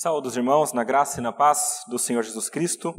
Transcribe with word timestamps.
Saúde 0.00 0.28
os 0.28 0.36
irmãos, 0.36 0.72
na 0.72 0.84
graça 0.84 1.18
e 1.18 1.20
na 1.20 1.32
paz 1.32 1.82
do 1.88 1.98
Senhor 1.98 2.22
Jesus 2.22 2.48
Cristo. 2.48 2.94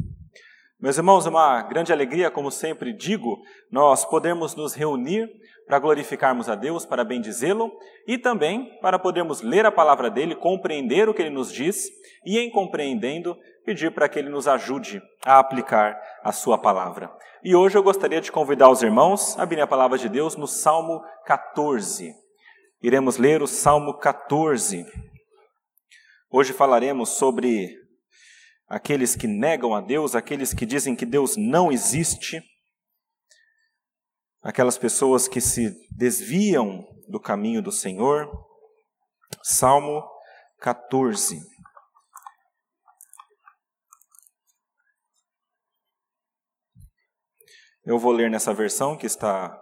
Meus 0.78 0.98
irmãos, 0.98 1.24
é 1.24 1.30
uma 1.30 1.62
grande 1.62 1.94
alegria, 1.94 2.30
como 2.30 2.50
sempre 2.50 2.92
digo, 2.92 3.38
nós 3.72 4.04
podermos 4.04 4.54
nos 4.54 4.74
reunir 4.74 5.26
para 5.66 5.78
glorificarmos 5.78 6.50
a 6.50 6.54
Deus, 6.54 6.84
para 6.84 7.02
bendizê-lo 7.02 7.72
e 8.06 8.18
também 8.18 8.78
para 8.82 8.98
podermos 8.98 9.40
ler 9.40 9.64
a 9.64 9.72
palavra 9.72 10.10
dele, 10.10 10.34
compreender 10.34 11.08
o 11.08 11.14
que 11.14 11.22
ele 11.22 11.30
nos 11.30 11.50
diz 11.50 11.88
e, 12.22 12.38
em 12.38 12.50
compreendendo, 12.50 13.34
pedir 13.64 13.94
para 13.94 14.06
que 14.06 14.18
ele 14.18 14.28
nos 14.28 14.46
ajude 14.46 15.00
a 15.24 15.38
aplicar 15.38 15.98
a 16.22 16.32
sua 16.32 16.58
palavra. 16.58 17.10
E 17.42 17.56
hoje 17.56 17.78
eu 17.78 17.82
gostaria 17.82 18.20
de 18.20 18.30
convidar 18.30 18.68
os 18.68 18.82
irmãos 18.82 19.38
a 19.38 19.44
abrir 19.44 19.62
a 19.62 19.66
palavra 19.66 19.96
de 19.96 20.10
Deus 20.10 20.36
no 20.36 20.46
Salmo 20.46 21.02
14. 21.24 22.12
Iremos 22.82 23.16
ler 23.16 23.40
o 23.40 23.46
Salmo 23.46 23.94
14. 23.94 24.84
Hoje 26.32 26.52
falaremos 26.52 27.08
sobre 27.08 27.76
aqueles 28.68 29.16
que 29.16 29.26
negam 29.26 29.74
a 29.74 29.80
Deus, 29.80 30.14
aqueles 30.14 30.54
que 30.54 30.64
dizem 30.64 30.94
que 30.94 31.04
Deus 31.04 31.36
não 31.36 31.72
existe, 31.72 32.40
aquelas 34.40 34.78
pessoas 34.78 35.26
que 35.26 35.40
se 35.40 35.74
desviam 35.90 36.86
do 37.08 37.18
caminho 37.18 37.60
do 37.60 37.72
Senhor. 37.72 38.30
Salmo 39.42 40.08
14. 40.60 41.40
Eu 47.84 47.98
vou 47.98 48.12
ler 48.12 48.30
nessa 48.30 48.54
versão 48.54 48.96
que 48.96 49.06
está 49.06 49.60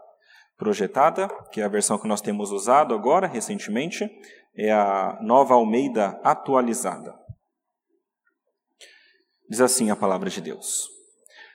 projetada, 0.59 1.29
que 1.51 1.63
é 1.63 1.65
a 1.65 1.69
versão 1.69 1.99
que 1.99 2.07
nós 2.07 2.21
temos 2.21 2.51
usado 2.51 2.93
agora, 2.93 3.27
recentemente, 3.27 4.07
é 4.59 4.73
a 4.73 5.17
Nova 5.23 5.55
Almeida 5.55 6.21
atualizada. 6.25 7.15
Diz 9.49 9.61
assim 9.61 9.91
a 9.91 9.97
palavra 9.97 10.29
de 10.29 10.41
Deus: 10.41 10.89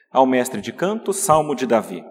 Ao 0.09 0.25
mestre 0.25 0.61
de 0.61 0.71
canto, 0.71 1.11
salmo 1.11 1.53
de 1.53 1.67
Davi. 1.67 2.03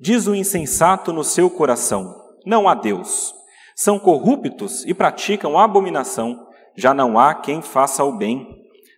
Diz 0.00 0.26
o 0.26 0.34
insensato 0.34 1.12
no 1.12 1.22
seu 1.22 1.50
coração: 1.50 2.14
Não 2.46 2.66
há 2.66 2.74
Deus. 2.74 3.34
São 3.76 3.98
corruptos 3.98 4.84
e 4.86 4.94
praticam 4.94 5.58
abominação. 5.58 6.46
Já 6.74 6.94
não 6.94 7.18
há 7.18 7.34
quem 7.34 7.60
faça 7.60 8.02
o 8.02 8.16
bem. 8.16 8.46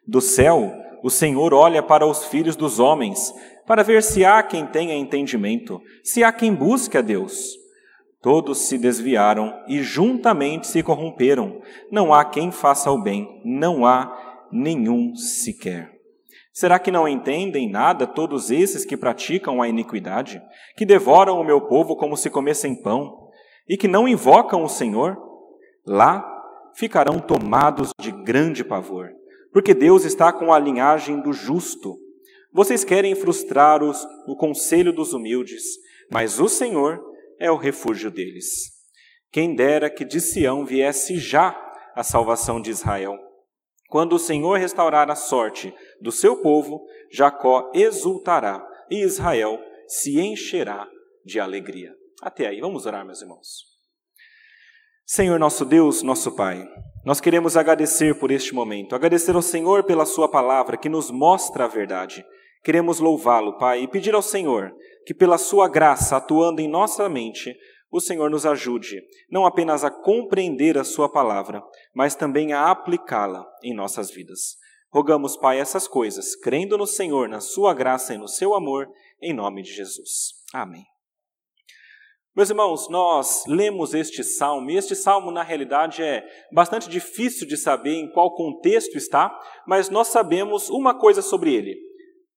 Do 0.06 0.21
céu, 0.21 0.73
o 1.03 1.11
Senhor 1.11 1.53
olha 1.53 1.83
para 1.83 2.06
os 2.06 2.25
filhos 2.27 2.56
dos 2.56 2.79
homens, 2.79 3.33
para 3.67 3.83
ver 3.83 4.03
se 4.03 4.25
há 4.25 4.43
quem 4.43 4.67
tenha 4.67 4.95
entendimento, 4.95 5.81
se 6.05 6.23
há 6.23 6.33
quem 6.33 6.55
busque 6.55 6.97
a 6.97 7.01
Deus. 7.01 7.59
Todos 8.21 8.59
se 8.59 8.77
desviaram 8.77 9.65
e 9.67 9.83
juntamente 9.83 10.67
se 10.67 10.83
corromperam. 10.83 11.63
Não 11.91 12.13
há 12.13 12.25
quem 12.25 12.53
faça 12.53 12.91
o 12.91 13.03
bem, 13.03 13.41
não 13.45 13.87
há 13.87 14.47
nenhum 14.53 15.15
sequer. 15.15 15.91
Será 16.53 16.79
que 16.79 16.91
não 16.91 17.09
entendem 17.09 17.71
nada 17.71 18.07
todos 18.07 18.51
esses 18.51 18.85
que 18.85 18.97
praticam 18.97 19.62
a 19.62 19.69
iniquidade, 19.69 20.43
que 20.77 20.85
devoram 20.85 21.41
o 21.41 21.45
meu 21.45 21.62
povo 21.62 21.97
como 21.97 22.17
se 22.17 22.29
comessem 22.29 22.75
pão, 22.75 23.31
e 23.67 23.77
que 23.77 23.89
não 23.89 24.07
invocam 24.07 24.62
o 24.62 24.69
Senhor? 24.69 25.17
Lá 25.87 26.27
ficarão 26.75 27.19
tomados 27.19 27.91
de 27.99 28.11
grande 28.11 28.62
pavor, 28.62 29.09
porque 29.53 29.73
Deus 29.73 30.05
está 30.05 30.33
com 30.33 30.53
a 30.53 30.59
linhagem 30.59 31.21
do 31.23 31.33
justo. 31.33 31.97
Vocês 32.53 32.84
querem 32.84 33.15
frustrar 33.15 33.83
os, 33.83 34.05
o 34.27 34.37
conselho 34.37 34.93
dos 34.93 35.15
humildes, 35.15 35.62
mas 36.11 36.39
o 36.39 36.49
Senhor 36.49 37.01
é 37.41 37.51
o 37.51 37.57
refúgio 37.57 38.11
deles. 38.11 38.71
Quem 39.33 39.55
dera 39.55 39.89
que 39.89 40.05
de 40.05 40.21
Sião 40.21 40.67
viesse 40.67 41.19
já 41.19 41.57
a 41.95 42.03
salvação 42.03 42.61
de 42.61 42.71
Israel. 42.71 43.19
Quando 43.89 44.15
o 44.15 44.19
Senhor 44.19 44.59
restaurar 44.59 45.11
a 45.11 45.17
sorte 45.17 45.75
do 46.01 46.13
seu 46.13 46.41
povo, 46.41 46.85
Jacó 47.11 47.71
exultará 47.75 48.65
e 48.89 49.03
Israel 49.03 49.59
se 49.89 50.21
encherá 50.21 50.89
de 51.25 51.41
alegria. 51.41 51.93
Até 52.23 52.47
aí, 52.47 52.61
vamos 52.61 52.87
orar, 52.87 53.05
meus 53.05 53.21
irmãos. 53.21 53.71
Senhor 55.05 55.41
nosso 55.41 55.65
Deus, 55.65 56.03
nosso 56.03 56.37
Pai, 56.37 56.65
nós 57.05 57.21
queremos 57.21 57.56
agradecer 57.56 58.15
por 58.15 58.31
este 58.31 58.55
momento, 58.55 58.95
agradecer 58.95 59.34
ao 59.34 59.43
Senhor 59.43 59.83
pela 59.83 60.06
Sua 60.06 60.31
palavra 60.31 60.77
que 60.77 60.89
nos 60.89 61.11
mostra 61.11 61.65
a 61.65 61.69
verdade. 61.69 62.25
Queremos 62.62 63.00
louvá-lo, 63.00 63.59
Pai, 63.59 63.83
e 63.83 63.89
pedir 63.89 64.15
ao 64.15 64.23
Senhor 64.23 64.73
que, 65.05 65.15
pela 65.15 65.38
Sua 65.38 65.69
graça 65.69 66.16
atuando 66.16 66.61
em 66.61 66.69
nossa 66.69 67.09
mente, 67.09 67.56
o 67.91 68.00
Senhor 68.00 68.31
nos 68.31 68.47
ajude 68.47 69.03
não 69.31 69.44
apenas 69.44 69.84
a 69.84 69.91
compreender 69.91 70.78
a 70.78 70.84
Sua 70.84 71.09
palavra, 71.11 71.62
mas 71.94 72.15
também 72.15 72.53
a 72.53 72.71
aplicá-la 72.71 73.44
em 73.62 73.75
nossas 73.75 74.11
vidas. 74.11 74.56
Rogamos, 74.93 75.37
Pai, 75.37 75.59
essas 75.59 75.87
coisas, 75.87 76.37
crendo 76.37 76.77
no 76.78 76.87
Senhor, 76.87 77.28
na 77.28 77.41
Sua 77.41 77.75
graça 77.75 78.15
e 78.15 78.19
no 78.19 78.28
Seu 78.28 78.55
amor, 78.55 78.88
em 79.21 79.33
nome 79.33 79.62
de 79.62 79.72
Jesus. 79.72 80.33
Amém. 80.53 80.84
Meus 82.34 82.49
irmãos, 82.49 82.88
nós 82.88 83.44
lemos 83.47 83.93
este 83.93 84.22
salmo, 84.22 84.71
e 84.71 84.77
este 84.77 84.94
salmo, 84.94 85.32
na 85.32 85.43
realidade, 85.43 86.03
é 86.03 86.25
bastante 86.53 86.88
difícil 86.88 87.47
de 87.47 87.56
saber 87.56 87.94
em 87.94 88.11
qual 88.12 88.34
contexto 88.34 88.97
está, 88.97 89.37
mas 89.67 89.91
nós 89.91 90.09
sabemos 90.09 90.71
uma 90.71 90.97
coisa 90.97 91.22
sobre 91.22 91.55
ele 91.55 91.90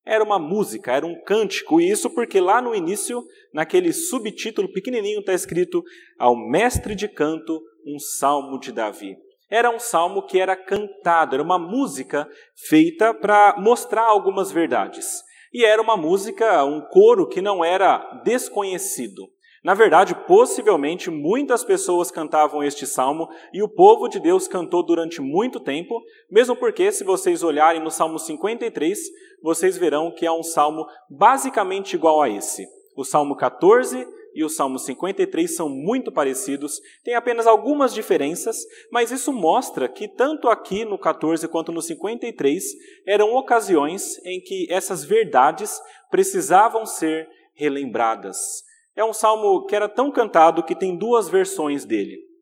era 0.06 0.24
uma 0.24 0.38
música, 0.38 0.92
era 0.92 1.06
um 1.06 1.20
cântico, 1.24 1.80
e 1.80 1.90
isso 1.90 2.10
porque 2.10 2.40
lá 2.40 2.62
no 2.62 2.76
início, 2.76 3.24
naquele 3.54 3.94
subtítulo 3.94 4.72
pequenininho, 4.72 5.20
está 5.20 5.34
escrito 5.34 5.84
Ao 6.20 6.36
mestre 6.36 6.96
de 6.96 7.08
canto, 7.08 7.62
um 7.86 7.98
salmo 8.00 8.60
de 8.60 8.72
Davi. 8.72 9.18
Era 9.50 9.70
um 9.70 9.80
salmo 9.80 10.26
que 10.26 10.40
era 10.40 10.56
cantado, 10.56 11.36
era 11.36 11.44
uma 11.44 11.60
música 11.60 12.28
feita 12.68 13.14
para 13.14 13.56
mostrar 13.60 14.04
algumas 14.04 14.52
verdades. 14.52 15.22
E 15.54 15.64
era 15.64 15.82
uma 15.82 15.96
música, 15.96 16.66
um 16.66 16.82
coro 16.82 17.28
que 17.28 17.42
não 17.42 17.64
era 17.64 18.00
desconhecido. 18.26 19.30
Na 19.64 19.74
verdade, 19.74 20.14
possivelmente 20.28 21.10
muitas 21.10 21.64
pessoas 21.64 22.12
cantavam 22.12 22.62
este 22.62 22.86
salmo 22.86 23.30
e 23.54 23.64
o 23.64 23.70
povo 23.70 24.10
de 24.10 24.20
Deus 24.20 24.46
cantou 24.46 24.84
durante 24.84 25.22
muito 25.22 25.58
tempo, 25.60 26.02
mesmo 26.30 26.54
porque, 26.54 26.92
se 26.92 27.06
vocês 27.06 27.44
olharem 27.44 27.82
no 27.82 27.90
Salmo 27.90 28.20
53, 28.20 29.00
vocês 29.44 29.78
verão 29.78 30.10
que 30.10 30.26
é 30.26 30.32
um 30.32 30.42
salmo 30.42 30.88
basicamente 31.10 31.96
igual 31.96 32.22
a 32.22 32.30
esse. 32.30 32.66
O 32.96 33.04
Salmo 33.04 33.36
14 33.36 34.08
e 34.34 34.44
o 34.44 34.50
Salmo 34.50 34.80
53 34.80 35.56
são 35.56 35.70
muito 35.70 36.12
parecidos, 36.12 36.80
tem 37.04 37.14
apenas 37.14 37.46
algumas 37.46 37.94
diferenças, 37.94 38.58
mas 38.92 39.12
isso 39.12 39.32
mostra 39.32 39.88
que 39.88 40.08
tanto 40.08 40.48
aqui 40.48 40.86
no 40.86 40.98
14 40.98 41.48
quanto 41.48 41.72
no 41.72 41.82
53 41.82 42.64
eram 43.06 43.36
ocasiões 43.36 44.18
em 44.26 44.40
que 44.40 44.66
essas 44.72 45.04
verdades 45.04 45.80
precisavam 46.10 46.86
ser 46.86 47.28
relembradas. 47.54 48.64
É 48.96 49.04
um 49.04 49.14
salmo 49.14 49.66
que 49.66 49.76
era 49.76 49.90
tão 49.90 50.12
cantado 50.12 50.64
que 50.64 50.76
tem 50.76 50.96
duas 50.96 51.28
versões 51.28 51.84
dele. 51.84 52.33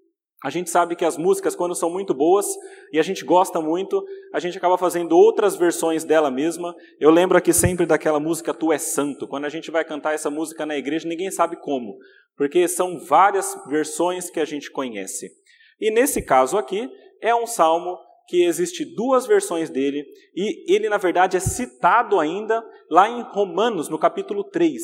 A 0.44 0.50
gente 0.50 0.72
sabe 0.72 0.96
que 0.96 1.06
as 1.06 1.18
músicas, 1.18 1.56
quando 1.56 1.76
são 1.76 1.90
muito 1.90 2.16
boas 2.16 2.48
e 2.92 2.98
a 2.98 3.04
gente 3.04 3.24
gosta 3.24 3.62
muito, 3.62 4.04
a 4.34 4.40
gente 4.40 4.58
acaba 4.58 4.76
fazendo 4.76 5.16
outras 5.16 5.56
versões 5.56 6.04
dela 6.04 6.32
mesma. 6.32 6.76
Eu 7.00 7.12
lembro 7.12 7.38
aqui 7.38 7.54
sempre 7.54 7.86
daquela 7.86 8.20
música 8.20 8.54
Tu 8.54 8.72
és 8.74 8.82
Santo. 8.82 9.28
Quando 9.28 9.46
a 9.46 9.50
gente 9.50 9.70
vai 9.70 9.86
cantar 9.86 10.16
essa 10.16 10.32
música 10.32 10.66
na 10.66 10.76
igreja, 10.76 11.08
ninguém 11.08 11.30
sabe 11.30 11.58
como, 11.58 11.96
porque 12.36 12.68
são 12.68 13.00
várias 13.00 13.56
versões 13.68 14.32
que 14.32 14.40
a 14.40 14.46
gente 14.46 14.72
conhece. 14.72 15.32
E 15.80 15.92
nesse 15.92 16.24
caso 16.24 16.58
aqui, 16.58 16.90
é 17.22 17.36
um 17.36 17.46
salmo 17.46 18.00
que 18.28 18.44
existe 18.44 18.84
duas 18.84 19.28
versões 19.28 19.70
dele, 19.70 20.06
e 20.36 20.74
ele, 20.74 20.88
na 20.90 20.98
verdade, 20.98 21.38
é 21.38 21.40
citado 21.40 22.20
ainda 22.20 22.64
lá 22.90 23.10
em 23.10 23.22
Romanos, 23.22 23.90
no 23.90 24.00
capítulo 24.00 24.44
3. 24.44 24.82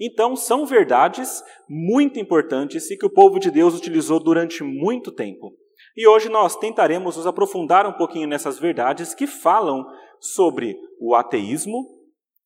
Então, 0.00 0.34
são 0.34 0.64
verdades 0.64 1.42
muito 1.68 2.18
importantes 2.18 2.90
e 2.90 2.96
que 2.96 3.04
o 3.04 3.12
povo 3.12 3.38
de 3.38 3.50
Deus 3.50 3.74
utilizou 3.74 4.18
durante 4.18 4.64
muito 4.64 5.12
tempo. 5.12 5.52
E 5.96 6.06
hoje 6.08 6.28
nós 6.28 6.56
tentaremos 6.56 7.16
nos 7.16 7.26
aprofundar 7.26 7.86
um 7.86 7.92
pouquinho 7.92 8.26
nessas 8.26 8.58
verdades 8.58 9.12
que 9.12 9.26
falam 9.26 9.84
sobre 10.18 10.74
o 10.98 11.14
ateísmo, 11.14 11.84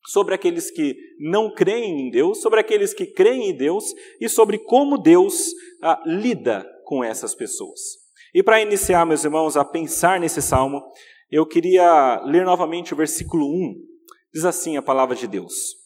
sobre 0.07 0.35
aqueles 0.35 0.71
que 0.71 0.97
não 1.21 1.53
creem 1.55 2.09
em 2.09 2.11
Deus, 2.11 2.41
sobre 2.41 2.59
aqueles 2.59 2.93
que 2.93 3.07
creem 3.07 3.51
em 3.51 3.57
Deus 3.57 3.85
e 4.21 4.29
sobre 4.29 4.59
como 4.59 4.99
Deus 4.99 5.53
ah, 5.83 6.03
lida 6.05 6.67
com 6.85 7.05
essas 7.05 7.35
pessoas. 7.35 7.81
E 8.35 8.43
para 8.43 8.61
iniciar, 8.61 9.07
meus 9.07 9.25
irmãos, 9.25 9.57
a 9.57 9.65
pensar 9.65 10.19
nesse 10.19 10.43
salmo, 10.43 10.83
eu 11.31 11.47
queria 11.47 12.21
ler 12.25 12.45
novamente 12.45 12.93
o 12.93 12.97
versículo 12.97 13.47
1. 13.47 13.75
Diz 14.33 14.45
assim 14.45 14.77
a 14.77 14.83
palavra 14.83 15.15
de 15.15 15.29
Deus. 15.29 15.84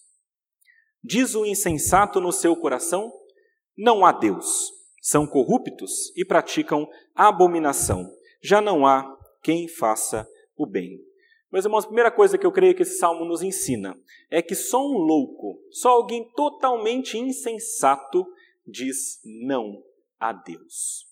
Diz 1.02 1.34
o 1.34 1.46
insensato 1.46 2.20
no 2.20 2.32
seu 2.32 2.56
coração: 2.56 3.12
Não 3.76 4.04
há 4.04 4.12
Deus. 4.12 4.72
São 5.00 5.26
corruptos 5.26 6.12
e 6.16 6.24
praticam 6.24 6.88
abominação. 7.14 8.10
Já 8.42 8.60
não 8.60 8.86
há 8.86 9.16
quem 9.42 9.68
faça 9.68 10.28
o 10.56 10.66
bem. 10.66 10.98
Meus 11.50 11.64
irmãos, 11.64 11.84
a 11.84 11.86
primeira 11.86 12.10
coisa 12.10 12.36
que 12.36 12.44
eu 12.44 12.52
creio 12.52 12.74
que 12.74 12.82
esse 12.82 12.98
salmo 12.98 13.24
nos 13.24 13.42
ensina 13.42 13.98
é 14.30 14.42
que 14.42 14.54
só 14.54 14.84
um 14.84 14.98
louco, 14.98 15.58
só 15.70 15.90
alguém 15.90 16.30
totalmente 16.32 17.16
insensato 17.16 18.26
diz 18.66 19.18
não 19.24 19.82
a 20.20 20.32
Deus. 20.32 21.06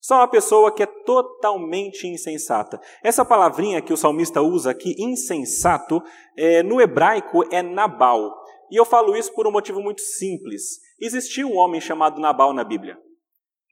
Só 0.00 0.16
uma 0.16 0.28
pessoa 0.28 0.72
que 0.72 0.82
é 0.82 0.86
totalmente 0.86 2.06
insensata. 2.06 2.80
Essa 3.02 3.24
palavrinha 3.24 3.82
que 3.82 3.92
o 3.92 3.96
salmista 3.96 4.40
usa 4.40 4.70
aqui, 4.70 4.94
insensato, 4.98 6.02
é, 6.34 6.62
no 6.62 6.80
hebraico 6.80 7.44
é 7.52 7.60
Nabal. 7.60 8.34
E 8.70 8.76
eu 8.76 8.84
falo 8.84 9.16
isso 9.16 9.32
por 9.34 9.46
um 9.46 9.52
motivo 9.52 9.80
muito 9.80 10.00
simples. 10.00 10.80
Existia 11.00 11.46
um 11.46 11.56
homem 11.56 11.80
chamado 11.80 12.20
Nabal 12.20 12.52
na 12.52 12.64
Bíblia. 12.64 12.98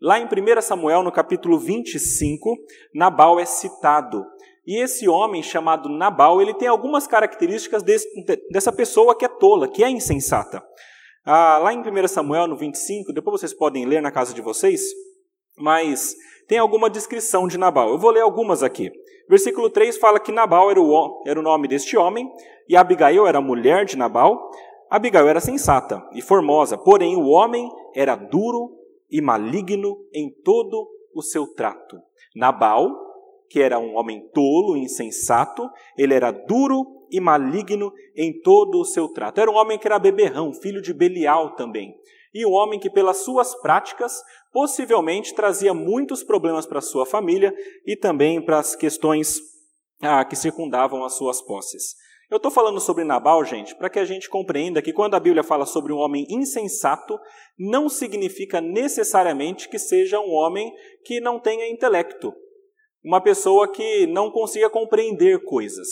Lá 0.01 0.19
em 0.19 0.27
1 0.27 0.61
Samuel, 0.61 1.03
no 1.03 1.11
capítulo 1.11 1.59
25, 1.59 2.57
Nabal 2.95 3.41
é 3.41 3.45
citado. 3.45 4.25
E 4.67 4.83
esse 4.83 5.09
homem 5.09 5.43
chamado 5.43 5.89
Nabal, 5.89 6.43
ele 6.43 6.53
tem 6.53 6.69
algumas 6.69 7.07
características 7.07 7.83
desse, 7.83 8.09
dessa 8.51 8.73
pessoa 8.73 9.17
que 9.17 9.25
é 9.25 9.29
tola, 9.29 9.69
que 9.69 9.83
é 9.83 9.89
insensata. 9.89 10.63
Ah, 11.25 11.59
lá 11.59 11.73
em 11.73 11.81
1 11.81 12.09
Samuel, 12.09 12.47
no 12.47 12.57
25, 12.57 13.13
depois 13.13 13.41
vocês 13.41 13.55
podem 13.55 13.87
ler 13.87 14.03
na 14.03 14.11
casa 14.11 14.35
de 14.35 14.41
vocês, 14.41 14.83
mas 15.57 16.15
tem 16.47 16.59
alguma 16.59 16.91
descrição 16.91 17.49
de 17.49 17.59
Nabal. 17.59 17.91
Eu 17.91 17.99
vou 17.99 18.11
ler 18.11 18.21
algumas 18.21 18.63
aqui. 18.63 18.91
Versículo 19.29 19.71
3 19.71 19.99
fala 19.99 20.21
que 20.21 20.31
Nabal 20.31 20.71
era 20.71 20.81
o, 20.81 21.25
era 21.27 21.39
o 21.39 21.43
nome 21.43 21.67
deste 21.67 21.97
homem, 21.97 22.31
e 22.69 22.77
Abigail 22.77 23.27
era 23.27 23.39
a 23.39 23.43
mulher 23.43 23.85
de 23.85 23.97
Nabal. 23.97 24.51
Abigail 24.91 25.29
era 25.29 25.41
sensata 25.41 26.07
e 26.13 26.23
formosa, 26.23 26.79
porém 26.79 27.17
o 27.17 27.27
homem 27.27 27.69
era 27.95 28.15
duro 28.15 28.77
e 29.11 29.21
maligno 29.21 29.97
em 30.13 30.31
todo 30.45 30.89
o 31.15 31.23
seu 31.23 31.47
trato. 31.55 31.99
Nabal, 32.35 32.91
que 33.49 33.61
era 33.61 33.79
um 33.79 33.97
homem 33.97 34.29
tolo 34.33 34.77
e 34.77 34.81
insensato, 34.81 35.69
ele 35.97 36.15
era 36.15 36.31
duro 36.31 37.07
e 37.11 37.21
maligno 37.21 37.93
em 38.15 38.41
todo 38.41 38.81
o 38.81 38.85
seu 38.85 39.09
trato. 39.09 39.41
Era 39.41 39.51
um 39.51 39.55
homem 39.55 39.79
que 39.79 39.87
era 39.87 39.99
beberrão, 39.99 40.53
filho 40.53 40.83
de 40.83 40.93
Belial 40.93 41.55
também 41.55 41.97
e 42.37 42.45
um 42.45 42.53
homem 42.53 42.79
que, 42.79 42.91
pelas 42.91 43.25
suas 43.25 43.55
práticas, 43.63 44.23
possivelmente 44.53 45.35
trazia 45.35 45.73
muitos 45.73 46.23
problemas 46.23 46.67
para 46.67 46.83
sua 46.83 47.07
família 47.07 47.55
e 47.87 47.97
também 47.97 48.45
para 48.45 48.59
as 48.59 48.77
questões 48.77 49.41
ah, 50.03 50.23
que 50.23 50.37
circundavam 50.37 51.03
as 51.03 51.15
suas 51.15 51.41
posses. 51.41 51.95
Eu 52.29 52.39
estou 52.39 52.51
falando 52.51 52.81
sobre 52.81 53.05
Nabal, 53.05 53.45
gente, 53.45 53.77
para 53.77 53.89
que 53.89 54.01
a 54.01 54.05
gente 54.05 54.29
compreenda 54.29 54.83
que 54.83 54.93
quando 54.93 55.15
a 55.15 55.21
Bíblia 55.21 55.45
fala 55.45 55.65
sobre 55.65 55.93
um 55.93 55.99
homem 55.99 56.27
insensato, 56.29 57.17
não 57.57 57.89
significa 57.89 58.61
necessariamente 58.61 59.69
que 59.69 59.79
seja 59.79 60.19
um 60.19 60.33
homem 60.33 60.73
que 61.05 61.21
não 61.21 61.39
tenha 61.39 61.71
intelecto, 61.71 62.35
uma 63.05 63.21
pessoa 63.21 63.71
que 63.71 64.09
não 64.09 64.33
consiga 64.33 64.69
compreender 64.69 65.45
coisas, 65.45 65.87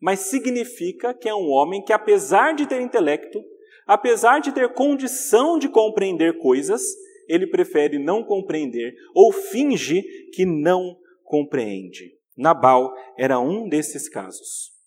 mas 0.00 0.18
significa 0.20 1.14
que 1.14 1.28
é 1.28 1.34
um 1.34 1.48
homem 1.48 1.80
que, 1.84 1.92
apesar 1.92 2.56
de 2.56 2.66
ter 2.66 2.80
intelecto, 2.80 3.40
apesar 3.86 4.40
de 4.40 4.50
ter 4.50 4.74
condição 4.74 5.60
de 5.60 5.68
compreender 5.68 6.38
coisas, 6.38 6.82
ele 7.28 7.46
prefere 7.46 8.00
não 8.00 8.24
compreender 8.24 8.94
ou 9.14 9.32
finge 9.32 10.02
que 10.32 10.44
não 10.44 10.98
compreende. 11.22 12.16
Nabal 12.36 12.92
era 13.16 13.38
um 13.38 13.68
desses 13.68 14.08
casos. 14.08 14.77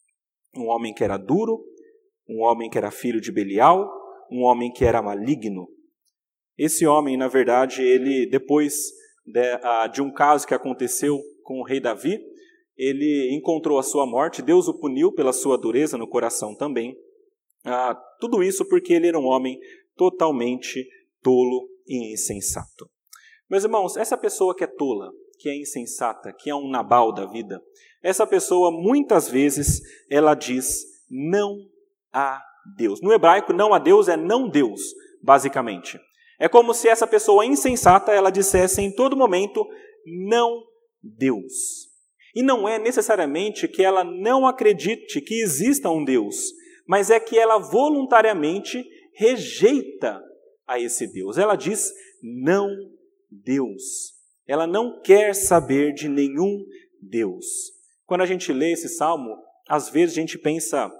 Um 0.55 0.67
homem 0.67 0.93
que 0.93 1.03
era 1.03 1.17
duro, 1.17 1.63
um 2.27 2.41
homem 2.41 2.69
que 2.69 2.77
era 2.77 2.91
filho 2.91 3.21
de 3.21 3.31
Belial, 3.31 3.89
um 4.31 4.43
homem 4.43 4.71
que 4.71 4.85
era 4.85 5.01
maligno. 5.01 5.67
Esse 6.57 6.85
homem, 6.85 7.17
na 7.17 7.27
verdade, 7.27 7.81
ele, 7.81 8.29
depois 8.29 8.73
de, 9.25 9.91
de 9.93 10.01
um 10.01 10.11
caso 10.11 10.47
que 10.47 10.53
aconteceu 10.53 11.19
com 11.43 11.59
o 11.59 11.63
rei 11.63 11.79
Davi, 11.79 12.19
ele 12.77 13.35
encontrou 13.35 13.77
a 13.77 13.83
sua 13.83 14.05
morte, 14.05 14.41
Deus 14.41 14.67
o 14.67 14.79
puniu 14.79 15.13
pela 15.13 15.33
sua 15.33 15.57
dureza 15.57 15.97
no 15.97 16.07
coração 16.07 16.55
também. 16.55 16.95
Ah, 17.63 17.95
tudo 18.19 18.41
isso 18.41 18.67
porque 18.67 18.93
ele 18.93 19.07
era 19.07 19.19
um 19.19 19.25
homem 19.25 19.59
totalmente 19.95 20.87
tolo 21.21 21.69
e 21.87 22.13
insensato. 22.13 22.89
Meus 23.49 23.63
irmãos, 23.63 23.97
essa 23.97 24.17
pessoa 24.17 24.55
que 24.55 24.63
é 24.63 24.67
tola, 24.67 25.11
que 25.37 25.49
é 25.49 25.55
insensata, 25.59 26.33
que 26.33 26.49
é 26.49 26.55
um 26.55 26.69
nabal 26.69 27.13
da 27.13 27.25
vida, 27.25 27.61
essa 28.03 28.25
pessoa 28.25 28.71
muitas 28.71 29.29
vezes 29.29 29.81
ela 30.09 30.33
diz 30.33 30.83
não 31.09 31.57
há 32.11 32.41
Deus. 32.75 33.01
No 33.01 33.11
hebraico, 33.11 33.53
não 33.53 33.73
há 33.73 33.79
Deus 33.79 34.07
é 34.07 34.15
não 34.15 34.49
Deus, 34.49 34.81
basicamente. 35.21 35.99
É 36.39 36.47
como 36.47 36.73
se 36.73 36.87
essa 36.87 37.05
pessoa 37.05 37.45
insensata 37.45 38.11
ela 38.11 38.31
dissesse 38.31 38.81
em 38.81 38.91
todo 38.91 39.17
momento 39.17 39.65
não 40.25 40.63
Deus. 41.01 41.89
E 42.35 42.41
não 42.41 42.67
é 42.67 42.79
necessariamente 42.79 43.67
que 43.67 43.83
ela 43.83 44.03
não 44.03 44.47
acredite 44.47 45.21
que 45.21 45.41
exista 45.41 45.89
um 45.89 46.03
Deus, 46.03 46.35
mas 46.87 47.09
é 47.09 47.19
que 47.19 47.37
ela 47.37 47.57
voluntariamente 47.57 48.83
rejeita 49.13 50.21
a 50.65 50.79
esse 50.79 51.05
Deus. 51.11 51.37
Ela 51.37 51.55
diz 51.55 51.91
não 52.23 52.69
Deus. 53.29 54.13
Ela 54.47 54.65
não 54.65 55.01
quer 55.01 55.35
saber 55.35 55.93
de 55.93 56.07
nenhum 56.07 56.65
Deus. 57.01 57.45
Quando 58.11 58.23
a 58.23 58.25
gente 58.25 58.51
lê 58.51 58.73
esse 58.73 58.89
salmo, 58.89 59.37
às 59.69 59.87
vezes 59.87 60.17
a 60.17 60.19
gente 60.19 60.37
pensa 60.37 60.91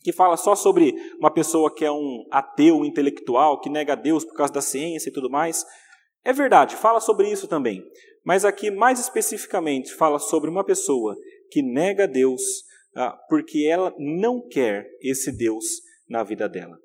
que 0.00 0.12
fala 0.12 0.36
só 0.36 0.54
sobre 0.54 0.94
uma 1.18 1.28
pessoa 1.28 1.74
que 1.74 1.84
é 1.84 1.90
um 1.90 2.24
ateu 2.30 2.84
intelectual, 2.84 3.60
que 3.60 3.68
nega 3.68 3.96
Deus 3.96 4.24
por 4.24 4.34
causa 4.34 4.52
da 4.52 4.60
ciência 4.60 5.08
e 5.10 5.12
tudo 5.12 5.28
mais. 5.28 5.66
É 6.24 6.32
verdade, 6.32 6.76
fala 6.76 7.00
sobre 7.00 7.28
isso 7.28 7.48
também. 7.48 7.82
Mas 8.24 8.44
aqui, 8.44 8.70
mais 8.70 9.00
especificamente, 9.00 9.92
fala 9.92 10.20
sobre 10.20 10.48
uma 10.48 10.62
pessoa 10.64 11.16
que 11.50 11.62
nega 11.62 12.06
Deus 12.06 12.40
ah, 12.94 13.10
porque 13.28 13.66
ela 13.68 13.92
não 13.98 14.40
quer 14.46 14.86
esse 15.02 15.36
Deus 15.36 15.64
na 16.08 16.22
vida 16.22 16.48
dela. 16.48 16.78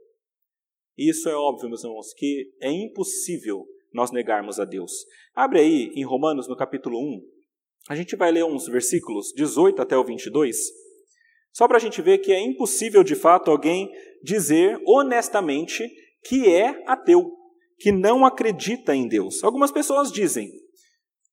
Isso 0.98 1.30
é 1.30 1.36
óbvio, 1.36 1.70
meus 1.70 1.84
irmãos, 1.84 2.16
que 2.16 2.52
é 2.60 2.72
impossível 2.72 3.64
nós 3.94 4.10
negarmos 4.10 4.60
a 4.60 4.66
Deus. 4.66 4.92
Abre 5.36 5.60
aí 5.60 5.92
em 5.94 6.04
Romanos, 6.04 6.48
no 6.48 6.58
capítulo 6.58 7.00
1, 7.00 7.37
a 7.90 7.96
gente 7.96 8.16
vai 8.16 8.32
ler 8.32 8.44
uns 8.44 8.68
versículos 8.68 9.32
18 9.36 9.82
até 9.82 9.98
o 9.98 10.04
22, 10.04 10.58
só 11.54 11.68
para 11.68 11.78
a 11.78 11.80
gente 11.80 12.02
ver 12.02 12.20
que 12.20 12.32
é 12.32 12.40
impossível 12.40 13.04
de 13.04 13.16
fato 13.16 13.50
alguém 13.50 13.90
dizer 14.24 14.80
honestamente 14.86 15.90
que 16.24 16.54
é 16.54 16.84
ateu, 16.86 17.32
que 17.80 17.92
não 17.92 18.26
acredita 18.26 18.96
em 18.96 19.08
Deus. 19.08 19.44
Algumas 19.44 19.72
pessoas 19.72 20.12
dizem, 20.12 20.52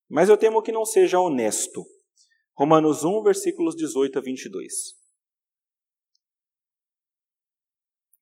mas 0.09 0.29
eu 0.29 0.37
temo 0.37 0.62
que 0.62 0.73
não 0.73 0.85
seja 0.85 1.19
honesto. 1.19 1.85
Romanos 2.56 3.03
1, 3.03 3.23
versículos 3.23 3.75
18 3.75 4.19
a 4.19 4.23
22. 4.23 4.73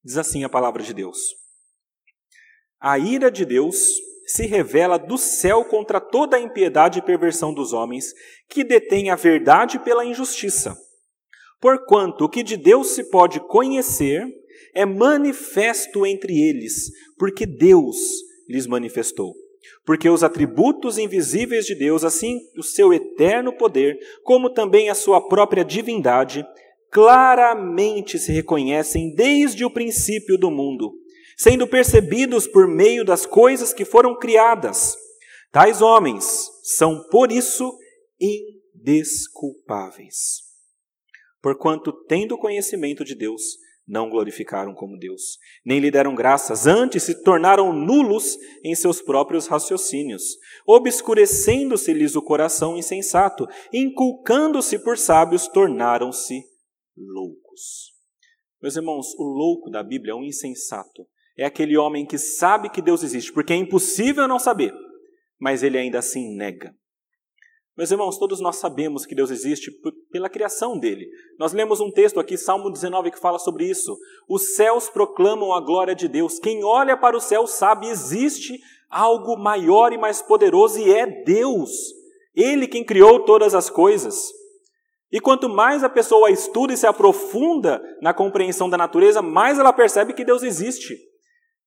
Diz 0.03 0.17
assim 0.17 0.43
a 0.43 0.49
palavra 0.49 0.83
de 0.83 0.95
Deus: 0.95 1.19
A 2.81 2.99
ira 2.99 3.31
de 3.31 3.45
Deus 3.45 3.77
se 4.27 4.47
revela 4.47 4.99
do 4.99 5.19
céu 5.19 5.65
contra 5.65 6.01
toda 6.01 6.37
a 6.37 6.41
impiedade 6.41 6.99
e 6.99 7.03
perversão 7.03 7.53
dos 7.53 7.73
homens, 7.73 8.13
que 8.49 8.65
detêm 8.65 9.11
a 9.11 9.17
verdade 9.17 9.79
pela 9.79 10.05
injustiça. 10.05 10.77
Porquanto 11.61 12.25
o 12.25 12.29
que 12.29 12.43
de 12.43 12.57
Deus 12.57 12.89
se 12.89 13.11
pode 13.11 13.41
conhecer 13.41 14.27
é 14.75 14.85
manifesto 14.85 16.05
entre 16.07 16.33
eles, 16.33 16.91
porque 17.19 17.47
Deus 17.47 17.97
lhes 18.49 18.67
manifestou. 18.67 19.35
Porque 19.85 20.09
os 20.09 20.25
atributos 20.25 20.99
invisíveis 20.99 21.65
de 21.65 21.75
Deus, 21.75 22.05
assim 22.05 22.41
o 22.57 22.63
seu 22.63 22.93
eterno 22.93 23.53
poder, 23.53 23.99
como 24.23 24.51
também 24.51 24.91
a 24.91 24.95
sua 24.95 25.29
própria 25.29 25.65
divindade, 25.65 26.45
claramente 26.91 28.19
se 28.19 28.33
reconhecem 28.33 29.15
desde 29.15 29.65
o 29.65 29.71
princípio 29.71 30.37
do 30.37 30.51
mundo, 30.51 30.93
sendo 31.37 31.67
percebidos 31.67 32.47
por 32.47 32.69
meio 32.69 33.05
das 33.05 33.27
coisas 33.27 33.73
que 33.73 33.85
foram 33.85 34.19
criadas. 34.19 34.97
Tais 35.51 35.83
homens 35.83 36.49
são, 36.63 37.07
por 37.11 37.31
isso, 37.31 37.77
indesculpáveis. 38.21 40.43
Porquanto, 41.41 41.93
tendo 42.07 42.39
conhecimento 42.39 43.05
de 43.05 43.15
Deus, 43.15 43.43
não 43.87 44.09
glorificaram 44.09 44.75
como 44.75 44.99
Deus, 44.99 45.39
nem 45.65 45.81
lhe 45.81 45.91
deram 45.91 46.15
graças, 46.15 46.67
antes 46.67 47.03
se 47.03 47.23
tornaram 47.23 47.73
nulos 47.73 48.39
em 48.65 48.75
seus 48.75 49.03
próprios 49.03 49.49
raciocínios, 49.49 50.39
obscurecendo-se-lhes 50.67 52.15
o 52.15 52.23
coração 52.23 52.77
insensato, 52.77 53.47
inculcando-se 53.73 54.79
por 54.79 54.97
sábios, 54.97 55.49
tornaram-se 55.49 56.45
loucos. 56.97 57.93
Meus 58.63 58.77
irmãos, 58.77 59.13
o 59.19 59.25
louco 59.25 59.69
da 59.69 59.83
Bíblia 59.83 60.13
é 60.13 60.15
um 60.15 60.23
insensato. 60.23 61.05
É 61.37 61.45
aquele 61.45 61.77
homem 61.77 62.07
que 62.07 62.19
sabe 62.19 62.69
que 62.69 62.83
Deus 62.83 63.03
existe, 63.03 63.33
porque 63.33 63.53
é 63.53 63.57
impossível 63.57 64.29
não 64.29 64.39
saber, 64.39 64.75
mas 65.41 65.63
ele 65.63 65.79
ainda 65.79 65.99
assim 65.99 66.35
nega. 66.37 66.75
Meus 67.75 67.91
irmãos, 67.91 68.19
todos 68.19 68.39
nós 68.39 68.57
sabemos 68.57 69.07
que 69.07 69.15
Deus 69.15 69.31
existe 69.31 69.71
pela 70.11 70.29
criação 70.29 70.79
dele. 70.79 71.07
Nós 71.39 71.55
lemos 71.55 71.81
um 71.81 71.91
texto 71.91 72.21
aqui, 72.21 72.37
Salmo 72.37 72.71
19, 72.71 73.11
que 73.11 73.19
fala 73.19 73.39
sobre 73.39 73.65
isso. 73.65 73.97
Os 74.29 74.55
céus 74.55 74.91
proclamam 74.91 75.55
a 75.55 75.61
glória 75.61 75.95
de 75.95 76.07
Deus. 76.07 76.39
Quem 76.39 76.63
olha 76.63 76.99
para 76.99 77.17
o 77.17 77.21
céu 77.21 77.47
sabe 77.47 77.89
existe 77.89 78.61
algo 78.91 79.39
maior 79.39 79.91
e 79.91 79.97
mais 79.97 80.21
poderoso 80.21 80.79
e 80.79 80.93
é 80.93 81.07
Deus. 81.25 81.71
Ele 82.35 82.69
quem 82.69 82.85
criou 82.85 83.25
todas 83.25 83.55
as 83.55 83.71
coisas. 83.71 84.31
E 85.11 85.19
quanto 85.19 85.49
mais 85.49 85.83
a 85.83 85.89
pessoa 85.89 86.31
estuda 86.31 86.75
e 86.75 86.77
se 86.77 86.87
aprofunda 86.87 87.83
na 88.03 88.13
compreensão 88.13 88.69
da 88.69 88.77
natureza, 88.77 89.23
mais 89.23 89.59
ela 89.59 89.73
percebe 89.73 90.13
que 90.13 90.27
Deus 90.27 90.43
existe. 90.43 90.95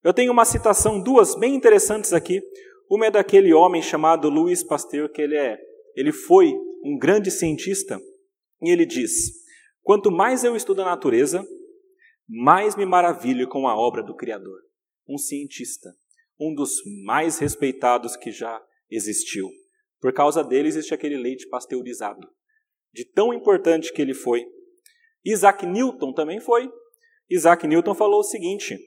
Eu 0.06 0.14
tenho 0.14 0.32
uma 0.32 0.46
citação, 0.46 1.02
duas 1.02 1.34
bem 1.34 1.56
interessantes 1.56 2.14
aqui. 2.14 2.40
Uma 2.88 3.08
é 3.08 3.12
daquele 3.12 3.52
homem 3.56 3.82
chamado 3.82 4.30
Louis 4.30 4.64
Pasteur, 4.64 5.12
que 5.12 5.20
ele 5.20 5.36
é, 5.36 5.58
ele 5.96 6.12
foi 6.12 6.54
um 6.84 6.96
grande 6.96 7.32
cientista, 7.32 8.00
e 8.62 8.70
ele 8.70 8.86
diz: 8.86 9.32
"Quanto 9.82 10.12
mais 10.12 10.44
eu 10.44 10.56
estudo 10.56 10.84
a 10.84 10.86
natureza, 10.86 11.44
mais 12.30 12.76
me 12.76 12.86
maravilho 12.86 13.50
com 13.50 13.68
a 13.68 13.76
obra 13.76 14.04
do 14.04 14.16
Criador." 14.16 14.60
Um 15.10 15.18
cientista, 15.18 15.90
um 16.40 16.54
dos 16.54 16.84
mais 17.04 17.40
respeitados 17.40 18.16
que 18.16 18.30
já 18.32 18.62
existiu. 18.92 19.50
Por 20.00 20.14
causa 20.14 20.44
dele 20.44 20.68
existe 20.68 20.94
aquele 20.94 21.18
leite 21.18 21.50
pasteurizado. 21.50 22.28
De 22.94 23.06
tão 23.06 23.34
importante 23.34 23.92
que 23.92 24.04
ele 24.04 24.14
foi. 24.14 24.46
Isaac 25.26 25.66
Newton 25.66 26.14
também 26.14 26.40
foi. 26.40 26.72
Isaac 27.28 27.66
Newton 27.66 27.96
falou 27.96 28.20
o 28.20 28.24
seguinte: 28.24 28.78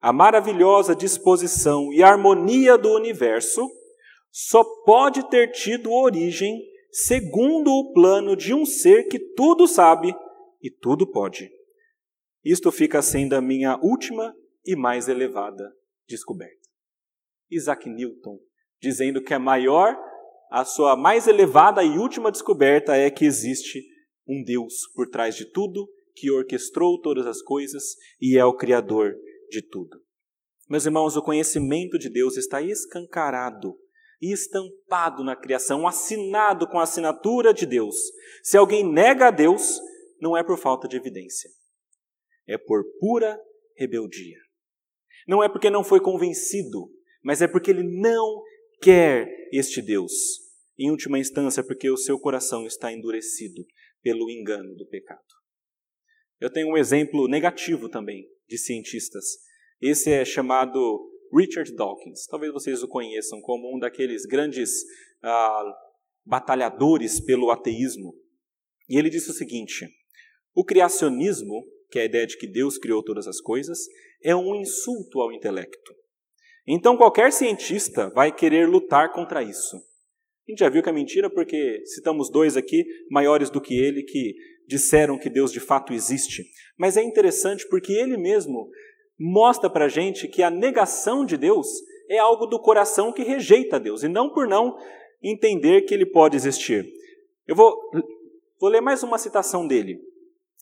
a 0.00 0.12
maravilhosa 0.12 0.94
disposição 0.94 1.92
e 1.92 2.02
harmonia 2.02 2.76
do 2.76 2.92
universo 2.94 3.68
só 4.30 4.62
pode 4.84 5.28
ter 5.30 5.50
tido 5.52 5.92
origem 5.92 6.62
segundo 6.90 7.70
o 7.70 7.92
plano 7.92 8.36
de 8.36 8.54
um 8.54 8.64
ser 8.64 9.04
que 9.04 9.18
tudo 9.18 9.66
sabe 9.66 10.14
e 10.62 10.70
tudo 10.70 11.10
pode. 11.10 11.50
Isto 12.44 12.70
fica 12.70 13.02
sendo 13.02 13.34
a 13.34 13.40
minha 13.40 13.78
última 13.82 14.34
e 14.64 14.76
mais 14.76 15.08
elevada 15.08 15.72
descoberta. 16.08 16.54
Isaac 17.50 17.88
Newton, 17.88 18.38
dizendo 18.80 19.22
que 19.22 19.34
a 19.34 19.38
maior, 19.38 19.96
a 20.50 20.64
sua 20.64 20.96
mais 20.96 21.26
elevada 21.26 21.82
e 21.82 21.98
última 21.98 22.30
descoberta 22.30 22.96
é 22.96 23.10
que 23.10 23.24
existe 23.24 23.82
um 24.28 24.42
Deus 24.44 24.86
por 24.94 25.08
trás 25.08 25.34
de 25.34 25.44
tudo, 25.46 25.88
que 26.14 26.30
orquestrou 26.30 27.00
todas 27.00 27.26
as 27.26 27.42
coisas 27.42 27.96
e 28.20 28.38
é 28.38 28.44
o 28.44 28.56
Criador 28.56 29.14
de 29.48 29.62
tudo. 29.62 30.00
Meus 30.68 30.84
irmãos, 30.84 31.16
o 31.16 31.22
conhecimento 31.22 31.98
de 31.98 32.08
Deus 32.08 32.36
está 32.36 32.60
escancarado 32.60 33.76
estampado 34.20 35.22
na 35.22 35.36
criação, 35.36 35.86
assinado 35.86 36.66
com 36.68 36.78
a 36.78 36.82
assinatura 36.82 37.52
de 37.52 37.66
Deus. 37.66 37.96
Se 38.42 38.56
alguém 38.56 38.84
nega 38.84 39.28
a 39.28 39.30
Deus, 39.30 39.80
não 40.20 40.36
é 40.36 40.42
por 40.42 40.58
falta 40.58 40.88
de 40.88 40.96
evidência, 40.96 41.50
é 42.46 42.56
por 42.56 42.84
pura 42.98 43.38
rebeldia. 43.76 44.38
Não 45.28 45.42
é 45.42 45.48
porque 45.48 45.68
não 45.68 45.84
foi 45.84 46.00
convencido, 46.00 46.88
mas 47.22 47.42
é 47.42 47.48
porque 47.48 47.70
ele 47.70 47.82
não 47.82 48.42
quer 48.80 49.28
este 49.52 49.82
Deus. 49.82 50.12
Em 50.78 50.90
última 50.90 51.18
instância, 51.18 51.64
porque 51.64 51.90
o 51.90 51.96
seu 51.96 52.18
coração 52.18 52.66
está 52.66 52.92
endurecido 52.92 53.66
pelo 54.02 54.30
engano 54.30 54.74
do 54.76 54.86
pecado. 54.86 55.35
Eu 56.40 56.50
tenho 56.50 56.68
um 56.68 56.76
exemplo 56.76 57.26
negativo 57.28 57.88
também 57.88 58.28
de 58.46 58.58
cientistas. 58.58 59.24
Esse 59.80 60.10
é 60.10 60.24
chamado 60.24 61.10
Richard 61.32 61.74
Dawkins. 61.74 62.26
Talvez 62.26 62.52
vocês 62.52 62.82
o 62.82 62.88
conheçam 62.88 63.40
como 63.40 63.74
um 63.74 63.78
daqueles 63.78 64.26
grandes 64.26 64.70
ah, 65.22 65.74
batalhadores 66.24 67.20
pelo 67.20 67.50
ateísmo. 67.50 68.14
E 68.88 68.98
ele 68.98 69.08
disse 69.08 69.30
o 69.30 69.34
seguinte: 69.34 69.88
o 70.54 70.64
criacionismo, 70.64 71.64
que 71.90 71.98
é 71.98 72.02
a 72.02 72.06
ideia 72.06 72.26
de 72.26 72.36
que 72.36 72.46
Deus 72.46 72.78
criou 72.78 73.02
todas 73.02 73.26
as 73.26 73.40
coisas, 73.40 73.78
é 74.22 74.34
um 74.34 74.54
insulto 74.54 75.20
ao 75.20 75.32
intelecto. 75.32 75.94
Então 76.66 76.96
qualquer 76.96 77.32
cientista 77.32 78.10
vai 78.10 78.34
querer 78.34 78.68
lutar 78.68 79.12
contra 79.12 79.42
isso. 79.42 79.76
A 80.46 80.52
gente 80.52 80.60
já 80.60 80.68
viu 80.68 80.82
que 80.82 80.88
é 80.88 80.92
mentira 80.92 81.28
porque 81.28 81.82
citamos 81.84 82.30
dois 82.30 82.56
aqui, 82.56 82.84
maiores 83.10 83.50
do 83.50 83.60
que 83.60 83.74
ele, 83.74 84.02
que 84.02 84.34
disseram 84.66 85.18
que 85.18 85.28
Deus 85.28 85.52
de 85.52 85.58
fato 85.58 85.92
existe. 85.92 86.44
Mas 86.78 86.96
é 86.96 87.02
interessante 87.02 87.66
porque 87.68 87.92
ele 87.92 88.16
mesmo 88.16 88.70
mostra 89.18 89.68
para 89.68 89.86
a 89.86 89.88
gente 89.88 90.28
que 90.28 90.42
a 90.42 90.50
negação 90.50 91.24
de 91.24 91.36
Deus 91.36 91.66
é 92.08 92.18
algo 92.18 92.46
do 92.46 92.60
coração 92.60 93.12
que 93.12 93.22
rejeita 93.22 93.80
Deus, 93.80 94.04
e 94.04 94.08
não 94.08 94.32
por 94.32 94.46
não 94.46 94.76
entender 95.22 95.82
que 95.82 95.94
ele 95.94 96.06
pode 96.06 96.36
existir. 96.36 96.86
Eu 97.46 97.56
vou, 97.56 97.76
vou 98.60 98.70
ler 98.70 98.80
mais 98.80 99.02
uma 99.02 99.18
citação 99.18 99.66
dele. 99.66 100.00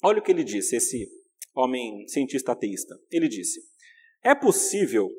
Olha 0.02 0.18
o 0.18 0.22
que 0.22 0.32
ele 0.32 0.44
disse, 0.44 0.76
esse 0.76 1.08
homem 1.54 2.06
cientista 2.08 2.52
ateísta. 2.52 2.98
Ele 3.10 3.28
disse: 3.28 3.60
É 4.22 4.34
possível 4.34 5.10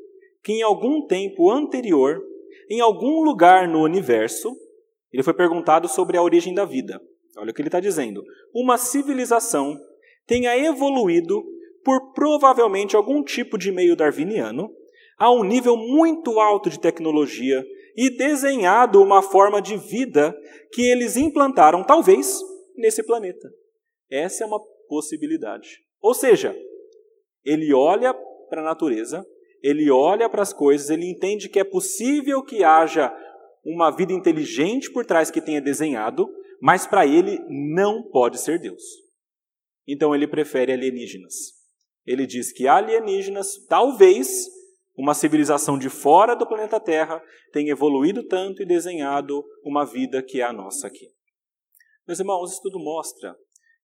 que 0.43 0.53
em 0.53 0.61
algum 0.61 1.05
tempo 1.05 1.51
anterior, 1.51 2.23
em 2.69 2.81
algum 2.81 3.23
lugar 3.23 3.67
no 3.67 3.83
universo, 3.83 4.55
ele 5.11 5.23
foi 5.23 5.33
perguntado 5.33 5.87
sobre 5.87 6.17
a 6.17 6.23
origem 6.23 6.53
da 6.53 6.65
vida. 6.65 6.99
Olha 7.37 7.51
o 7.51 7.53
que 7.53 7.61
ele 7.61 7.67
está 7.67 7.79
dizendo. 7.79 8.23
Uma 8.53 8.77
civilização 8.77 9.77
tenha 10.25 10.57
evoluído 10.57 11.43
por 11.83 12.13
provavelmente 12.13 12.95
algum 12.95 13.23
tipo 13.23 13.57
de 13.57 13.71
meio 13.71 13.95
darwiniano 13.95 14.69
a 15.17 15.31
um 15.31 15.43
nível 15.43 15.77
muito 15.77 16.39
alto 16.39 16.69
de 16.69 16.79
tecnologia 16.79 17.65
e 17.95 18.09
desenhado 18.09 19.01
uma 19.01 19.21
forma 19.21 19.61
de 19.61 19.77
vida 19.77 20.35
que 20.71 20.81
eles 20.81 21.15
implantaram, 21.15 21.83
talvez, 21.83 22.39
nesse 22.75 23.03
planeta. 23.03 23.49
Essa 24.09 24.43
é 24.43 24.47
uma 24.47 24.59
possibilidade. 24.87 25.79
Ou 26.01 26.13
seja, 26.13 26.55
ele 27.43 27.73
olha 27.73 28.13
para 28.49 28.61
a 28.61 28.65
natureza, 28.65 29.25
ele 29.65 29.89
olha 29.89 30.29
para 30.29 30.43
as 30.43 30.53
coisas, 30.53 30.91
ele 30.91 31.09
entende 31.09 31.49
que 31.49 31.59
é 31.59 31.63
possível 31.63 32.43
que 32.43 32.63
haja 32.63 33.11
uma 33.65 33.89
vida 33.89 34.13
inteligente 34.13 34.91
por 34.91 35.03
trás 35.03 35.31
que 35.31 35.41
tenha 35.41 35.59
desenhado, 35.59 36.29
mas 36.61 36.85
para 36.85 37.07
ele 37.07 37.39
não 37.49 38.03
pode 38.03 38.39
ser 38.39 38.59
Deus. 38.59 38.83
Então 39.87 40.13
ele 40.13 40.27
prefere 40.27 40.71
alienígenas. 40.71 41.33
Ele 42.05 42.27
diz 42.27 42.51
que 42.51 42.67
alienígenas, 42.67 43.65
talvez 43.67 44.45
uma 44.95 45.15
civilização 45.15 45.79
de 45.79 45.89
fora 45.89 46.35
do 46.35 46.45
planeta 46.45 46.79
Terra, 46.79 47.19
tenha 47.51 47.71
evoluído 47.71 48.21
tanto 48.27 48.61
e 48.61 48.67
desenhado 48.67 49.43
uma 49.63 49.83
vida 49.83 50.21
que 50.21 50.41
é 50.41 50.43
a 50.43 50.53
nossa 50.53 50.85
aqui. 50.85 51.07
Meus 52.07 52.19
irmãos, 52.19 52.51
isso 52.51 52.61
tudo 52.61 52.77
mostra 52.77 53.35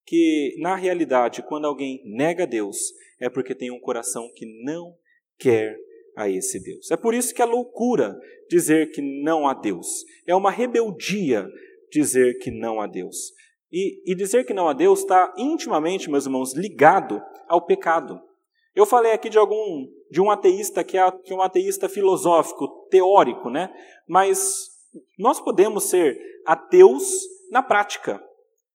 que, 0.05 0.55
na 0.59 0.75
realidade, 0.75 1.41
quando 1.41 1.65
alguém 1.65 2.03
nega 2.05 2.45
Deus, 2.45 2.77
é 3.19 3.27
porque 3.31 3.55
tem 3.55 3.71
um 3.71 3.79
coração 3.79 4.31
que 4.35 4.45
não 4.63 4.95
quer 5.41 5.75
a 6.15 6.29
esse 6.29 6.61
Deus. 6.61 6.91
É 6.91 6.97
por 6.97 7.13
isso 7.13 7.33
que 7.33 7.41
é 7.41 7.45
loucura 7.45 8.15
dizer 8.49 8.91
que 8.91 9.01
não 9.01 9.47
há 9.47 9.53
Deus. 9.53 10.05
É 10.27 10.35
uma 10.35 10.51
rebeldia 10.51 11.47
dizer 11.91 12.37
que 12.37 12.51
não 12.51 12.79
há 12.79 12.87
Deus. 12.87 13.33
E, 13.71 14.11
e 14.11 14.15
dizer 14.15 14.45
que 14.45 14.53
não 14.53 14.67
há 14.67 14.73
Deus 14.73 14.99
está 14.99 15.33
intimamente, 15.37 16.09
meus 16.09 16.25
irmãos, 16.25 16.53
ligado 16.53 17.21
ao 17.47 17.65
pecado. 17.65 18.21
Eu 18.75 18.85
falei 18.85 19.13
aqui 19.13 19.29
de 19.29 19.37
algum 19.37 19.87
de 20.09 20.21
um 20.21 20.29
ateísta 20.29 20.83
que 20.83 20.97
é, 20.97 21.11
que 21.11 21.33
é 21.33 21.35
um 21.35 21.41
ateísta 21.41 21.87
filosófico, 21.89 22.67
teórico, 22.89 23.49
né? 23.49 23.73
Mas 24.07 24.69
nós 25.17 25.39
podemos 25.39 25.85
ser 25.85 26.17
ateus 26.45 27.03
na 27.49 27.63
prática. 27.63 28.21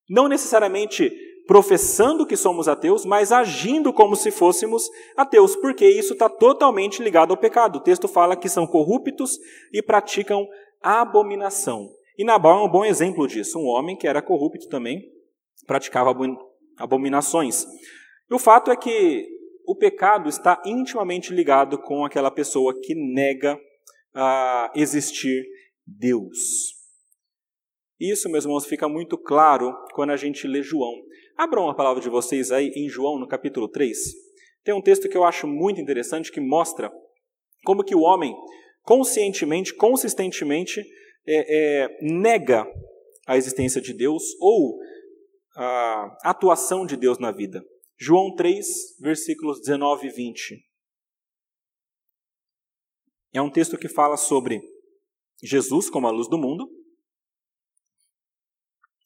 Não 0.09 0.27
necessariamente 0.27 1.11
professando 1.47 2.25
que 2.25 2.35
somos 2.35 2.67
ateus, 2.67 3.05
mas 3.05 3.31
agindo 3.31 3.93
como 3.93 4.15
se 4.15 4.29
fôssemos 4.29 4.89
ateus, 5.15 5.55
porque 5.55 5.87
isso 5.87 6.13
está 6.13 6.27
totalmente 6.27 7.01
ligado 7.01 7.31
ao 7.31 7.37
pecado. 7.37 7.77
O 7.77 7.81
texto 7.81 8.07
fala 8.07 8.35
que 8.35 8.49
são 8.49 8.67
corruptos 8.67 9.39
e 9.71 9.81
praticam 9.81 10.45
abominação. 10.81 11.89
E 12.17 12.23
Nabal 12.23 12.59
é 12.59 12.63
um 12.65 12.69
bom 12.69 12.83
exemplo 12.83 13.27
disso, 13.27 13.57
um 13.57 13.65
homem 13.65 13.95
que 13.95 14.07
era 14.07 14.21
corrupto 14.21 14.67
também, 14.67 15.01
praticava 15.65 16.13
abominações. 16.77 17.65
E 18.29 18.35
o 18.35 18.39
fato 18.39 18.69
é 18.69 18.75
que 18.75 19.27
o 19.65 19.75
pecado 19.75 20.27
está 20.27 20.61
intimamente 20.65 21.33
ligado 21.33 21.77
com 21.77 22.03
aquela 22.03 22.31
pessoa 22.31 22.73
que 22.81 22.93
nega 22.95 23.59
a 24.13 24.71
existir 24.75 25.45
Deus. 25.85 26.75
Isso, 27.99 28.29
meus 28.29 28.45
irmãos, 28.45 28.65
fica 28.65 28.87
muito 28.87 29.17
claro 29.17 29.73
quando 29.93 30.11
a 30.11 30.17
gente 30.17 30.47
lê 30.47 30.61
João. 30.61 30.93
Abram 31.37 31.69
a 31.69 31.75
palavra 31.75 32.01
de 32.01 32.09
vocês 32.09 32.51
aí 32.51 32.71
em 32.75 32.89
João, 32.89 33.19
no 33.19 33.27
capítulo 33.27 33.69
3. 33.69 33.95
Tem 34.63 34.73
um 34.73 34.81
texto 34.81 35.07
que 35.07 35.15
eu 35.15 35.23
acho 35.23 35.45
muito 35.45 35.79
interessante 35.79 36.31
que 36.31 36.41
mostra 36.41 36.91
como 37.63 37.83
que 37.83 37.93
o 37.93 38.01
homem, 38.01 38.35
conscientemente, 38.81 39.71
consistentemente, 39.75 40.83
é, 41.27 41.83
é, 41.83 41.97
nega 42.01 42.65
a 43.27 43.37
existência 43.37 43.79
de 43.79 43.93
Deus 43.93 44.23
ou 44.39 44.79
a 45.55 46.17
atuação 46.23 46.87
de 46.87 46.97
Deus 46.97 47.19
na 47.19 47.31
vida. 47.31 47.63
João 47.99 48.33
3, 48.33 48.65
versículos 48.99 49.59
19 49.59 50.07
e 50.07 50.09
20. 50.09 50.65
É 53.33 53.41
um 53.43 53.51
texto 53.51 53.77
que 53.77 53.87
fala 53.87 54.17
sobre 54.17 54.59
Jesus 55.43 55.87
como 55.87 56.07
a 56.07 56.11
luz 56.11 56.27
do 56.27 56.37
mundo. 56.39 56.67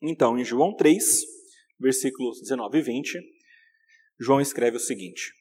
Então, 0.02 0.40
em 0.40 0.46
João 0.46 0.74
3, 0.74 1.41
versículos 1.82 2.40
19 2.42 2.78
e 2.78 2.82
20, 2.82 3.20
João 4.20 4.40
escreve 4.40 4.78
o 4.78 4.80
seguinte: 4.80 5.34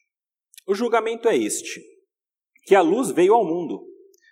O 0.66 0.74
julgamento 0.74 1.28
é 1.28 1.36
este: 1.36 1.80
que 2.64 2.74
a 2.74 2.80
luz 2.80 3.10
veio 3.10 3.34
ao 3.34 3.44
mundo, 3.44 3.86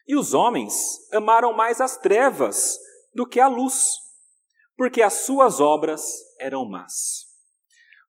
e 0.07 0.17
os 0.17 0.35
homens 0.35 0.75
amaram 1.13 1.53
mais 1.53 1.81
as 1.81 1.99
trevas 1.99 2.79
do 3.15 3.27
que 3.27 3.39
a 3.39 3.49
luz, 3.49 3.99
porque 4.77 5.03
as 5.03 5.25
suas 5.25 5.61
obras 5.61 6.03
eram 6.41 6.69
más. 6.69 7.28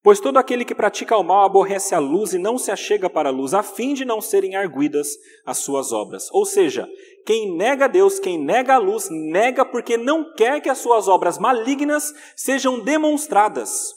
Pois 0.09 0.19
todo 0.19 0.37
aquele 0.37 0.65
que 0.65 0.73
pratica 0.73 1.15
o 1.15 1.23
mal 1.23 1.45
aborrece 1.45 1.93
a 1.93 1.99
luz 1.99 2.33
e 2.33 2.39
não 2.39 2.57
se 2.57 2.71
achega 2.71 3.07
para 3.07 3.29
a 3.29 3.31
luz, 3.31 3.53
a 3.53 3.61
fim 3.61 3.93
de 3.93 4.03
não 4.03 4.19
serem 4.19 4.55
arguidas 4.55 5.07
as 5.45 5.59
suas 5.59 5.91
obras. 5.91 6.27
Ou 6.31 6.47
seja, 6.47 6.89
quem 7.27 7.55
nega 7.55 7.87
Deus, 7.87 8.17
quem 8.17 8.43
nega 8.43 8.73
a 8.73 8.79
luz, 8.79 9.07
nega 9.11 9.63
porque 9.63 9.97
não 9.97 10.33
quer 10.33 10.61
que 10.61 10.69
as 10.69 10.79
suas 10.79 11.07
obras 11.07 11.37
malignas 11.37 12.11
sejam 12.35 12.83
demonstradas. 12.83 13.93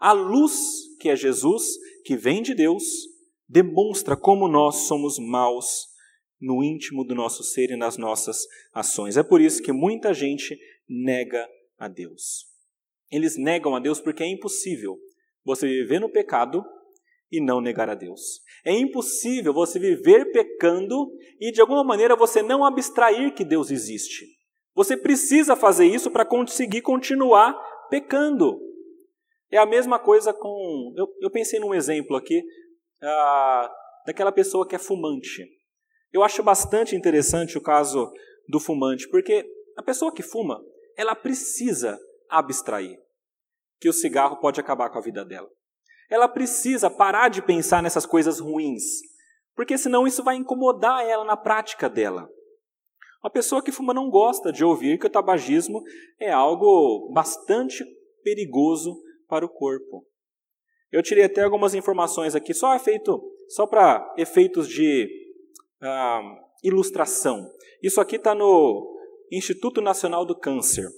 A 0.00 0.10
luz, 0.10 0.52
que 0.98 1.08
é 1.08 1.14
Jesus, 1.14 1.62
que 2.04 2.16
vem 2.16 2.42
de 2.42 2.52
Deus, 2.52 2.82
demonstra 3.48 4.16
como 4.16 4.48
nós 4.48 4.88
somos 4.88 5.16
maus 5.20 5.86
no 6.40 6.60
íntimo 6.64 7.04
do 7.04 7.14
nosso 7.14 7.44
ser 7.44 7.70
e 7.70 7.76
nas 7.76 7.96
nossas 7.96 8.48
ações. 8.74 9.16
É 9.16 9.22
por 9.22 9.40
isso 9.40 9.62
que 9.62 9.70
muita 9.70 10.12
gente 10.12 10.58
nega 10.88 11.48
a 11.78 11.86
Deus. 11.86 12.46
Eles 13.08 13.36
negam 13.38 13.76
a 13.76 13.78
Deus 13.78 14.00
porque 14.00 14.24
é 14.24 14.28
impossível 14.28 14.98
você 15.44 15.66
viver 15.66 16.00
no 16.00 16.10
pecado 16.10 16.64
e 17.30 17.40
não 17.40 17.60
negar 17.60 17.88
a 17.88 17.94
Deus. 17.94 18.40
É 18.64 18.72
impossível 18.72 19.52
você 19.52 19.78
viver 19.78 20.32
pecando 20.32 21.10
e 21.40 21.52
de 21.52 21.60
alguma 21.60 21.84
maneira 21.84 22.16
você 22.16 22.42
não 22.42 22.64
abstrair 22.64 23.32
que 23.34 23.44
Deus 23.44 23.70
existe. 23.70 24.26
Você 24.74 24.96
precisa 24.96 25.56
fazer 25.56 25.86
isso 25.86 26.10
para 26.10 26.24
conseguir 26.24 26.82
continuar 26.82 27.54
pecando. 27.88 28.60
É 29.50 29.58
a 29.58 29.66
mesma 29.66 29.98
coisa 29.98 30.32
com. 30.32 30.94
Eu, 30.96 31.08
eu 31.20 31.30
pensei 31.30 31.58
num 31.58 31.74
exemplo 31.74 32.16
aqui 32.16 32.42
ah, 33.02 33.72
daquela 34.06 34.32
pessoa 34.32 34.66
que 34.66 34.76
é 34.76 34.78
fumante. 34.78 35.44
Eu 36.12 36.22
acho 36.22 36.42
bastante 36.42 36.94
interessante 36.96 37.56
o 37.56 37.62
caso 37.62 38.12
do 38.48 38.58
fumante, 38.58 39.08
porque 39.08 39.44
a 39.76 39.82
pessoa 39.82 40.12
que 40.12 40.22
fuma, 40.22 40.60
ela 40.96 41.14
precisa 41.14 41.98
abstrair 42.28 42.98
que 43.80 43.88
o 43.88 43.92
cigarro 43.92 44.36
pode 44.36 44.60
acabar 44.60 44.90
com 44.90 44.98
a 44.98 45.02
vida 45.02 45.24
dela. 45.24 45.48
Ela 46.10 46.28
precisa 46.28 46.90
parar 46.90 47.28
de 47.28 47.40
pensar 47.40 47.82
nessas 47.82 48.04
coisas 48.04 48.38
ruins, 48.38 48.82
porque 49.54 49.78
senão 49.78 50.06
isso 50.06 50.22
vai 50.22 50.36
incomodar 50.36 51.04
ela 51.06 51.24
na 51.24 51.36
prática 51.36 51.88
dela. 51.88 52.28
Uma 53.22 53.30
pessoa 53.30 53.62
que 53.62 53.72
fuma 53.72 53.94
não 53.94 54.10
gosta 54.10 54.52
de 54.52 54.64
ouvir 54.64 54.98
que 54.98 55.06
o 55.06 55.10
tabagismo 55.10 55.82
é 56.18 56.30
algo 56.30 57.10
bastante 57.12 57.84
perigoso 58.22 59.00
para 59.28 59.44
o 59.44 59.48
corpo. 59.48 60.06
Eu 60.90 61.02
tirei 61.02 61.24
até 61.24 61.42
algumas 61.42 61.74
informações 61.74 62.34
aqui, 62.34 62.52
só 62.52 62.74
efeito, 62.74 63.22
só 63.48 63.66
para 63.66 64.14
efeitos 64.18 64.68
de 64.68 65.08
ah, 65.80 66.20
ilustração. 66.64 67.48
Isso 67.82 68.00
aqui 68.00 68.16
está 68.16 68.34
no 68.34 68.98
Instituto 69.30 69.80
Nacional 69.80 70.24
do 70.24 70.36
Câncer. 70.36 70.88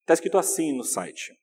Está 0.00 0.14
escrito 0.14 0.38
assim 0.38 0.76
no 0.76 0.84
site. 0.84 1.36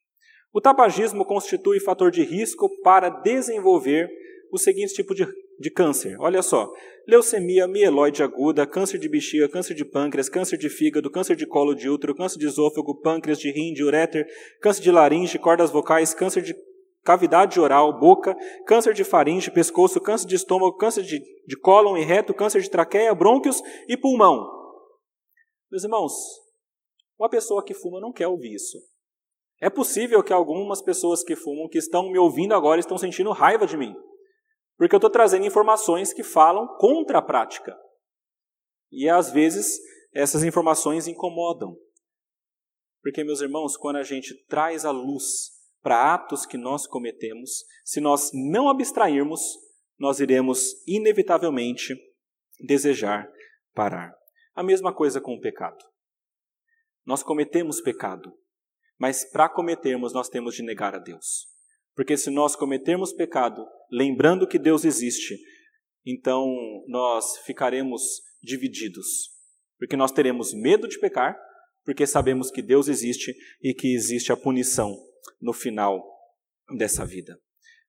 O 0.56 0.62
tabagismo 0.62 1.26
constitui 1.26 1.82
fator 1.82 2.10
de 2.10 2.24
risco 2.24 2.70
para 2.82 3.10
desenvolver 3.10 4.10
os 4.54 4.64
seguintes 4.64 4.94
tipos 4.94 5.14
de, 5.14 5.28
de 5.60 5.70
câncer. 5.70 6.16
Olha 6.18 6.42
só: 6.42 6.72
leucemia 7.06 7.68
mieloide 7.68 8.24
aguda, 8.24 8.66
câncer 8.66 8.98
de 8.98 9.10
bexiga, 9.10 9.50
câncer 9.50 9.74
de 9.74 9.84
pâncreas, 9.84 10.30
câncer 10.30 10.56
de 10.56 10.70
fígado, 10.70 11.12
câncer 11.12 11.36
de 11.36 11.46
colo 11.46 11.76
de 11.76 11.90
útero, 11.90 12.16
câncer 12.16 12.40
de 12.40 12.46
esôfago, 12.46 13.02
pâncreas, 13.02 13.38
de 13.38 13.52
rim, 13.52 13.74
de 13.74 13.84
uréter, 13.84 14.26
câncer 14.62 14.82
de 14.82 14.92
laringe, 14.92 15.38
cordas 15.38 15.72
vocais, 15.72 16.14
câncer 16.14 16.42
de 16.42 16.56
cavidade 17.04 17.60
oral, 17.60 18.00
boca, 18.00 18.34
câncer 18.66 18.94
de 18.94 19.04
faringe, 19.04 19.52
pescoço, 19.52 20.00
câncer 20.00 20.26
de 20.26 20.36
estômago, 20.36 20.78
câncer 20.78 21.04
de, 21.04 21.20
de 21.20 21.60
cólon 21.60 21.98
e 21.98 22.06
reto, 22.06 22.34
câncer 22.34 22.62
de 22.62 22.70
traqueia, 22.70 23.14
brônquios 23.14 23.62
e 23.90 23.98
pulmão. 23.98 24.50
Meus 25.70 25.84
irmãos, 25.84 26.14
uma 27.20 27.30
pessoa 27.30 27.62
que 27.62 27.74
fuma 27.74 28.00
não 28.00 28.14
quer 28.14 28.30
ouvir 28.30 28.54
isso. 28.54 28.95
É 29.62 29.70
possível 29.70 30.24
que 30.24 30.34
algumas 30.34 30.82
pessoas 30.82 31.24
que 31.24 31.36
fumam, 31.36 31.70
que 31.70 31.78
estão 31.78 32.12
me 32.12 32.18
ouvindo 32.18 32.54
agora, 32.54 32.80
estão 32.80 32.98
sentindo 32.98 33.32
raiva 33.32 33.66
de 33.66 33.78
mim. 33.78 33.96
Porque 34.78 34.94
eu 34.94 34.98
estou 34.98 35.10
trazendo 35.10 35.46
informações 35.46 36.14
que 36.14 36.24
falam 36.24 36.68
contra 36.78 37.20
a 37.20 37.22
prática. 37.22 37.76
E 38.92 39.08
às 39.08 39.32
vezes 39.32 39.80
essas 40.14 40.44
informações 40.44 41.08
incomodam. 41.08 41.78
Porque, 43.02 43.24
meus 43.24 43.42
irmãos, 43.42 43.78
quando 43.78 43.98
a 43.98 44.04
gente 44.04 44.34
traz 44.46 44.84
a 44.84 44.92
luz 44.92 45.52
para 45.82 46.14
atos 46.16 46.46
que 46.46 46.58
nós 46.58 46.88
cometemos, 46.88 47.64
se 47.84 48.02
nós 48.02 48.32
não 48.34 48.70
abstrairmos, 48.70 49.42
nós 50.00 50.20
iremos 50.20 50.74
inevitavelmente 50.88 51.96
desejar 52.60 53.30
parar. 53.74 54.16
A 54.56 54.64
mesma 54.64 54.94
coisa 54.94 55.22
com 55.22 55.36
o 55.36 55.40
pecado. 55.40 55.84
Nós 57.06 57.22
cometemos 57.22 57.82
pecado, 57.82 58.34
mas 59.00 59.26
para 59.30 59.50
cometermos, 59.50 60.14
nós 60.14 60.30
temos 60.30 60.56
de 60.56 60.64
negar 60.64 60.96
a 60.96 61.00
Deus. 61.00 61.48
Porque 61.96 62.18
se 62.18 62.30
nós 62.30 62.56
cometermos 62.56 63.14
pecado, 63.14 63.66
lembrando 63.92 64.48
que 64.48 64.60
Deus 64.60 64.84
existe, 64.84 65.38
então 66.06 66.46
nós 66.88 67.38
ficaremos 67.40 68.02
divididos. 68.42 69.30
Porque 69.78 69.96
nós 69.96 70.12
teremos 70.12 70.54
medo 70.54 70.88
de 70.88 71.00
pecar, 71.00 71.38
porque 71.84 72.06
sabemos 72.06 72.52
que 72.52 72.62
Deus 72.62 72.88
existe 72.88 73.36
e 73.62 73.74
que 73.74 73.94
existe 73.94 74.32
a 74.32 74.38
punição 74.38 74.96
no 75.42 75.54
final 75.54 76.04
dessa 76.78 77.06
vida. 77.06 77.40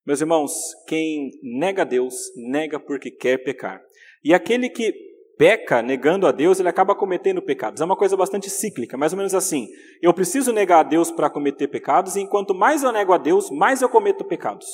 Meus 0.05 0.21
irmãos, 0.21 0.53
quem 0.87 1.31
nega 1.43 1.85
Deus, 1.85 2.15
nega 2.37 2.79
porque 2.79 3.11
quer 3.11 3.39
pecar. 3.39 3.83
E 4.23 4.33
aquele 4.33 4.69
que 4.69 4.95
peca 5.37 5.83
negando 5.83 6.27
a 6.27 6.33
Deus, 6.33 6.59
ele 6.59 6.69
acaba 6.69 6.95
cometendo 6.95 7.43
pecados. 7.43 7.81
É 7.81 7.85
uma 7.85 7.97
coisa 7.97 8.17
bastante 8.17 8.51
cíclica, 8.51 8.97
mais 8.97 9.13
ou 9.13 9.17
menos 9.17 9.35
assim. 9.35 9.69
Eu 10.03 10.13
preciso 10.15 10.53
negar 10.53 10.81
a 10.81 10.83
Deus 10.83 11.11
para 11.11 11.31
cometer 11.31 11.69
pecados, 11.69 12.17
e 12.17 12.21
enquanto 12.21 12.55
mais 12.55 12.83
eu 12.83 12.93
nego 12.93 13.13
a 13.13 13.19
Deus, 13.19 13.51
mais 13.51 13.83
eu 13.83 13.89
cometo 13.89 14.25
pecados. 14.25 14.67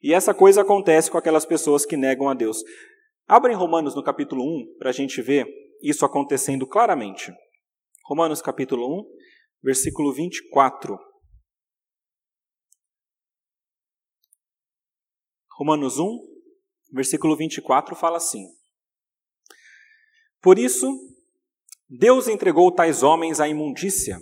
E 0.00 0.12
essa 0.12 0.34
coisa 0.34 0.62
acontece 0.62 1.10
com 1.10 1.18
aquelas 1.18 1.44
pessoas 1.44 1.86
que 1.86 1.96
negam 1.96 2.28
a 2.28 2.34
Deus. 2.34 2.58
Abra 3.28 3.52
em 3.52 3.56
Romanos 3.56 3.94
no 3.94 4.02
capítulo 4.02 4.42
1 4.42 4.76
para 4.78 4.90
a 4.90 4.92
gente 4.92 5.22
ver 5.22 5.46
isso 5.82 6.04
acontecendo 6.04 6.66
claramente. 6.66 7.32
Romanos 8.04 8.42
capítulo 8.42 9.00
1, 9.00 9.04
versículo 9.62 10.12
24. 10.12 10.98
Romanos 15.56 15.98
1, 15.98 16.18
versículo 16.92 17.36
24 17.36 17.94
fala 17.94 18.16
assim: 18.16 18.44
por 20.42 20.58
isso, 20.58 20.98
Deus 21.88 22.26
entregou 22.26 22.72
tais 22.72 23.04
homens 23.04 23.38
à 23.38 23.46
imundícia, 23.46 24.18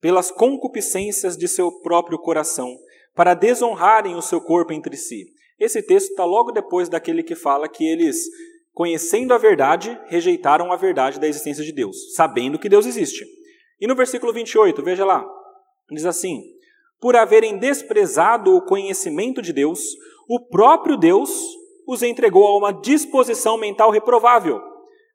pelas 0.00 0.32
concupiscências 0.32 1.36
de 1.36 1.46
seu 1.46 1.70
próprio 1.80 2.18
coração, 2.18 2.76
para 3.14 3.32
desonrarem 3.32 4.16
o 4.16 4.22
seu 4.22 4.40
corpo 4.40 4.72
entre 4.72 4.96
si. 4.96 5.26
Esse 5.60 5.80
texto 5.80 6.10
está 6.10 6.24
logo 6.24 6.50
depois 6.50 6.88
daquele 6.88 7.22
que 7.22 7.36
fala 7.36 7.68
que 7.68 7.84
eles, 7.84 8.24
conhecendo 8.72 9.32
a 9.32 9.38
verdade, 9.38 9.96
rejeitaram 10.06 10.72
a 10.72 10.76
verdade 10.76 11.20
da 11.20 11.28
existência 11.28 11.62
de 11.62 11.70
Deus, 11.70 12.14
sabendo 12.16 12.58
que 12.58 12.68
Deus 12.68 12.84
existe. 12.84 13.24
E 13.80 13.86
no 13.86 13.94
versículo 13.94 14.32
28, 14.32 14.82
veja 14.82 15.04
lá, 15.04 15.24
diz 15.92 16.04
assim: 16.04 16.42
Por 17.00 17.14
haverem 17.14 17.58
desprezado 17.58 18.56
o 18.56 18.64
conhecimento 18.64 19.40
de 19.40 19.52
Deus, 19.52 19.80
o 20.28 20.40
próprio 20.40 20.96
Deus 20.96 21.30
os 21.86 22.02
entregou 22.02 22.48
a 22.48 22.56
uma 22.56 22.72
disposição 22.72 23.56
mental 23.56 23.90
reprovável 23.90 24.71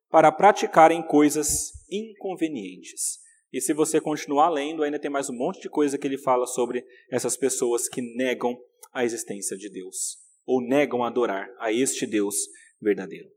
para 0.09 0.31
praticarem 0.31 1.01
coisas 1.05 1.71
inconvenientes. 1.89 3.19
E 3.51 3.61
se 3.61 3.73
você 3.73 3.99
continuar 4.01 4.49
lendo, 4.49 4.83
ainda 4.83 4.99
tem 4.99 5.09
mais 5.09 5.29
um 5.29 5.35
monte 5.35 5.61
de 5.61 5.69
coisa 5.69 5.97
que 5.97 6.05
ele 6.05 6.17
fala 6.17 6.45
sobre 6.45 6.85
essas 7.09 7.37
pessoas 7.37 7.87
que 7.87 8.01
negam 8.01 8.57
a 8.93 9.05
existência 9.05 9.57
de 9.57 9.69
Deus, 9.69 10.17
ou 10.45 10.61
negam 10.61 11.03
adorar 11.03 11.49
a 11.59 11.71
este 11.71 12.05
Deus 12.05 12.35
verdadeiro. 12.81 13.29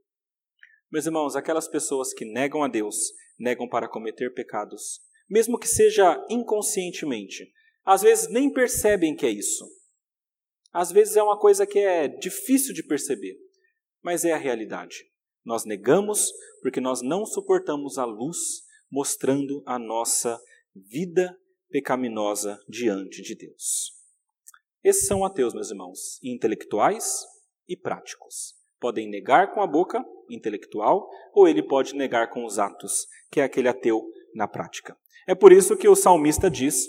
Meus 0.91 1.07
irmãos, 1.07 1.37
aquelas 1.37 1.69
pessoas 1.69 2.13
que 2.13 2.25
negam 2.25 2.63
a 2.63 2.69
Deus, 2.69 2.97
negam 3.39 3.69
para 3.69 3.89
cometer 3.89 4.35
pecados, 4.35 5.01
mesmo 5.29 5.59
que 5.59 5.69
seja 5.69 6.25
inconscientemente, 6.29 7.53
às 7.85 8.03
vezes 8.03 8.29
nem 8.31 8.53
percebem 8.53 9.15
que 9.15 9.25
é 9.25 9.31
isso. 9.31 9.65
Às 10.73 10.91
vezes 10.93 11.17
é 11.17 11.23
uma 11.23 11.39
coisa 11.39 11.67
que 11.67 11.79
é 11.79 12.09
difícil 12.09 12.75
de 12.75 12.83
perceber, 12.83 13.37
mas 14.03 14.25
é 14.25 14.33
a 14.33 14.37
realidade. 14.37 15.10
Nós 15.45 15.65
negamos 15.65 16.33
porque 16.63 16.81
nós 16.81 17.03
não 17.03 17.25
suportamos 17.25 17.99
a 17.99 18.05
luz 18.05 18.39
mostrando 18.91 19.63
a 19.67 19.79
nossa 19.79 20.41
vida 20.75 21.37
pecaminosa 21.71 22.59
diante 22.69 23.23
de 23.23 23.35
Deus. 23.35 23.93
Esses 24.83 25.07
são 25.07 25.25
ateus, 25.25 25.55
meus 25.55 25.71
irmãos, 25.71 26.19
intelectuais 26.23 27.25
e 27.69 27.77
práticos. 27.77 28.55
Podem 28.81 29.09
negar 29.09 29.53
com 29.53 29.61
a 29.61 29.67
boca, 29.67 30.05
intelectual, 30.29 31.09
ou 31.35 31.47
ele 31.47 31.63
pode 31.63 31.95
negar 31.95 32.31
com 32.31 32.45
os 32.45 32.59
atos, 32.59 33.07
que 33.31 33.41
é 33.41 33.45
aquele 33.45 33.69
ateu 33.69 34.03
na 34.35 34.49
prática. 34.49 34.97
É 35.29 35.35
por 35.35 35.53
isso 35.53 35.77
que 35.77 35.89
o 35.89 35.95
salmista 35.95 36.51
diz: 36.51 36.89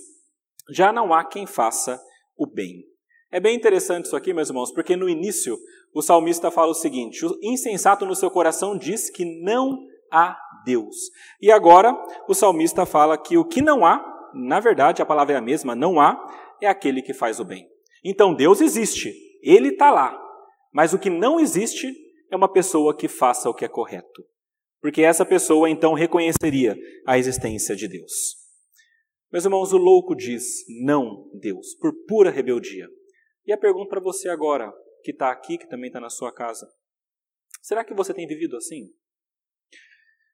já 0.69 0.91
não 0.93 1.13
há 1.13 1.25
quem 1.25 1.45
faça 1.45 2.01
o 2.37 2.47
bem. 2.47 2.90
É 3.31 3.39
bem 3.39 3.55
interessante 3.55 4.05
isso 4.05 4.15
aqui, 4.15 4.33
meus 4.33 4.49
irmãos, 4.49 4.73
porque 4.73 4.97
no 4.97 5.07
início 5.07 5.57
o 5.93 6.01
salmista 6.01 6.51
fala 6.51 6.71
o 6.71 6.75
seguinte: 6.75 7.25
o 7.25 7.37
insensato 7.41 8.05
no 8.05 8.15
seu 8.15 8.29
coração 8.29 8.77
diz 8.77 9.09
que 9.09 9.23
não 9.41 9.87
há 10.11 10.37
Deus. 10.65 10.95
E 11.41 11.49
agora 11.49 11.95
o 12.27 12.33
salmista 12.33 12.85
fala 12.85 13.17
que 13.17 13.37
o 13.37 13.45
que 13.45 13.61
não 13.61 13.85
há, 13.85 14.03
na 14.33 14.59
verdade 14.59 15.01
a 15.01 15.05
palavra 15.05 15.35
é 15.35 15.37
a 15.37 15.41
mesma, 15.41 15.73
não 15.73 15.99
há, 15.99 16.21
é 16.61 16.67
aquele 16.67 17.01
que 17.01 17.13
faz 17.13 17.39
o 17.39 17.45
bem. 17.45 17.65
Então 18.03 18.33
Deus 18.33 18.59
existe, 18.59 19.13
Ele 19.41 19.69
está 19.69 19.91
lá. 19.91 20.19
Mas 20.73 20.93
o 20.93 20.99
que 20.99 21.09
não 21.09 21.39
existe 21.39 21.93
é 22.29 22.35
uma 22.35 22.51
pessoa 22.51 22.95
que 22.95 23.07
faça 23.07 23.49
o 23.49 23.53
que 23.53 23.65
é 23.65 23.67
correto. 23.67 24.23
Porque 24.81 25.03
essa 25.03 25.25
pessoa 25.25 25.69
então 25.69 25.93
reconheceria 25.93 26.75
a 27.05 27.17
existência 27.17 27.75
de 27.75 27.87
Deus. 27.87 28.11
Meus 29.31 29.45
irmãos, 29.45 29.71
o 29.71 29.77
louco 29.77 30.15
diz 30.15 30.65
não, 30.83 31.29
Deus, 31.39 31.75
por 31.75 31.93
pura 32.07 32.29
rebeldia. 32.29 32.87
E 33.45 33.51
a 33.51 33.57
pergunta 33.57 33.89
para 33.89 33.99
você 33.99 34.29
agora, 34.29 34.71
que 35.03 35.11
está 35.11 35.31
aqui, 35.31 35.57
que 35.57 35.67
também 35.67 35.87
está 35.87 35.99
na 35.99 36.09
sua 36.09 36.33
casa: 36.33 36.71
será 37.61 37.83
que 37.83 37.93
você 37.93 38.13
tem 38.13 38.27
vivido 38.27 38.55
assim? 38.57 38.93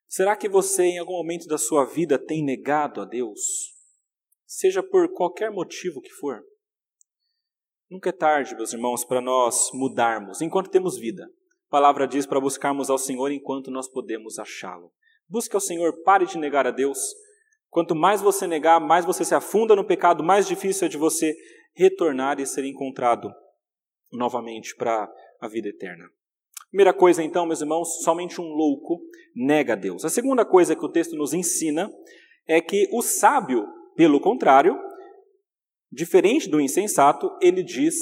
Será 0.07 0.35
que 0.37 0.47
você, 0.47 0.83
em 0.83 0.99
algum 0.99 1.17
momento 1.17 1.47
da 1.47 1.57
sua 1.57 1.85
vida, 1.85 2.17
tem 2.17 2.43
negado 2.43 3.01
a 3.01 3.05
Deus? 3.05 3.75
Seja 4.45 4.81
por 4.81 5.11
qualquer 5.13 5.51
motivo 5.51 6.01
que 6.01 6.11
for. 6.11 6.41
Nunca 7.89 8.09
é 8.09 8.13
tarde, 8.13 8.55
meus 8.55 8.71
irmãos, 8.73 9.03
para 9.03 9.21
nós 9.21 9.69
mudarmos 9.73 10.41
enquanto 10.41 10.69
temos 10.69 10.97
vida. 10.97 11.23
A 11.67 11.69
palavra 11.69 12.07
diz 12.07 12.25
para 12.25 12.39
buscarmos 12.39 12.89
ao 12.89 12.97
Senhor 12.97 13.31
enquanto 13.31 13.69
nós 13.69 13.89
podemos 13.89 14.39
achá-lo. 14.39 14.91
Busque 15.27 15.55
ao 15.55 15.61
Senhor, 15.61 16.01
pare 16.03 16.25
de 16.25 16.37
negar 16.37 16.65
a 16.65 16.71
Deus. 16.71 16.99
Quanto 17.69 17.93
mais 17.93 18.21
você 18.21 18.47
negar, 18.47 18.79
mais 18.79 19.03
você 19.03 19.25
se 19.25 19.35
afunda 19.35 19.75
no 19.75 19.85
pecado, 19.85 20.23
mais 20.23 20.47
difícil 20.47 20.87
é 20.87 20.89
de 20.89 20.97
você 20.97 21.35
retornar 21.77 22.39
e 22.39 22.45
ser 22.45 22.65
encontrado 22.65 23.31
novamente 24.11 24.75
para 24.75 25.07
a 25.39 25.47
vida 25.47 25.69
eterna. 25.69 26.09
Primeira 26.69 26.93
coisa, 26.93 27.23
então, 27.23 27.45
meus 27.45 27.61
irmãos, 27.61 28.03
somente 28.03 28.41
um 28.41 28.45
louco 28.45 28.99
nega 29.35 29.73
a 29.73 29.75
Deus. 29.75 30.03
A 30.03 30.09
segunda 30.09 30.43
coisa 30.43 30.75
que 30.75 30.83
o 30.85 30.91
texto 30.91 31.15
nos 31.15 31.33
ensina 31.33 31.89
é 32.47 32.59
que 32.59 32.89
o 32.91 33.01
sábio, 33.01 33.65
pelo 33.95 34.19
contrário, 34.19 34.77
diferente 35.91 36.49
do 36.49 36.59
insensato, 36.59 37.29
ele 37.41 37.63
diz 37.63 37.95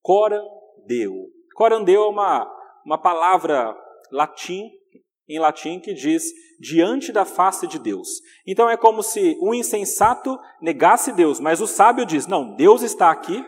corandeu. 0.00 1.26
Corandeu 1.54 2.04
é 2.04 2.08
uma, 2.08 2.50
uma 2.86 2.98
palavra 2.98 3.76
latim, 4.12 4.70
em 5.28 5.38
latim 5.38 5.78
que 5.78 5.92
diz 5.92 6.24
diante 6.58 7.12
da 7.12 7.24
face 7.24 7.66
de 7.66 7.78
Deus. 7.78 8.08
Então 8.46 8.68
é 8.68 8.76
como 8.76 9.02
se 9.02 9.36
o 9.40 9.54
insensato 9.54 10.38
negasse 10.60 11.12
Deus, 11.12 11.38
mas 11.38 11.60
o 11.60 11.66
sábio 11.66 12.06
diz: 12.06 12.26
não, 12.26 12.54
Deus 12.56 12.82
está 12.82 13.10
aqui 13.10 13.44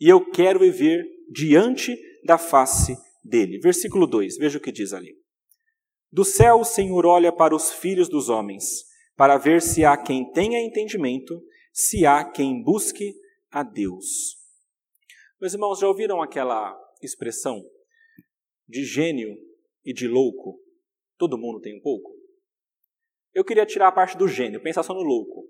e 0.00 0.08
eu 0.08 0.24
quero 0.30 0.60
viver 0.60 1.04
diante 1.30 1.96
da 2.24 2.38
face 2.38 2.96
dele. 3.22 3.58
Versículo 3.58 4.06
2, 4.06 4.36
veja 4.38 4.58
o 4.58 4.60
que 4.60 4.72
diz 4.72 4.92
ali. 4.92 5.14
Do 6.10 6.24
céu 6.24 6.60
o 6.60 6.64
Senhor 6.64 7.04
olha 7.06 7.32
para 7.32 7.54
os 7.54 7.72
filhos 7.72 8.08
dos 8.08 8.28
homens, 8.28 8.84
para 9.16 9.36
ver 9.36 9.60
se 9.60 9.84
há 9.84 9.96
quem 9.96 10.30
tenha 10.32 10.60
entendimento, 10.60 11.42
se 11.72 12.06
há 12.06 12.24
quem 12.24 12.62
busque 12.62 13.14
a 13.50 13.62
Deus. 13.62 14.36
Meus 15.40 15.52
irmãos, 15.52 15.78
já 15.78 15.88
ouviram 15.88 16.22
aquela 16.22 16.74
expressão 17.02 17.60
de 18.68 18.84
gênio 18.84 19.36
e 19.84 19.92
de 19.92 20.08
louco? 20.08 20.63
Todo 21.24 21.38
mundo 21.38 21.58
tem 21.58 21.74
um 21.74 21.80
pouco? 21.80 22.14
Eu 23.32 23.42
queria 23.46 23.64
tirar 23.64 23.88
a 23.88 23.92
parte 23.92 24.14
do 24.14 24.28
gênio, 24.28 24.62
pensar 24.62 24.82
só 24.82 24.92
no 24.92 25.00
louco. 25.00 25.48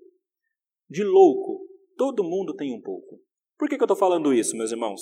De 0.89 1.03
louco, 1.03 1.67
todo 1.97 2.23
mundo 2.23 2.55
tem 2.55 2.73
um 2.73 2.79
pouco. 2.79 3.19
Por 3.57 3.67
que, 3.67 3.75
que 3.75 3.83
eu 3.83 3.85
estou 3.85 3.97
falando 3.97 4.33
isso, 4.33 4.55
meus 4.55 4.71
irmãos? 4.71 5.01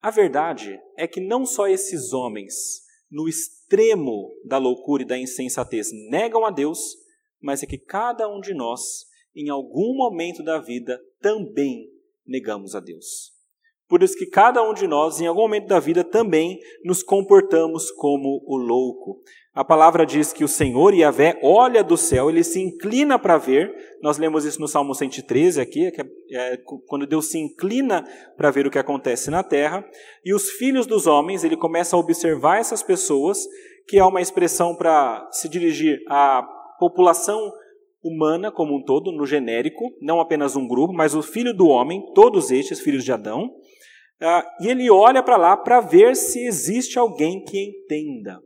A 0.00 0.10
verdade 0.10 0.80
é 0.96 1.06
que 1.06 1.20
não 1.20 1.44
só 1.44 1.68
esses 1.68 2.14
homens, 2.14 2.54
no 3.10 3.28
extremo 3.28 4.34
da 4.42 4.56
loucura 4.56 5.02
e 5.02 5.06
da 5.06 5.18
insensatez, 5.18 5.90
negam 6.08 6.46
a 6.46 6.50
Deus, 6.50 6.78
mas 7.42 7.62
é 7.62 7.66
que 7.66 7.76
cada 7.76 8.26
um 8.26 8.40
de 8.40 8.54
nós, 8.54 9.04
em 9.36 9.50
algum 9.50 9.94
momento 9.94 10.42
da 10.42 10.58
vida, 10.58 10.98
também 11.20 11.92
negamos 12.24 12.74
a 12.74 12.80
Deus. 12.80 13.34
Por 13.90 14.04
isso 14.04 14.16
que 14.16 14.26
cada 14.26 14.62
um 14.62 14.72
de 14.72 14.86
nós, 14.86 15.20
em 15.20 15.26
algum 15.26 15.40
momento 15.40 15.66
da 15.66 15.80
vida, 15.80 16.04
também 16.04 16.60
nos 16.84 17.02
comportamos 17.02 17.90
como 17.90 18.40
o 18.46 18.56
louco. 18.56 19.20
A 19.52 19.64
palavra 19.64 20.06
diz 20.06 20.32
que 20.32 20.44
o 20.44 20.48
Senhor 20.48 20.94
Yahvé 20.94 21.40
olha 21.42 21.82
do 21.82 21.96
céu, 21.96 22.30
ele 22.30 22.44
se 22.44 22.60
inclina 22.60 23.18
para 23.18 23.36
ver. 23.36 23.74
Nós 24.00 24.16
lemos 24.16 24.44
isso 24.44 24.60
no 24.60 24.68
Salmo 24.68 24.94
113 24.94 25.60
aqui, 25.60 25.86
é, 25.86 25.92
é, 26.52 26.56
quando 26.86 27.04
Deus 27.04 27.26
se 27.26 27.38
inclina 27.38 28.04
para 28.36 28.52
ver 28.52 28.64
o 28.64 28.70
que 28.70 28.78
acontece 28.78 29.28
na 29.28 29.42
terra. 29.42 29.84
E 30.24 30.32
os 30.32 30.50
filhos 30.50 30.86
dos 30.86 31.08
homens, 31.08 31.42
ele 31.42 31.56
começa 31.56 31.96
a 31.96 31.98
observar 31.98 32.58
essas 32.60 32.84
pessoas, 32.84 33.44
que 33.88 33.98
é 33.98 34.04
uma 34.04 34.20
expressão 34.20 34.76
para 34.76 35.28
se 35.32 35.48
dirigir 35.48 36.00
à 36.08 36.46
população 36.78 37.52
humana 38.04 38.52
como 38.52 38.76
um 38.76 38.82
todo, 38.84 39.10
no 39.12 39.26
genérico, 39.26 39.92
não 40.00 40.20
apenas 40.20 40.54
um 40.54 40.66
grupo, 40.66 40.94
mas 40.94 41.12
o 41.14 41.22
filho 41.22 41.52
do 41.52 41.66
homem, 41.66 42.04
todos 42.14 42.52
estes 42.52 42.80
filhos 42.80 43.04
de 43.04 43.12
Adão. 43.12 43.50
Ah, 44.22 44.44
e 44.60 44.68
ele 44.68 44.90
olha 44.90 45.22
para 45.22 45.36
lá 45.36 45.56
para 45.56 45.80
ver 45.80 46.14
se 46.14 46.44
existe 46.44 46.98
alguém 46.98 47.42
que 47.42 47.58
entenda. 47.58 48.38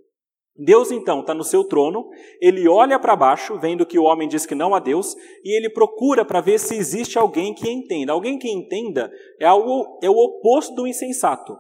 Deus 0.57 0.93
então 0.93 1.21
está 1.21 1.35
no 1.35 1.43
seu 1.43 1.65
trono, 1.65 2.09
ele 2.41 2.69
olha 2.69 2.97
para 2.97 3.17
baixo, 3.17 3.59
vendo 3.59 3.85
que 3.85 3.99
o 3.99 4.05
homem 4.05 4.29
diz 4.29 4.47
que 4.47 4.55
não 4.55 4.73
há 4.73 4.79
Deus, 4.79 5.17
e 5.43 5.57
ele 5.57 5.69
procura 5.69 6.25
para 6.25 6.41
ver 6.41 6.61
se 6.61 6.77
existe 6.77 7.19
alguém 7.19 7.53
que 7.53 7.69
entenda. 7.69 8.13
Alguém 8.13 8.39
que 8.39 8.49
entenda 8.49 9.11
é, 9.41 9.47
algo, 9.47 9.99
é 10.01 10.09
o 10.09 10.17
oposto 10.17 10.73
do 10.77 10.87
insensato. 10.87 11.57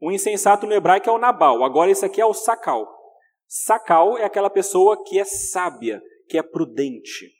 O 0.00 0.10
insensato 0.10 0.66
no 0.66 0.74
hebraico 0.74 1.08
é 1.08 1.12
o 1.12 1.18
Nabal, 1.18 1.62
agora 1.62 1.92
esse 1.92 2.04
aqui 2.04 2.20
é 2.20 2.26
o 2.26 2.34
Sacal. 2.34 2.84
Sacal 3.46 4.18
é 4.18 4.24
aquela 4.24 4.50
pessoa 4.50 5.04
que 5.04 5.20
é 5.20 5.24
sábia, 5.24 6.02
que 6.28 6.36
é 6.36 6.42
prudente. 6.42 7.30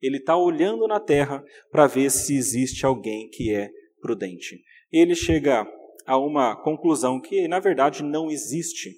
Ele 0.00 0.18
está 0.18 0.36
olhando 0.36 0.86
na 0.86 1.00
terra 1.00 1.42
para 1.72 1.88
ver 1.88 2.10
se 2.10 2.36
existe 2.36 2.86
alguém 2.86 3.28
que 3.30 3.52
é 3.52 3.70
prudente. 4.00 4.60
Ele 4.90 5.14
chega 5.14 5.66
a 6.06 6.18
uma 6.18 6.56
conclusão 6.62 7.20
que, 7.20 7.48
na 7.48 7.58
verdade, 7.58 8.02
não 8.02 8.30
existe 8.30 8.90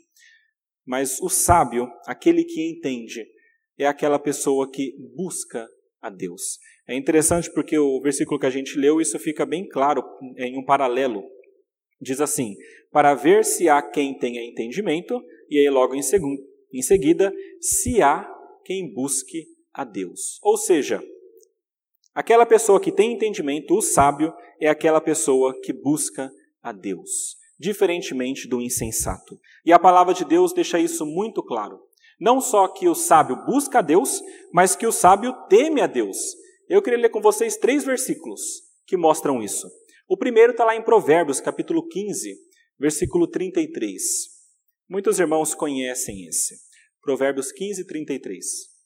mas 0.89 1.21
o 1.21 1.29
sábio, 1.29 1.87
aquele 2.07 2.43
que 2.43 2.71
entende, 2.71 3.27
é 3.77 3.87
aquela 3.87 4.19
pessoa 4.19 4.71
que 4.71 4.95
busca 5.15 5.69
a 6.01 6.09
Deus. 6.09 6.59
É 6.89 6.97
interessante 6.97 7.53
porque 7.53 7.79
o 7.79 8.01
versículo 8.01 8.41
que 8.41 8.47
a 8.47 8.51
gente 8.51 8.79
leu, 8.79 8.99
isso 8.99 9.19
fica 9.19 9.45
bem 9.45 9.69
claro 9.69 10.03
em 10.39 10.59
um 10.59 10.65
paralelo. 10.65 11.23
Diz 12.01 12.23
assim: 12.23 12.57
para 12.91 13.13
ver 13.13 13.45
se 13.45 13.69
há 13.69 13.83
quem 13.83 14.17
tenha 14.17 14.43
entendimento, 14.43 15.23
e 15.51 15.59
aí 15.59 15.69
logo 15.69 15.95
em, 15.95 16.01
em 16.73 16.83
seguida, 16.83 17.31
se 17.61 18.01
há 18.01 18.27
quem 18.65 18.91
busque 18.91 19.45
a 19.75 19.85
Deus. 19.85 20.41
Ou 20.43 20.57
seja, 20.57 21.03
aquela 22.19 22.45
pessoa 22.45 22.81
que 22.81 22.91
tem 22.91 23.13
entendimento, 23.13 23.77
o 23.77 23.81
sábio, 23.81 24.35
é 24.61 24.69
aquela 24.69 25.01
pessoa 25.01 25.55
que 25.63 25.73
busca 25.73 26.29
a 26.61 26.73
Deus 26.73 27.39
diferentemente 27.59 28.49
do 28.49 28.61
insensato. 28.61 29.39
E 29.65 29.73
a 29.73 29.79
palavra 29.79 30.13
de 30.13 30.25
Deus 30.25 30.53
deixa 30.53 30.79
isso 30.79 31.05
muito 31.05 31.43
claro. 31.43 31.81
Não 32.21 32.41
só 32.41 32.69
que 32.69 32.89
o 32.89 32.95
sábio 32.95 33.37
busca 33.47 33.79
a 33.79 33.83
Deus, 33.83 34.21
mas 34.53 34.77
que 34.77 34.87
o 34.87 34.93
sábio 34.93 35.33
teme 35.49 35.81
a 35.81 35.87
Deus. 35.87 36.17
Eu 36.69 36.83
queria 36.83 36.99
ler 36.99 37.09
com 37.09 37.21
vocês 37.21 37.57
três 37.57 37.85
versículos 37.85 38.41
que 38.87 38.97
mostram 38.97 39.43
isso. 39.43 39.69
O 40.09 40.17
primeiro 40.17 40.53
está 40.53 40.65
lá 40.65 40.75
em 40.75 40.83
Provérbios, 40.83 41.41
capítulo 41.41 41.87
15, 41.87 42.37
versículo 42.79 43.29
33. 43.29 44.03
Muitos 44.89 45.21
irmãos 45.21 45.55
conhecem 45.55 46.27
esse. 46.27 46.57
Provérbios 47.03 47.53
15, 47.53 47.87
33. 47.87 48.78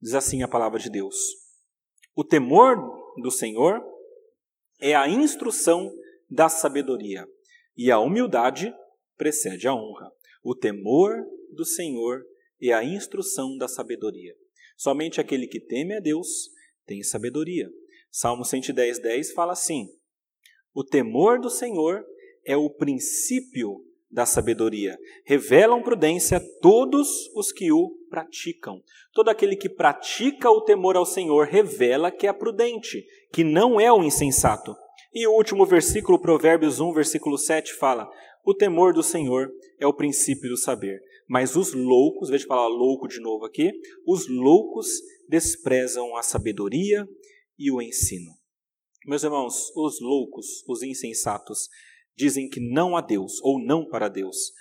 Diz 0.00 0.14
assim 0.14 0.42
a 0.42 0.48
palavra 0.48 0.78
de 0.78 0.90
Deus: 0.90 1.16
O 2.14 2.24
temor 2.24 2.76
do 3.20 3.30
Senhor 3.30 3.82
é 4.80 4.94
a 4.94 5.08
instrução 5.08 5.92
da 6.30 6.48
sabedoria, 6.48 7.26
e 7.76 7.90
a 7.90 7.98
humildade 7.98 8.74
precede 9.16 9.66
a 9.68 9.74
honra. 9.74 10.10
O 10.42 10.54
temor 10.54 11.24
do 11.52 11.64
Senhor 11.64 12.24
é 12.60 12.72
a 12.72 12.84
instrução 12.84 13.56
da 13.56 13.68
sabedoria. 13.68 14.34
Somente 14.76 15.20
aquele 15.20 15.46
que 15.46 15.60
teme 15.60 15.96
a 15.96 16.00
Deus 16.00 16.50
tem 16.86 17.02
sabedoria. 17.02 17.70
Salmo 18.10 18.44
110, 18.44 19.00
10 19.00 19.32
fala 19.32 19.52
assim: 19.52 19.88
O 20.74 20.84
temor 20.84 21.40
do 21.40 21.50
Senhor 21.50 22.04
é 22.44 22.56
o 22.56 22.70
princípio 22.70 23.84
da 24.14 24.24
sabedoria. 24.24 24.96
Revelam 25.26 25.82
prudência 25.82 26.40
todos 26.62 27.28
os 27.34 27.50
que 27.50 27.72
o 27.72 27.90
praticam. 28.08 28.80
Todo 29.12 29.28
aquele 29.28 29.56
que 29.56 29.68
pratica 29.68 30.48
o 30.48 30.60
temor 30.60 30.96
ao 30.96 31.04
Senhor 31.04 31.48
revela 31.48 32.12
que 32.12 32.28
é 32.28 32.32
prudente, 32.32 33.04
que 33.32 33.42
não 33.42 33.80
é 33.80 33.92
o 33.92 34.04
insensato. 34.04 34.74
E 35.12 35.26
o 35.26 35.32
último 35.32 35.66
versículo, 35.66 36.18
Provérbios 36.18 36.78
1, 36.78 36.92
versículo 36.92 37.36
7, 37.36 37.74
fala: 37.74 38.08
O 38.44 38.54
temor 38.54 38.92
do 38.92 39.02
Senhor 39.02 39.50
é 39.80 39.86
o 39.86 39.92
princípio 39.92 40.48
do 40.48 40.56
saber. 40.56 41.00
Mas 41.28 41.56
os 41.56 41.72
loucos, 41.74 42.28
veja 42.28 42.46
falar 42.46 42.68
louco 42.68 43.08
de 43.08 43.18
novo 43.18 43.44
aqui, 43.44 43.72
os 44.06 44.28
loucos 44.28 44.86
desprezam 45.28 46.16
a 46.16 46.22
sabedoria 46.22 47.04
e 47.58 47.72
o 47.72 47.82
ensino. 47.82 48.30
Meus 49.06 49.24
irmãos, 49.24 49.72
os 49.74 50.00
loucos, 50.00 50.62
os 50.68 50.82
insensatos, 50.82 51.68
dizem 52.16 52.48
que 52.48 52.60
não 52.60 52.96
há 52.96 53.00
Deus 53.00 53.40
ou 53.42 53.58
não 53.64 53.86
para 53.88 54.08
Deus, 54.08 54.52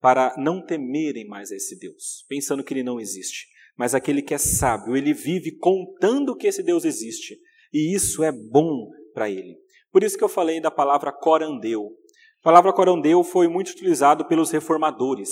para 0.00 0.34
não 0.36 0.64
temerem 0.64 1.26
mais 1.26 1.50
a 1.50 1.56
esse 1.56 1.78
Deus, 1.78 2.24
pensando 2.28 2.62
que 2.62 2.74
ele 2.74 2.82
não 2.82 3.00
existe. 3.00 3.46
Mas 3.76 3.94
aquele 3.94 4.22
que 4.22 4.34
é 4.34 4.38
sábio, 4.38 4.96
ele 4.96 5.12
vive 5.12 5.56
contando 5.58 6.36
que 6.36 6.46
esse 6.46 6.62
Deus 6.62 6.84
existe 6.84 7.38
e 7.72 7.94
isso 7.94 8.22
é 8.22 8.30
bom 8.30 8.90
para 9.12 9.28
ele. 9.28 9.56
Por 9.90 10.02
isso 10.02 10.16
que 10.16 10.24
eu 10.24 10.28
falei 10.28 10.60
da 10.60 10.70
palavra 10.70 11.12
corandeu. 11.12 11.96
A 12.40 12.42
palavra 12.42 12.72
corandeu 12.72 13.24
foi 13.24 13.48
muito 13.48 13.70
utilizado 13.70 14.26
pelos 14.26 14.50
reformadores 14.50 15.30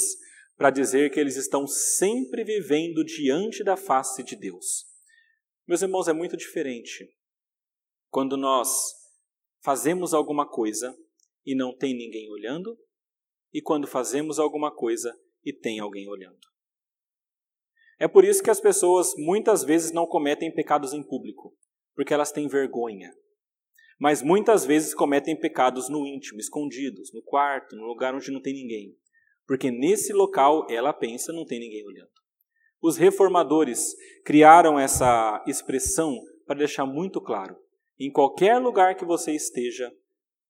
para 0.57 0.71
dizer 0.71 1.11
que 1.11 1.21
eles 1.21 1.37
estão 1.37 1.67
sempre 1.67 2.45
vivendo 2.45 3.05
diante 3.05 3.63
da 3.63 3.77
face 3.77 4.23
de 4.23 4.37
Deus. 4.37 4.85
Meus 5.67 5.83
irmãos, 5.83 6.09
é 6.09 6.13
muito 6.13 6.37
diferente 6.37 7.09
quando 8.11 8.37
nós 8.37 8.69
fazemos 9.63 10.13
alguma 10.13 10.49
coisa 10.49 10.95
e 11.45 11.55
não 11.55 11.77
tem 11.77 11.95
ninguém 11.95 12.31
olhando, 12.31 12.79
e 13.53 13.61
quando 13.61 13.87
fazemos 13.87 14.39
alguma 14.39 14.75
coisa 14.75 15.13
e 15.45 15.53
tem 15.53 15.81
alguém 15.81 16.09
olhando. 16.09 16.39
É 17.99 18.09
por 18.09 18.25
isso 18.25 18.43
que 18.43 18.51
as 18.51 18.61
pessoas 18.61 19.15
muitas 19.17 19.63
vezes 19.63 19.93
não 19.93 20.07
cometem 20.07 20.53
pecados 20.53 20.93
em 20.93 21.03
público, 21.03 21.55
porque 21.95 22.13
elas 22.13 22.33
têm 22.33 22.49
vergonha. 22.49 23.13
Mas 23.99 24.23
muitas 24.23 24.65
vezes 24.65 24.95
cometem 24.95 25.39
pecados 25.39 25.89
no 25.89 26.07
íntimo, 26.07 26.41
escondidos, 26.41 27.13
no 27.13 27.23
quarto, 27.23 27.77
no 27.77 27.85
lugar 27.85 28.15
onde 28.15 28.33
não 28.33 28.43
tem 28.43 28.55
ninguém. 28.55 28.97
Porque 29.47 29.71
nesse 29.71 30.13
local 30.13 30.67
ela 30.69 30.93
pensa 30.93 31.33
não 31.33 31.45
tem 31.45 31.61
ninguém 31.61 31.87
olhando. 31.87 32.11
Os 32.83 32.97
reformadores 32.97 33.95
criaram 34.25 34.79
essa 34.79 35.45
expressão 35.47 36.19
para 36.45 36.59
deixar 36.59 36.85
muito 36.85 37.21
claro: 37.21 37.57
em 37.99 38.11
qualquer 38.11 38.59
lugar 38.59 38.97
que 38.97 39.05
você 39.05 39.33
esteja, 39.33 39.93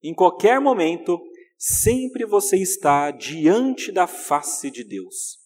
em 0.03 0.15
qualquer 0.15 0.61
momento, 0.61 1.21
sempre 1.57 2.25
você 2.25 2.57
está 2.57 3.11
diante 3.11 3.93
da 3.93 4.07
face 4.07 4.71
de 4.71 4.83
Deus. 4.83 5.39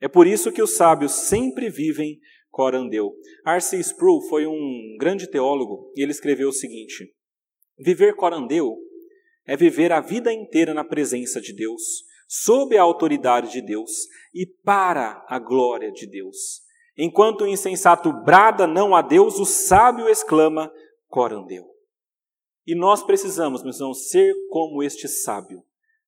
É 0.00 0.08
por 0.08 0.26
isso 0.26 0.52
que 0.52 0.62
os 0.62 0.76
sábios 0.76 1.12
sempre 1.12 1.68
vivem 1.68 2.18
corandeu. 2.50 3.12
R.C. 3.46 3.78
Sproul 3.78 4.20
foi 4.28 4.46
um 4.46 4.96
grande 4.98 5.26
teólogo 5.28 5.90
e 5.96 6.02
ele 6.02 6.12
escreveu 6.12 6.50
o 6.50 6.52
seguinte: 6.52 7.12
Viver 7.78 8.14
corandeu 8.14 8.76
é 9.46 9.56
viver 9.56 9.90
a 9.92 10.00
vida 10.00 10.32
inteira 10.32 10.72
na 10.72 10.84
presença 10.84 11.40
de 11.40 11.52
Deus, 11.52 11.82
sob 12.28 12.76
a 12.76 12.82
autoridade 12.82 13.50
de 13.50 13.60
Deus 13.60 13.90
e 14.32 14.46
para 14.46 15.24
a 15.28 15.38
glória 15.38 15.90
de 15.90 16.06
Deus. 16.06 16.62
Enquanto 16.96 17.42
o 17.42 17.48
insensato 17.48 18.12
brada 18.12 18.66
não 18.66 18.94
a 18.94 19.02
Deus, 19.02 19.40
o 19.40 19.44
sábio 19.44 20.08
exclama 20.08 20.70
corandeu. 21.08 21.71
E 22.66 22.74
nós 22.74 23.02
precisamos, 23.04 23.62
meus 23.62 23.76
irmãos, 23.76 24.08
ser 24.08 24.34
como 24.48 24.82
este 24.82 25.08
sábio, 25.08 25.64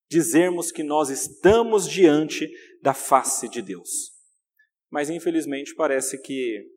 dizermos 0.09 0.71
que 0.71 0.83
nós 0.83 1.11
estamos 1.11 1.89
diante 1.89 2.49
da 2.81 2.95
face 2.95 3.49
de 3.49 3.61
Deus. 3.61 4.13
Mas 4.91 5.11
infelizmente 5.11 5.75
parece 5.75 6.21
que 6.21 6.71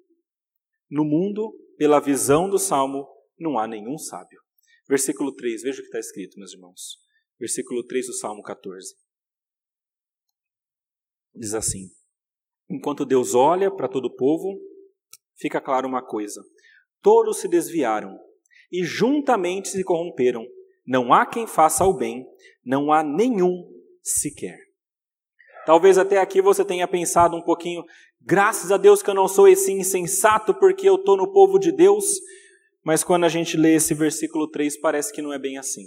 no 0.89 1.03
mundo, 1.03 1.53
pela 1.77 1.99
visão 1.99 2.49
do 2.49 2.57
salmo, 2.57 3.07
não 3.37 3.59
há 3.59 3.67
nenhum 3.67 3.97
sábio. 3.97 4.41
Versículo 4.87 5.35
3, 5.35 5.61
veja 5.61 5.79
o 5.79 5.81
que 5.81 5.87
está 5.87 5.99
escrito, 5.99 6.39
meus 6.39 6.53
irmãos. 6.53 6.97
Versículo 7.39 7.85
3 7.85 8.07
do 8.07 8.13
Salmo 8.13 8.41
14. 8.41 8.95
Diz 11.35 11.53
assim: 11.53 11.91
Enquanto 12.69 13.05
Deus 13.05 13.35
olha 13.35 13.69
para 13.69 13.87
todo 13.87 14.05
o 14.05 14.15
povo, 14.15 14.59
fica 15.35 15.61
claro 15.61 15.87
uma 15.87 16.03
coisa: 16.03 16.41
todos 17.01 17.37
se 17.37 17.47
desviaram 17.47 18.17
e 18.71 18.83
juntamente 18.83 19.69
se 19.69 19.83
corromperam. 19.83 20.45
Não 20.85 21.13
há 21.13 21.25
quem 21.25 21.45
faça 21.45 21.85
o 21.85 21.93
bem, 21.93 22.25
não 22.65 22.91
há 22.91 23.03
nenhum 23.03 23.67
sequer. 24.03 24.57
Talvez 25.65 25.97
até 25.97 26.17
aqui 26.17 26.41
você 26.41 26.63
tenha 26.63 26.87
pensado 26.87 27.35
um 27.35 27.41
pouquinho, 27.41 27.83
graças 28.21 28.71
a 28.71 28.77
Deus 28.77 29.03
que 29.03 29.09
eu 29.09 29.13
não 29.13 29.27
sou 29.27 29.47
esse 29.47 29.71
insensato 29.71 30.53
porque 30.53 30.87
eu 30.87 30.95
estou 30.95 31.17
no 31.17 31.31
povo 31.31 31.59
de 31.59 31.73
Deus, 31.73 32.05
mas 32.83 33.03
quando 33.03 33.25
a 33.25 33.29
gente 33.29 33.57
lê 33.57 33.75
esse 33.75 33.93
versículo 33.93 34.49
3, 34.49 34.79
parece 34.79 35.11
que 35.11 35.21
não 35.21 35.33
é 35.33 35.37
bem 35.37 35.57
assim. 35.57 35.83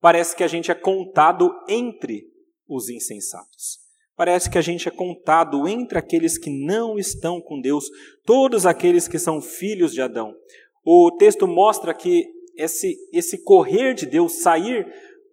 Parece 0.00 0.34
que 0.34 0.42
a 0.42 0.48
gente 0.48 0.70
é 0.70 0.74
contado 0.74 1.54
entre 1.68 2.24
os 2.66 2.88
insensatos. 2.88 3.82
Parece 4.16 4.50
que 4.50 4.58
a 4.58 4.62
gente 4.62 4.88
é 4.88 4.90
contado 4.90 5.66
entre 5.66 5.98
aqueles 5.98 6.38
que 6.38 6.50
não 6.50 6.98
estão 6.98 7.40
com 7.40 7.60
Deus, 7.60 7.86
todos 8.24 8.66
aqueles 8.66 9.08
que 9.08 9.18
são 9.18 9.40
filhos 9.40 9.92
de 9.92 10.00
Adão. 10.00 10.34
O 10.84 11.10
texto 11.16 11.46
mostra 11.46 11.94
que 11.94 12.26
esse, 12.56 12.96
esse 13.12 13.42
correr 13.42 13.94
de 13.94 14.06
Deus, 14.06 14.40
sair 14.42 14.86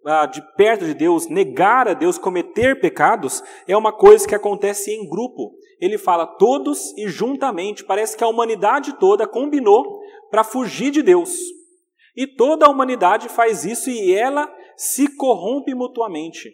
ah, 0.04 0.26
de 0.26 0.40
perto 0.54 0.84
de 0.84 0.94
Deus, 0.94 1.26
negar 1.26 1.88
a 1.88 1.94
Deus, 1.94 2.18
cometer 2.18 2.80
pecados, 2.80 3.42
é 3.66 3.76
uma 3.76 3.92
coisa 3.92 4.26
que 4.26 4.34
acontece 4.34 4.90
em 4.90 5.08
grupo. 5.08 5.52
Ele 5.80 5.98
fala 5.98 6.26
todos 6.26 6.96
e 6.96 7.08
juntamente, 7.08 7.84
parece 7.84 8.16
que 8.16 8.24
a 8.24 8.28
humanidade 8.28 8.98
toda 8.98 9.26
combinou 9.26 10.00
para 10.30 10.44
fugir 10.44 10.90
de 10.90 11.02
Deus. 11.02 11.36
E 12.16 12.26
toda 12.26 12.66
a 12.66 12.70
humanidade 12.70 13.28
faz 13.28 13.64
isso 13.64 13.90
e 13.90 14.14
ela 14.14 14.52
se 14.76 15.16
corrompe 15.16 15.74
mutuamente. 15.74 16.50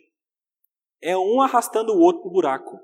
É 1.03 1.17
um 1.17 1.41
arrastando 1.41 1.93
o 1.93 2.01
outro 2.01 2.23
para 2.23 2.29
o 2.29 2.33
buraco. 2.33 2.79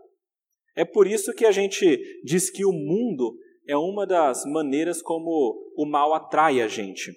É 0.77 0.85
por 0.85 1.07
isso 1.07 1.33
que 1.35 1.45
a 1.45 1.53
gente 1.53 1.99
diz 2.25 2.51
que 2.51 2.65
o 2.65 2.73
mundo 2.73 3.37
é 3.67 3.77
uma 3.77 4.07
das 4.07 4.45
maneiras 4.45 5.01
como 5.01 5.73
o 5.77 5.87
mal 5.87 6.15
atrai 6.15 6.61
a 6.61 6.69
gente. 6.69 7.13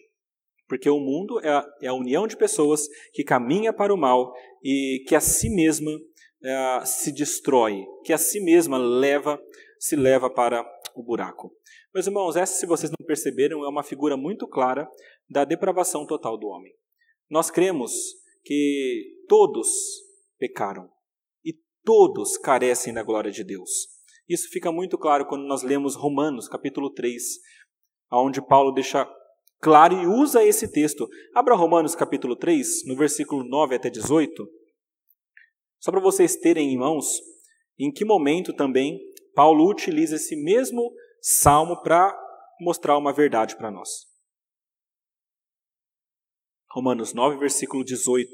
Porque 0.68 0.90
o 0.90 1.00
mundo 1.00 1.40
é 1.42 1.50
a, 1.50 1.66
é 1.82 1.88
a 1.88 1.94
união 1.94 2.28
de 2.28 2.36
pessoas 2.36 2.88
que 3.14 3.24
caminha 3.24 3.72
para 3.72 3.94
o 3.94 3.98
mal 3.98 4.34
e 4.64 5.04
que 5.08 5.16
a 5.16 5.20
si 5.20 5.50
mesma 5.50 5.92
é, 6.44 6.86
se 6.86 7.12
destrói, 7.12 7.86
que 8.04 8.14
a 8.14 8.18
si 8.18 8.40
mesma 8.40 8.78
leva, 8.78 9.40
se 9.80 9.96
leva 9.96 10.30
para 10.30 10.66
o 10.96 11.04
buraco. 11.04 11.52
Meus 11.94 12.08
irmãos, 12.08 12.36
essa, 12.36 12.54
se 12.54 12.66
vocês 12.66 12.92
não 12.92 13.06
perceberam, 13.06 13.64
é 13.64 13.70
uma 13.70 13.84
figura 13.84 14.18
muito 14.18 14.48
clara 14.48 14.90
da 15.30 15.46
depravação 15.46 16.06
total 16.06 16.38
do 16.38 16.48
homem. 16.48 16.74
Nós 17.30 17.50
cremos 17.50 17.92
que 18.44 19.24
todos 19.28 19.68
pecaram 20.38 20.90
e 21.44 21.54
todos 21.84 22.38
carecem 22.38 22.94
da 22.94 23.04
glória 23.04 23.32
de 23.32 23.44
Deus. 23.44 23.95
Isso 24.28 24.50
fica 24.50 24.72
muito 24.72 24.98
claro 24.98 25.26
quando 25.28 25.46
nós 25.46 25.62
lemos 25.62 25.96
Romanos, 25.96 26.48
capítulo 26.48 26.90
3, 26.92 27.22
onde 28.12 28.42
Paulo 28.42 28.72
deixa 28.72 29.08
claro 29.62 29.94
e 29.96 30.08
usa 30.08 30.44
esse 30.44 30.72
texto. 30.72 31.08
Abra 31.34 31.56
Romanos, 31.56 31.96
capítulo 31.96 32.36
3, 32.36 32.88
no 32.88 32.96
versículo 32.96 33.44
9 33.44 33.76
até 33.76 33.90
18. 33.90 34.48
Só 35.80 35.92
para 35.92 36.02
vocês 36.02 36.36
terem 36.36 36.74
em 36.74 36.78
mãos 36.78 37.06
em 37.78 37.92
que 37.92 38.04
momento 38.04 38.54
também 38.54 39.00
Paulo 39.36 39.70
utiliza 39.70 40.16
esse 40.16 40.36
mesmo 40.36 40.92
salmo 41.22 41.82
para 41.84 42.18
mostrar 42.60 42.98
uma 42.98 43.14
verdade 43.14 43.56
para 43.56 43.70
nós. 43.70 43.90
Romanos 46.72 47.14
9, 47.14 47.38
versículo 47.38 47.84
18. 47.84 48.32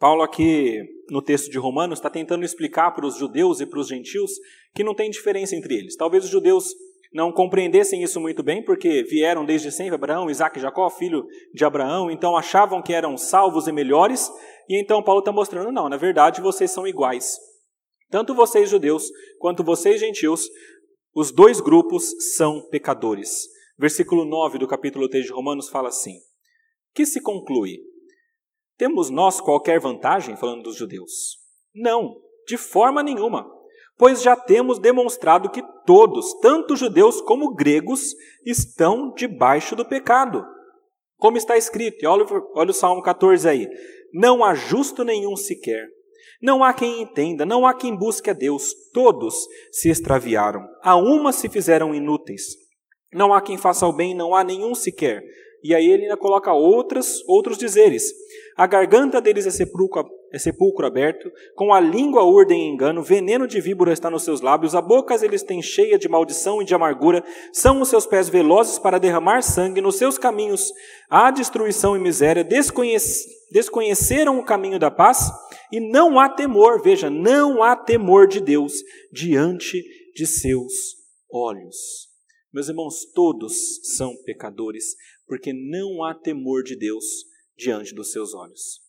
Paulo, 0.00 0.22
aqui 0.22 0.82
no 1.10 1.20
texto 1.20 1.50
de 1.50 1.58
Romanos, 1.58 1.98
está 1.98 2.08
tentando 2.08 2.42
explicar 2.42 2.90
para 2.92 3.06
os 3.06 3.18
judeus 3.18 3.60
e 3.60 3.66
para 3.66 3.78
os 3.78 3.86
gentios 3.86 4.30
que 4.74 4.82
não 4.82 4.94
tem 4.94 5.10
diferença 5.10 5.54
entre 5.54 5.74
eles. 5.74 5.94
Talvez 5.94 6.24
os 6.24 6.30
judeus 6.30 6.74
não 7.12 7.30
compreendessem 7.30 8.02
isso 8.02 8.18
muito 8.18 8.42
bem, 8.42 8.64
porque 8.64 9.02
vieram 9.02 9.44
desde 9.44 9.70
sempre 9.70 9.96
Abraão, 9.96 10.30
Isaac 10.30 10.58
e 10.58 10.62
Jacó, 10.62 10.88
filho 10.88 11.26
de 11.52 11.66
Abraão, 11.66 12.10
então 12.10 12.34
achavam 12.34 12.80
que 12.80 12.94
eram 12.94 13.18
salvos 13.18 13.68
e 13.68 13.72
melhores, 13.72 14.32
e 14.66 14.80
então 14.80 15.02
Paulo 15.02 15.18
está 15.18 15.32
mostrando, 15.32 15.70
não, 15.70 15.86
na 15.86 15.98
verdade 15.98 16.40
vocês 16.40 16.70
são 16.70 16.86
iguais. 16.86 17.36
Tanto 18.08 18.34
vocês 18.34 18.70
judeus 18.70 19.10
quanto 19.38 19.62
vocês 19.62 20.00
gentios, 20.00 20.48
os 21.14 21.30
dois 21.30 21.60
grupos 21.60 22.10
são 22.36 22.66
pecadores. 22.70 23.48
Versículo 23.76 24.24
9 24.24 24.56
do 24.56 24.66
capítulo 24.66 25.10
3 25.10 25.26
de 25.26 25.32
Romanos 25.32 25.68
fala 25.68 25.88
assim: 25.88 26.14
Que 26.94 27.04
se 27.04 27.20
conclui? 27.20 27.80
Temos 28.80 29.10
nós 29.10 29.42
qualquer 29.42 29.78
vantagem, 29.78 30.38
falando 30.38 30.62
dos 30.62 30.74
judeus? 30.74 31.36
Não, 31.74 32.16
de 32.48 32.56
forma 32.56 33.02
nenhuma, 33.02 33.46
pois 33.98 34.22
já 34.22 34.34
temos 34.34 34.78
demonstrado 34.78 35.50
que 35.50 35.62
todos, 35.84 36.32
tanto 36.40 36.74
judeus 36.74 37.20
como 37.20 37.54
gregos, 37.54 38.14
estão 38.42 39.12
debaixo 39.12 39.76
do 39.76 39.84
pecado. 39.84 40.42
Como 41.18 41.36
está 41.36 41.58
escrito, 41.58 42.08
olha, 42.08 42.24
olha 42.54 42.70
o 42.70 42.72
Salmo 42.72 43.02
14 43.02 43.46
aí: 43.46 43.68
Não 44.14 44.42
há 44.42 44.54
justo 44.54 45.04
nenhum 45.04 45.36
sequer, 45.36 45.86
não 46.40 46.64
há 46.64 46.72
quem 46.72 47.02
entenda, 47.02 47.44
não 47.44 47.66
há 47.66 47.74
quem 47.74 47.94
busque 47.94 48.30
a 48.30 48.32
Deus, 48.32 48.72
todos 48.94 49.34
se 49.70 49.90
extraviaram, 49.90 50.66
a 50.82 50.96
uma 50.96 51.34
se 51.34 51.50
fizeram 51.50 51.94
inúteis. 51.94 52.44
Não 53.12 53.34
há 53.34 53.42
quem 53.42 53.58
faça 53.58 53.86
o 53.86 53.92
bem, 53.92 54.14
não 54.14 54.34
há 54.34 54.42
nenhum 54.42 54.74
sequer. 54.74 55.22
E 55.62 55.74
aí 55.74 55.86
ele 55.86 56.04
ainda 56.04 56.16
coloca 56.16 56.52
outros, 56.52 57.22
outros 57.28 57.58
dizeres. 57.58 58.04
A 58.56 58.66
garganta 58.66 59.20
deles 59.20 59.46
é 59.46 59.50
sepulcro, 59.50 60.08
é 60.32 60.38
sepulcro 60.38 60.86
aberto, 60.86 61.30
com 61.54 61.72
a 61.72 61.80
língua 61.80 62.24
urdem 62.24 62.68
engano, 62.68 63.02
veneno 63.02 63.46
de 63.46 63.60
víbora 63.60 63.92
está 63.92 64.10
nos 64.10 64.22
seus 64.22 64.40
lábios, 64.40 64.74
a 64.74 64.80
boca 64.80 65.14
eles 65.24 65.42
têm 65.42 65.62
cheia 65.62 65.98
de 65.98 66.08
maldição 66.08 66.60
e 66.60 66.64
de 66.64 66.74
amargura, 66.74 67.24
são 67.52 67.80
os 67.80 67.88
seus 67.88 68.06
pés 68.06 68.28
velozes 68.28 68.78
para 68.78 68.98
derramar 68.98 69.42
sangue, 69.42 69.80
nos 69.80 69.96
seus 69.96 70.18
caminhos 70.18 70.72
há 71.08 71.30
destruição 71.30 71.96
e 71.96 72.00
miséria, 72.00 72.44
desconhece, 72.44 73.28
desconheceram 73.50 74.38
o 74.38 74.44
caminho 74.44 74.78
da 74.78 74.90
paz, 74.90 75.30
e 75.72 75.80
não 75.80 76.18
há 76.18 76.28
temor, 76.28 76.82
veja, 76.82 77.08
não 77.08 77.62
há 77.62 77.76
temor 77.76 78.26
de 78.26 78.40
Deus 78.40 78.74
diante 79.12 79.82
de 80.14 80.26
seus 80.26 80.72
olhos. 81.32 82.08
Meus 82.52 82.68
irmãos, 82.68 83.04
todos 83.14 83.54
são 83.96 84.12
pecadores, 84.24 84.96
porque 85.26 85.52
não 85.52 86.02
há 86.04 86.14
temor 86.14 86.64
de 86.64 86.76
Deus 86.76 87.04
diante 87.60 87.94
dos 87.94 88.10
seus 88.10 88.34
olhos. 88.34 88.80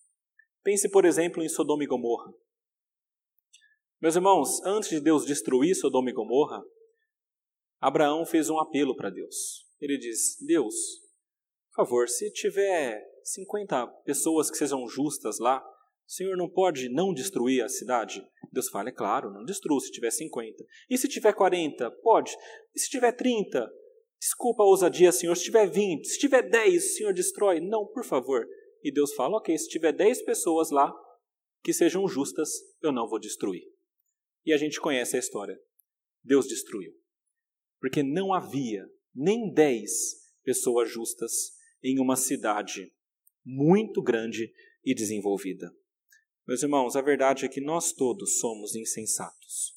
Pense, 0.63 0.89
por 0.89 1.05
exemplo, 1.05 1.43
em 1.43 1.49
Sodoma 1.49 1.83
e 1.83 1.87
Gomorra. 1.87 2.31
Meus 4.01 4.15
irmãos, 4.15 4.61
antes 4.63 4.89
de 4.89 4.99
Deus 4.99 5.25
destruir 5.25 5.75
Sodoma 5.75 6.09
e 6.09 6.13
Gomorra, 6.13 6.63
Abraão 7.79 8.25
fez 8.25 8.49
um 8.49 8.57
apelo 8.57 8.95
para 8.95 9.09
Deus. 9.09 9.67
Ele 9.79 9.97
diz: 9.97 10.37
Deus, 10.45 10.75
por 11.69 11.85
favor, 11.85 12.07
se 12.07 12.31
tiver 12.31 13.03
50 13.23 13.87
pessoas 14.05 14.49
que 14.49 14.57
sejam 14.57 14.87
justas 14.87 15.37
lá, 15.39 15.59
o 15.59 16.11
Senhor 16.11 16.37
não 16.37 16.49
pode 16.49 16.89
não 16.89 17.13
destruir 17.13 17.63
a 17.63 17.69
cidade? 17.69 18.25
Deus 18.51 18.69
fala, 18.69 18.89
é 18.89 18.93
claro, 18.93 19.31
não 19.31 19.45
destrua 19.45 19.79
se 19.79 19.91
tiver 19.91 20.11
50. 20.11 20.63
E 20.89 20.97
se 20.97 21.07
tiver 21.07 21.33
40? 21.33 21.89
Pode. 22.03 22.35
E 22.75 22.79
se 22.79 22.89
tiver 22.89 23.11
30? 23.11 23.69
Desculpa 24.19 24.61
a 24.61 24.67
ousadia, 24.67 25.11
Senhor. 25.11 25.35
Se 25.35 25.45
tiver 25.45 25.67
20, 25.67 26.05
se 26.05 26.19
tiver 26.19 26.43
10, 26.43 26.83
o 26.83 26.87
Senhor 26.95 27.13
destrói? 27.13 27.59
Não, 27.59 27.87
por 27.87 28.05
favor. 28.05 28.45
E 28.83 28.91
Deus 28.91 29.13
fala, 29.13 29.37
ok, 29.37 29.57
se 29.57 29.69
tiver 29.69 29.91
10 29.91 30.23
pessoas 30.23 30.71
lá 30.71 30.93
que 31.63 31.73
sejam 31.73 32.07
justas, 32.07 32.49
eu 32.81 32.91
não 32.91 33.07
vou 33.07 33.19
destruir. 33.19 33.63
E 34.45 34.51
a 34.53 34.57
gente 34.57 34.79
conhece 34.79 35.15
a 35.15 35.19
história. 35.19 35.59
Deus 36.23 36.47
destruiu. 36.47 36.93
Porque 37.79 38.01
não 38.01 38.33
havia 38.33 38.89
nem 39.13 39.51
10 39.53 39.91
pessoas 40.43 40.89
justas 40.89 41.53
em 41.83 41.99
uma 41.99 42.15
cidade 42.15 42.91
muito 43.45 44.01
grande 44.01 44.51
e 44.83 44.93
desenvolvida. 44.93 45.71
Meus 46.47 46.63
irmãos, 46.63 46.95
a 46.95 47.01
verdade 47.01 47.45
é 47.45 47.49
que 47.49 47.61
nós 47.61 47.93
todos 47.93 48.39
somos 48.39 48.75
insensatos. 48.75 49.75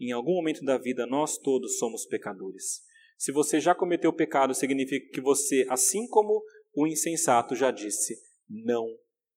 Em 0.00 0.12
algum 0.12 0.34
momento 0.34 0.64
da 0.64 0.78
vida, 0.78 1.06
nós 1.06 1.38
todos 1.38 1.78
somos 1.78 2.06
pecadores. 2.06 2.82
Se 3.18 3.32
você 3.32 3.60
já 3.60 3.74
cometeu 3.74 4.12
pecado, 4.12 4.54
significa 4.54 5.10
que 5.10 5.20
você, 5.20 5.66
assim 5.70 6.06
como 6.08 6.42
o 6.74 6.86
insensato, 6.86 7.54
já 7.54 7.70
disse: 7.70 8.20
não 8.48 8.86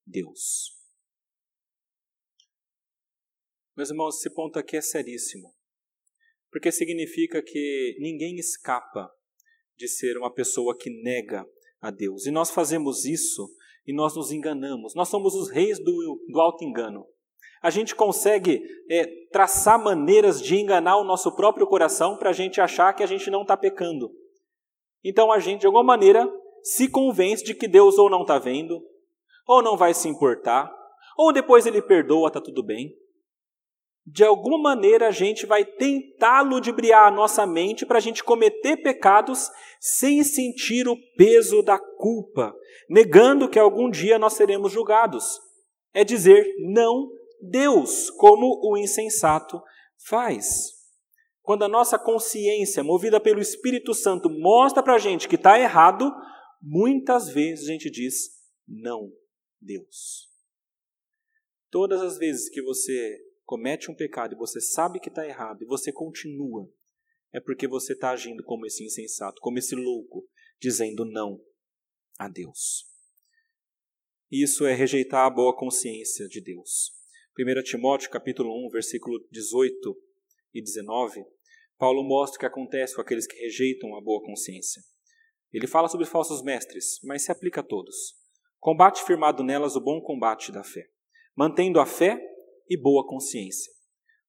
Deus. 0.06 0.78
Meus 3.76 3.90
irmãos, 3.90 4.18
esse 4.18 4.30
ponto 4.34 4.60
aqui 4.60 4.76
é 4.76 4.82
seríssimo. 4.82 5.54
Porque 6.52 6.72
significa 6.72 7.42
que 7.42 7.96
ninguém 8.00 8.38
escapa 8.38 9.10
de 9.78 9.88
ser 9.88 10.18
uma 10.18 10.34
pessoa 10.34 10.78
que 10.78 10.90
nega 10.90 11.46
a 11.80 11.90
Deus. 11.90 12.26
E 12.26 12.32
nós 12.32 12.52
fazemos 12.52 13.06
isso 13.06 13.50
e 13.88 13.94
nós 13.94 14.16
nos 14.16 14.32
enganamos. 14.32 14.94
Nós 14.96 15.08
somos 15.08 15.34
os 15.34 15.50
reis 15.50 15.80
do, 15.80 16.26
do 16.28 16.42
auto-engano. 16.42 17.06
A 17.62 17.70
gente 17.70 17.96
consegue 17.96 18.62
é, 18.90 19.06
traçar 19.32 19.82
maneiras 19.82 20.42
de 20.42 20.56
enganar 20.56 20.98
o 20.98 21.04
nosso 21.04 21.36
próprio 21.36 21.68
coração 21.68 22.18
para 22.18 22.30
a 22.30 22.34
gente 22.34 22.60
achar 22.60 22.94
que 22.94 23.04
a 23.04 23.08
gente 23.08 23.30
não 23.30 23.42
está 23.42 23.56
pecando. 23.56 24.12
Então 25.04 25.32
a 25.32 25.40
gente, 25.40 25.62
de 25.62 25.66
alguma 25.66 25.84
maneira, 25.84 26.30
se 26.64 26.90
convence 26.90 27.44
de 27.44 27.54
que 27.54 27.68
Deus 27.68 27.98
ou 27.98 28.10
não 28.10 28.22
está 28.22 28.38
vendo, 28.38 28.82
ou 29.50 29.64
não 29.64 29.76
vai 29.76 29.94
se 29.94 30.08
importar, 30.08 30.72
ou 31.18 31.34
depois 31.34 31.66
ele 31.66 31.82
perdoa, 31.82 32.28
está 32.28 32.40
tudo 32.40 32.64
bem 32.64 32.96
de 34.12 34.24
alguma 34.24 34.58
maneira 34.58 35.08
a 35.08 35.12
gente 35.12 35.46
vai 35.46 35.64
tentar 35.64 36.42
ludibriar 36.42 37.08
a 37.08 37.12
nossa 37.12 37.46
mente 37.46 37.86
para 37.86 37.98
a 37.98 38.02
gente 38.02 38.24
cometer 38.24 38.78
pecados 38.78 39.50
sem 39.80 40.24
sentir 40.24 40.88
o 40.88 40.98
peso 41.16 41.62
da 41.62 41.78
culpa, 41.78 42.54
negando 42.90 43.48
que 43.48 43.60
algum 43.60 43.90
dia 43.90 44.18
nós 44.18 44.34
seremos 44.34 44.72
julgados. 44.72 45.40
É 45.94 46.04
dizer 46.04 46.44
não 46.60 47.10
Deus, 47.42 48.10
como 48.10 48.60
o 48.64 48.78
insensato 48.78 49.62
faz. 50.08 50.48
Quando 51.42 51.64
a 51.64 51.70
nossa 51.70 51.98
consciência, 51.98 52.84
movida 52.84 53.20
pelo 53.20 53.40
Espírito 53.40 53.94
Santo, 53.94 54.30
mostra 54.30 54.84
para 54.84 54.96
a 54.96 55.00
gente 55.00 55.28
que 55.28 55.36
está 55.36 55.60
errado, 55.60 56.12
muitas 56.62 57.30
vezes 57.30 57.70
a 57.70 57.72
gente 57.72 57.90
diz 57.90 58.16
não 58.68 59.10
Deus. 59.62 60.28
Todas 61.70 62.02
as 62.02 62.18
vezes 62.18 62.50
que 62.50 62.62
você 62.62 63.20
comete 63.46 63.92
um 63.92 63.96
pecado 63.96 64.34
e 64.34 64.38
você 64.38 64.60
sabe 64.60 65.00
que 65.00 65.10
está 65.10 65.26
errado 65.26 65.64
e 65.64 65.66
você 65.66 65.92
continua, 65.92 66.72
é 67.32 67.40
porque 67.40 67.68
você 67.68 67.94
está 67.94 68.12
agindo 68.12 68.44
como 68.44 68.66
esse 68.66 68.84
insensato, 68.84 69.42
como 69.42 69.58
esse 69.58 69.76
louco, 69.76 70.28
dizendo 70.60 71.06
não 71.06 71.40
a 72.18 72.28
Deus. 72.28 72.86
Isso 74.32 74.66
é 74.66 74.74
rejeitar 74.74 75.26
a 75.26 75.30
boa 75.30 75.56
consciência 75.56 76.28
de 76.28 76.42
Deus. 76.42 76.92
1 77.38 77.64
Timóteo 77.64 78.10
capítulo 78.10 78.68
1, 78.68 78.70
versículo 78.70 79.20
18 79.32 79.96
e 80.54 80.62
19, 80.62 81.24
Paulo 81.78 82.04
mostra 82.04 82.38
o 82.38 82.40
que 82.40 82.46
acontece 82.46 82.94
com 82.94 83.02
aqueles 83.02 83.26
que 83.26 83.38
rejeitam 83.38 83.96
a 83.96 84.02
boa 84.02 84.22
consciência. 84.22 84.82
Ele 85.52 85.66
fala 85.66 85.88
sobre 85.88 86.06
falsos 86.06 86.44
mestres, 86.44 87.00
mas 87.04 87.24
se 87.24 87.32
aplica 87.32 87.62
a 87.62 87.64
todos. 87.64 88.16
Combate 88.60 89.04
firmado 89.06 89.44
nelas 89.44 89.76
o 89.76 89.82
bom 89.82 90.02
combate 90.02 90.52
da 90.52 90.64
fé, 90.64 90.90
mantendo 91.36 91.80
a 91.80 91.86
fé 91.86 92.20
e 92.70 92.78
boa 92.78 93.08
consciência. 93.08 93.72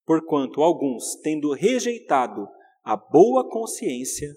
Porquanto 0.06 0.62
alguns, 0.62 1.16
tendo 1.22 1.52
rejeitado 1.52 2.46
a 2.84 2.96
boa 2.96 3.48
consciência, 3.50 4.28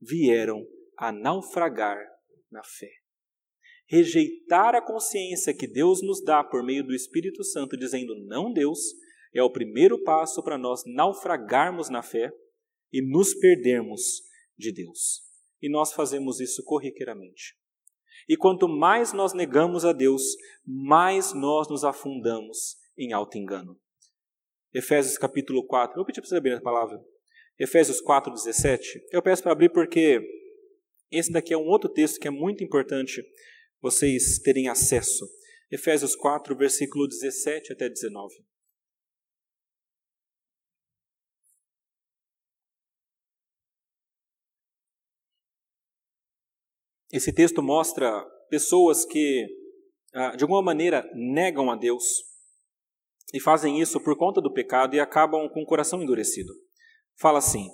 vieram 0.00 0.66
a 0.98 1.12
naufragar 1.12 1.96
na 2.50 2.62
fé. 2.64 2.90
Rejeitar 3.88 4.74
a 4.74 4.82
consciência 4.82 5.54
que 5.54 5.68
Deus 5.68 6.02
nos 6.02 6.22
dá 6.24 6.42
por 6.42 6.64
meio 6.64 6.84
do 6.84 6.94
Espírito 6.94 7.44
Santo, 7.44 7.76
dizendo 7.76 8.16
não 8.26 8.52
Deus, 8.52 8.80
é 9.32 9.42
o 9.42 9.52
primeiro 9.52 10.02
passo 10.02 10.42
para 10.42 10.58
nós 10.58 10.82
naufragarmos 10.86 11.88
na 11.88 12.02
fé 12.02 12.32
e 12.92 13.00
nos 13.00 13.32
perdermos 13.34 14.22
de 14.58 14.72
Deus. 14.72 15.22
E 15.62 15.70
nós 15.70 15.92
fazemos 15.92 16.40
isso 16.40 16.64
corriqueiramente. 16.64 17.56
E 18.28 18.36
quanto 18.36 18.68
mais 18.68 19.12
nós 19.12 19.32
negamos 19.32 19.84
a 19.84 19.92
Deus, 19.92 20.22
mais 20.64 21.32
nós 21.32 21.68
nos 21.68 21.84
afundamos 21.84 22.76
em 22.98 23.12
alto 23.12 23.38
engano. 23.38 23.78
Efésios 24.74 25.16
capítulo 25.16 25.64
4. 25.66 25.92
Eu 25.92 25.96
vou 25.98 26.06
pedir 26.06 26.20
para 26.20 26.28
você 26.28 26.36
abrir 26.36 26.54
a 26.54 26.60
palavra. 26.60 27.00
Efésios 27.58 28.00
4, 28.00 28.32
17. 28.32 29.06
Eu 29.12 29.22
peço 29.22 29.42
para 29.42 29.52
abrir 29.52 29.70
porque 29.70 30.20
esse 31.10 31.30
daqui 31.30 31.54
é 31.54 31.56
um 31.56 31.66
outro 31.66 31.88
texto 31.88 32.18
que 32.18 32.28
é 32.28 32.30
muito 32.30 32.64
importante 32.64 33.22
vocês 33.80 34.38
terem 34.40 34.68
acesso. 34.68 35.26
Efésios 35.70 36.16
4, 36.16 36.56
versículo 36.56 37.06
17 37.06 37.72
até 37.72 37.88
19. 37.88 38.34
Esse 47.12 47.32
texto 47.32 47.62
mostra 47.62 48.24
pessoas 48.50 49.04
que, 49.04 49.46
ah, 50.14 50.36
de 50.36 50.44
alguma 50.44 50.62
maneira, 50.62 51.08
negam 51.14 51.70
a 51.70 51.76
Deus, 51.76 52.04
e 53.34 53.40
fazem 53.40 53.80
isso 53.80 54.00
por 54.00 54.16
conta 54.16 54.40
do 54.40 54.52
pecado 54.52 54.94
e 54.94 55.00
acabam 55.00 55.48
com 55.48 55.62
o 55.62 55.66
coração 55.66 56.02
endurecido. 56.02 56.52
Fala 57.18 57.38
assim: 57.38 57.68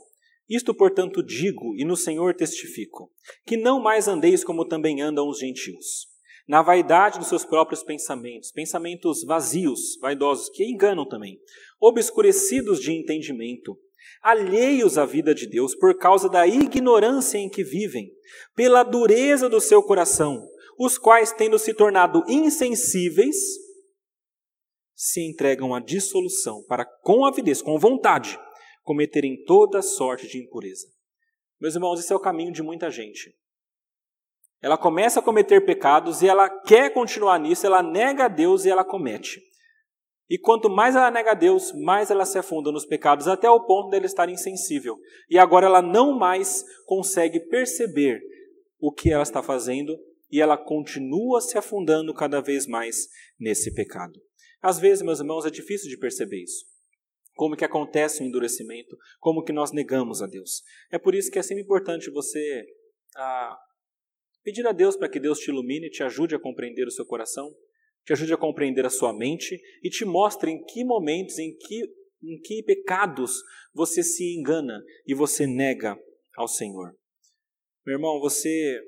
Isto, 0.49 0.75
portanto, 0.75 1.23
digo 1.23 1.75
e 1.77 1.85
no 1.85 1.97
Senhor 1.97 2.35
testifico, 2.35 3.11
que 3.47 3.57
não 3.57 3.81
mais 3.81 4.09
andeis 4.09 4.45
como 4.45 4.67
também 4.67 5.01
andam 5.01 5.29
os 5.29 5.39
gentios, 5.39 6.07
na 6.49 6.63
vaidade 6.63 7.19
dos 7.19 7.29
seus 7.29 7.45
próprios 7.45 7.83
pensamentos, 7.83 8.51
pensamentos 8.51 9.25
vazios, 9.25 9.99
vaidosos, 10.01 10.49
que 10.51 10.65
enganam 10.65 11.07
também, 11.07 11.39
obscurecidos 11.81 12.81
de 12.81 12.93
entendimento, 12.93 13.79
alheios 14.23 14.97
à 14.97 15.05
vida 15.05 15.35
de 15.35 15.47
Deus 15.47 15.75
por 15.75 15.99
causa 15.99 16.29
da 16.29 16.47
ignorância 16.47 17.39
em 17.39 17.49
que 17.49 17.65
vivem, 17.65 18.11
pela 18.55 18.83
dureza 18.83 19.49
do 19.49 19.61
seu 19.61 19.83
coração, 19.83 20.47
os 20.79 20.97
quais, 20.97 21.33
tendo 21.33 21.59
se 21.59 21.75
tornado 21.75 22.23
insensíveis, 22.29 23.37
se 24.95 25.21
entregam 25.29 25.75
à 25.75 25.81
dissolução 25.81 26.63
para, 26.69 26.85
com 26.85 27.27
avidez, 27.27 27.61
com 27.61 27.79
vontade, 27.79 28.39
cometerem 28.83 29.45
toda 29.45 29.83
sorte 29.83 30.29
de 30.29 30.39
impureza. 30.39 30.87
Meus 31.61 31.75
irmãos, 31.75 31.99
esse 31.99 32.13
é 32.13 32.17
o 32.17 32.21
caminho 32.21 32.53
de 32.53 32.63
muita 32.63 32.91
gente. 32.91 33.35
Ela 34.61 34.79
começa 34.79 35.19
a 35.19 35.23
cometer 35.23 35.65
pecados 35.65 36.23
e 36.23 36.29
ela 36.29 36.49
quer 36.49 36.95
continuar 36.95 37.39
nisso, 37.39 37.67
ela 37.67 37.83
nega 37.83 38.27
a 38.27 38.29
Deus 38.29 38.65
e 38.65 38.71
ela 38.71 38.85
comete. 38.85 39.43
E 40.31 40.39
quanto 40.39 40.71
mais 40.71 40.97
ela 40.97 41.11
nega 41.11 41.35
Deus, 41.35 41.73
mais 41.73 42.11
ela 42.11 42.25
se 42.25 42.39
afunda 42.39 42.73
nos 42.73 42.87
pecados, 42.87 43.29
até 43.29 43.51
o 43.51 43.65
ponto 43.67 43.91
dela 43.91 44.07
estar 44.07 44.29
insensível. 44.29 44.99
E 45.29 45.39
agora 45.39 45.67
ela 45.67 45.83
não 45.83 46.19
mais 46.19 46.65
consegue 46.87 47.41
perceber 47.41 48.21
o 48.81 48.93
que 48.93 49.11
ela 49.11 49.23
está 49.23 49.43
fazendo 49.43 49.99
e 50.31 50.41
ela 50.41 50.57
continua 50.57 51.41
se 51.41 51.59
afundando 51.59 52.15
cada 52.15 52.41
vez 52.41 52.67
mais 52.67 53.09
nesse 53.39 53.75
pecado. 53.75 54.19
Às 54.63 54.79
vezes, 54.79 55.05
meus 55.05 55.21
irmãos, 55.21 55.45
é 55.45 55.51
difícil 55.51 55.91
de 55.91 55.99
perceber 55.99 56.43
isso. 56.43 56.65
Como 57.35 57.57
que 57.57 57.65
acontece 57.65 58.23
o 58.23 58.27
endurecimento, 58.27 58.97
como 59.19 59.43
que 59.43 59.53
nós 59.53 59.73
negamos 59.73 60.23
a 60.23 60.27
Deus. 60.27 60.63
É 60.91 60.99
por 60.99 61.15
isso 61.15 61.31
que 61.31 61.39
é 61.39 61.43
sempre 61.43 61.63
importante 61.63 62.11
você 62.11 62.65
ah, 63.17 63.59
pedir 64.43 64.67
a 64.67 64.73
Deus 64.73 64.97
para 64.97 65.09
que 65.09 65.21
Deus 65.21 65.39
te 65.39 65.51
ilumine, 65.51 65.91
te 65.91 66.03
ajude 66.03 66.35
a 66.35 66.41
compreender 66.41 66.87
o 66.87 66.91
seu 66.91 67.05
coração, 67.05 67.53
te 68.05 68.13
ajude 68.13 68.33
a 68.33 68.37
compreender 68.37 68.85
a 68.85 68.91
sua 68.91 69.13
mente 69.13 69.61
e 69.83 69.89
te 69.89 70.05
mostre 70.05 70.51
em 70.51 70.63
que 70.65 70.85
momentos, 70.85 71.39
em 71.39 71.57
que, 71.57 71.83
em 72.23 72.41
que 72.41 72.63
pecados 72.63 73.43
você 73.73 74.03
se 74.03 74.37
engana 74.37 74.83
e 75.07 75.15
você 75.15 75.47
nega 75.47 75.99
ao 76.37 76.49
Senhor. 76.49 76.97
Meu 77.87 77.97
irmão, 77.97 78.21
você, 78.21 78.81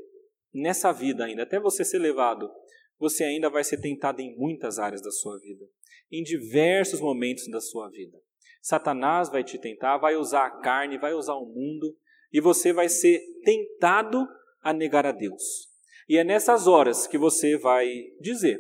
nessa 0.53 0.93
vida 0.93 1.25
ainda, 1.25 1.43
até 1.43 1.59
você 1.59 1.85
ser 1.85 1.99
levado, 1.99 2.51
você 2.99 3.25
ainda 3.25 3.51
vai 3.51 3.65
ser 3.65 3.81
tentado 3.81 4.21
em 4.21 4.37
muitas 4.37 4.79
áreas 4.79 5.03
da 5.03 5.11
sua 5.11 5.39
vida, 5.39 5.65
em 6.11 6.23
diversos 6.23 7.01
momentos 7.01 7.49
da 7.51 7.61
sua 7.61 7.89
vida. 7.91 8.19
Satanás 8.63 9.29
vai 9.29 9.45
te 9.45 9.59
tentar, 9.59 9.99
vai 9.99 10.17
usar 10.17 10.47
a 10.47 10.61
carne, 10.61 10.99
vai 10.99 11.13
usar 11.13 11.35
o 11.35 11.47
mundo, 11.47 11.97
e 12.33 12.41
você 12.41 12.73
vai 12.73 12.89
ser 12.89 13.21
tentado 13.45 14.27
a 14.63 14.73
negar 14.73 15.07
a 15.07 15.13
Deus. 15.13 15.69
E 16.09 16.17
é 16.17 16.25
nessas 16.25 16.67
horas 16.67 17.07
que 17.07 17.19
você 17.19 17.59
vai 17.59 17.89
dizer: 18.21 18.59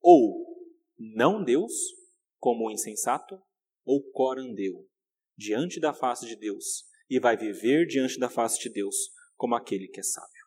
ou 0.00 0.46
não 0.98 1.42
Deus, 1.42 1.72
como 2.38 2.66
o 2.66 2.70
insensato, 2.70 3.40
ou 3.84 4.02
corandeu, 4.10 4.86
diante 5.36 5.80
da 5.80 5.94
face 5.94 6.26
de 6.26 6.36
Deus, 6.36 6.84
e 7.08 7.18
vai 7.18 7.36
viver 7.36 7.86
diante 7.86 8.18
da 8.18 8.28
face 8.28 8.60
de 8.60 8.68
Deus 8.68 8.96
como 9.36 9.54
aquele 9.54 9.88
que 9.88 10.00
é 10.00 10.02
sábio. 10.02 10.44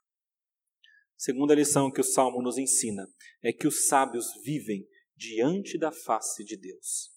Segunda 1.17 1.55
lição 1.55 1.91
que 1.91 2.01
o 2.01 2.03
Salmo 2.03 2.41
nos 2.41 2.57
ensina 2.57 3.07
é 3.41 3.53
que 3.53 3.67
os 3.67 3.87
sábios 3.87 4.27
vivem 4.43 4.87
diante 5.15 5.77
da 5.77 5.91
face 5.91 6.43
de 6.43 6.57
Deus. 6.57 7.11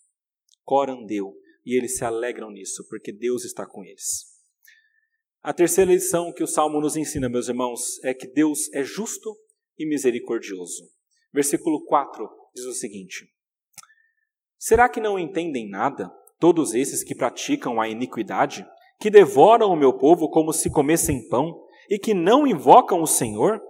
Corandeu, 0.63 1.35
e 1.65 1.77
eles 1.77 1.97
se 1.97 2.05
alegram 2.05 2.51
nisso, 2.51 2.87
porque 2.89 3.11
Deus 3.11 3.45
está 3.45 3.67
com 3.67 3.83
eles. 3.83 4.35
A 5.43 5.53
terceira 5.53 5.93
lição 5.93 6.33
que 6.33 6.43
o 6.43 6.47
Salmo 6.47 6.81
nos 6.81 6.97
ensina, 6.97 7.29
meus 7.29 7.49
irmãos, 7.49 8.03
é 8.05 8.15
que 8.15 8.27
Deus 8.27 8.73
é 8.73 8.83
justo 8.83 9.37
e 9.79 9.87
misericordioso. 9.87 10.91
Versículo 11.35 11.85
4 11.85 12.31
diz 12.55 12.65
o 12.65 12.73
seguinte: 12.73 13.27
Será 14.57 14.89
que 14.89 15.01
não 15.01 15.19
entendem 15.19 15.69
nada 15.69 16.09
todos 16.39 16.75
esses 16.75 17.03
que 17.03 17.15
praticam 17.15 17.81
a 17.81 17.89
iniquidade, 17.89 18.65
que 19.01 19.11
devoram 19.11 19.71
o 19.71 19.77
meu 19.77 19.93
povo 19.93 20.31
como 20.31 20.53
se 20.53 20.71
comessem 20.71 21.29
pão 21.29 21.53
e 21.91 21.99
que 21.99 22.15
não 22.15 22.47
invocam 22.47 23.03
o 23.03 23.07
Senhor? 23.07 23.61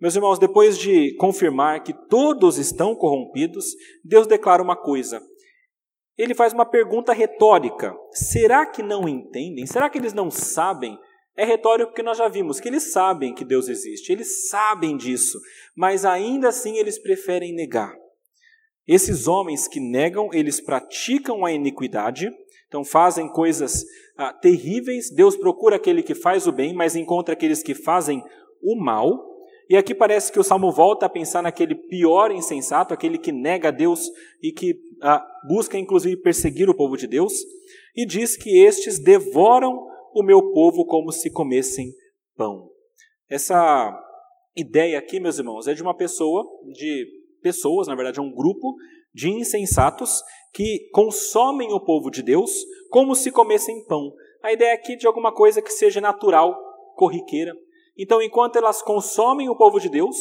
Meus 0.00 0.16
irmãos, 0.16 0.40
depois 0.40 0.76
de 0.76 1.14
confirmar 1.16 1.84
que 1.84 1.94
todos 2.08 2.58
estão 2.58 2.96
corrompidos, 2.96 3.66
Deus 4.04 4.26
declara 4.26 4.62
uma 4.62 4.76
coisa. 4.76 5.22
Ele 6.18 6.34
faz 6.34 6.52
uma 6.52 6.66
pergunta 6.66 7.12
retórica: 7.12 7.94
será 8.10 8.66
que 8.66 8.82
não 8.82 9.08
entendem? 9.08 9.64
Será 9.64 9.88
que 9.88 9.96
eles 9.96 10.12
não 10.12 10.28
sabem 10.28 10.98
é 11.36 11.44
retórico 11.44 11.90
porque 11.90 12.02
nós 12.02 12.16
já 12.16 12.28
vimos 12.28 12.58
que 12.58 12.68
eles 12.68 12.92
sabem 12.92 13.34
que 13.34 13.44
Deus 13.44 13.68
existe, 13.68 14.10
eles 14.10 14.48
sabem 14.48 14.96
disso, 14.96 15.38
mas 15.76 16.04
ainda 16.04 16.48
assim 16.48 16.78
eles 16.78 16.98
preferem 16.98 17.54
negar. 17.54 17.94
Esses 18.86 19.26
homens 19.26 19.66
que 19.66 19.80
negam, 19.80 20.30
eles 20.32 20.60
praticam 20.60 21.44
a 21.44 21.52
iniquidade, 21.52 22.30
então 22.68 22.84
fazem 22.84 23.28
coisas 23.28 23.84
ah, 24.16 24.32
terríveis. 24.32 25.10
Deus 25.10 25.36
procura 25.36 25.76
aquele 25.76 26.02
que 26.02 26.14
faz 26.14 26.46
o 26.46 26.52
bem, 26.52 26.72
mas 26.72 26.94
encontra 26.94 27.34
aqueles 27.34 27.62
que 27.62 27.74
fazem 27.74 28.22
o 28.62 28.76
mal. 28.76 29.34
E 29.68 29.76
aqui 29.76 29.92
parece 29.92 30.30
que 30.30 30.38
o 30.38 30.44
salmo 30.44 30.70
volta 30.70 31.06
a 31.06 31.08
pensar 31.08 31.42
naquele 31.42 31.74
pior 31.74 32.30
insensato, 32.30 32.94
aquele 32.94 33.18
que 33.18 33.32
nega 33.32 33.68
a 33.68 33.72
Deus 33.72 34.08
e 34.40 34.52
que 34.52 34.78
ah, 35.02 35.24
busca 35.48 35.76
inclusive 35.76 36.16
perseguir 36.16 36.70
o 36.70 36.76
povo 36.76 36.96
de 36.96 37.08
Deus, 37.08 37.32
e 37.94 38.06
diz 38.06 38.36
que 38.36 38.64
estes 38.64 39.00
devoram 39.00 39.95
o 40.16 40.22
meu 40.22 40.50
povo 40.52 40.86
como 40.86 41.12
se 41.12 41.30
comessem 41.30 41.92
pão. 42.34 42.70
Essa 43.28 43.94
ideia 44.56 44.98
aqui, 44.98 45.20
meus 45.20 45.38
irmãos, 45.38 45.66
é 45.66 45.74
de 45.74 45.82
uma 45.82 45.94
pessoa, 45.94 46.42
de 46.72 47.06
pessoas, 47.42 47.86
na 47.86 47.94
verdade, 47.94 48.18
é 48.18 48.22
um 48.22 48.32
grupo 48.32 48.74
de 49.12 49.28
insensatos 49.28 50.22
que 50.54 50.88
consomem 50.90 51.70
o 51.70 51.80
povo 51.80 52.10
de 52.10 52.22
Deus 52.22 52.50
como 52.88 53.14
se 53.14 53.30
comessem 53.30 53.84
pão. 53.84 54.10
A 54.42 54.54
ideia 54.54 54.72
aqui 54.72 54.96
de 54.96 55.06
alguma 55.06 55.34
coisa 55.34 55.60
que 55.60 55.70
seja 55.70 56.00
natural, 56.00 56.56
corriqueira. 56.94 57.52
Então, 57.98 58.22
enquanto 58.22 58.56
elas 58.56 58.80
consomem 58.80 59.50
o 59.50 59.56
povo 59.56 59.78
de 59.78 59.90
Deus, 59.90 60.16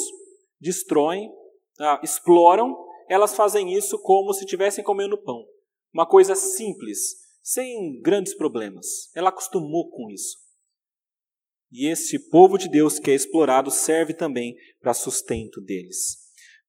destroem, 0.59 1.31
ah, 1.79 2.01
exploram, 2.03 2.75
elas 3.07 3.33
fazem 3.33 3.71
isso 3.73 3.97
como 4.01 4.33
se 4.33 4.43
estivessem 4.43 4.83
comendo 4.83 5.17
pão. 5.17 5.45
Uma 5.93 6.05
coisa 6.05 6.35
simples, 6.35 7.15
sem 7.45 8.01
grandes 8.01 8.33
problemas. 8.33 9.11
Ela 9.15 9.29
acostumou 9.29 9.91
com 9.91 10.09
isso. 10.09 10.35
E 11.71 11.87
esse 11.91 12.29
povo 12.29 12.57
de 12.57 12.67
Deus 12.67 12.97
que 12.97 13.11
é 13.11 13.13
explorado 13.13 13.69
serve 13.69 14.15
também 14.15 14.55
para 14.81 14.95
sustento 14.95 15.61
deles. 15.61 16.17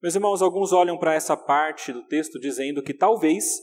Meus 0.03 0.15
irmãos, 0.15 0.43
alguns 0.43 0.73
olham 0.73 0.99
para 0.99 1.15
essa 1.15 1.35
parte 1.35 1.95
do 1.95 2.07
texto 2.07 2.39
dizendo 2.39 2.83
que 2.83 2.93
talvez 2.93 3.59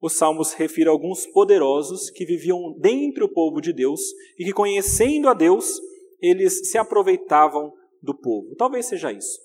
os 0.00 0.14
salmos 0.14 0.54
refira 0.54 0.90
alguns 0.90 1.24
poderosos 1.26 2.10
que 2.10 2.24
viviam 2.24 2.76
dentro 2.80 3.28
do 3.28 3.32
povo 3.32 3.60
de 3.60 3.72
Deus 3.72 4.00
e 4.36 4.44
que, 4.44 4.52
conhecendo 4.52 5.28
a 5.28 5.34
Deus, 5.34 5.80
eles 6.20 6.68
se 6.70 6.78
aproveitavam 6.78 7.72
do 8.02 8.16
povo. 8.16 8.56
Talvez 8.56 8.86
seja 8.86 9.12
isso. 9.12 9.38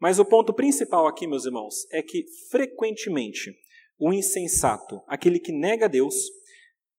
Mas 0.00 0.18
o 0.18 0.24
ponto 0.24 0.54
principal 0.54 1.06
aqui, 1.06 1.26
meus 1.26 1.44
irmãos, 1.44 1.86
é 1.90 2.02
que 2.02 2.24
frequentemente 2.50 3.52
o 3.98 4.12
insensato, 4.12 5.02
aquele 5.06 5.38
que 5.38 5.52
nega 5.52 5.88
Deus, 5.88 6.14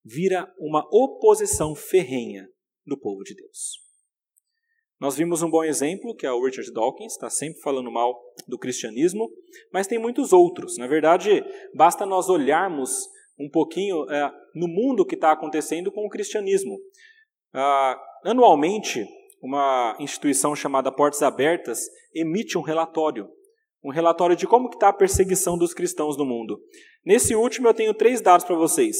vira 0.04 0.52
uma 0.58 0.86
oposição 0.92 1.76
ferrenha 1.76 2.48
do 2.86 3.00
povo 3.00 3.24
de 3.24 3.36
Deus. 3.36 3.80
Nós 5.00 5.16
vimos 5.16 5.42
um 5.42 5.50
bom 5.50 5.64
exemplo, 5.64 6.14
que 6.14 6.26
é 6.26 6.32
o 6.32 6.44
Richard 6.44 6.74
Dawkins, 6.74 7.14
está 7.14 7.30
sempre 7.30 7.62
falando 7.62 7.90
mal 7.90 8.20
do 8.48 8.58
cristianismo, 8.58 9.30
mas 9.72 9.88
tem 9.88 9.98
muitos 9.98 10.34
outros. 10.34 10.78
Na 10.78 10.88
verdade, 10.88 11.42
basta 11.74 12.06
nós 12.06 12.28
olharmos 12.28 13.08
um 13.40 13.50
pouquinho 13.50 14.10
é, 14.12 14.30
no 14.54 14.68
mundo 14.68 15.06
que 15.06 15.16
está 15.16 15.32
acontecendo 15.32 15.90
com 15.90 16.06
o 16.06 16.10
cristianismo. 16.10 16.78
Ah, 17.54 17.98
anualmente, 18.26 19.08
uma 19.42 19.96
instituição 20.02 20.54
chamada 20.54 20.92
Portas 20.92 21.22
Abertas 21.22 21.80
emite 22.14 22.58
um 22.58 22.62
relatório 22.62 23.30
um 23.84 23.92
relatório 23.92 24.36
de 24.36 24.48
como 24.48 24.70
está 24.70 24.90
a 24.90 24.94
perseguição 24.94 25.58
dos 25.58 25.74
cristãos 25.74 26.18
no 26.18 26.26
mundo. 26.26 26.62
Nesse 27.06 27.36
último 27.36 27.68
eu 27.68 27.74
tenho 27.74 27.94
três 27.94 28.22
dados 28.22 28.46
para 28.46 28.56
vocês. 28.56 28.98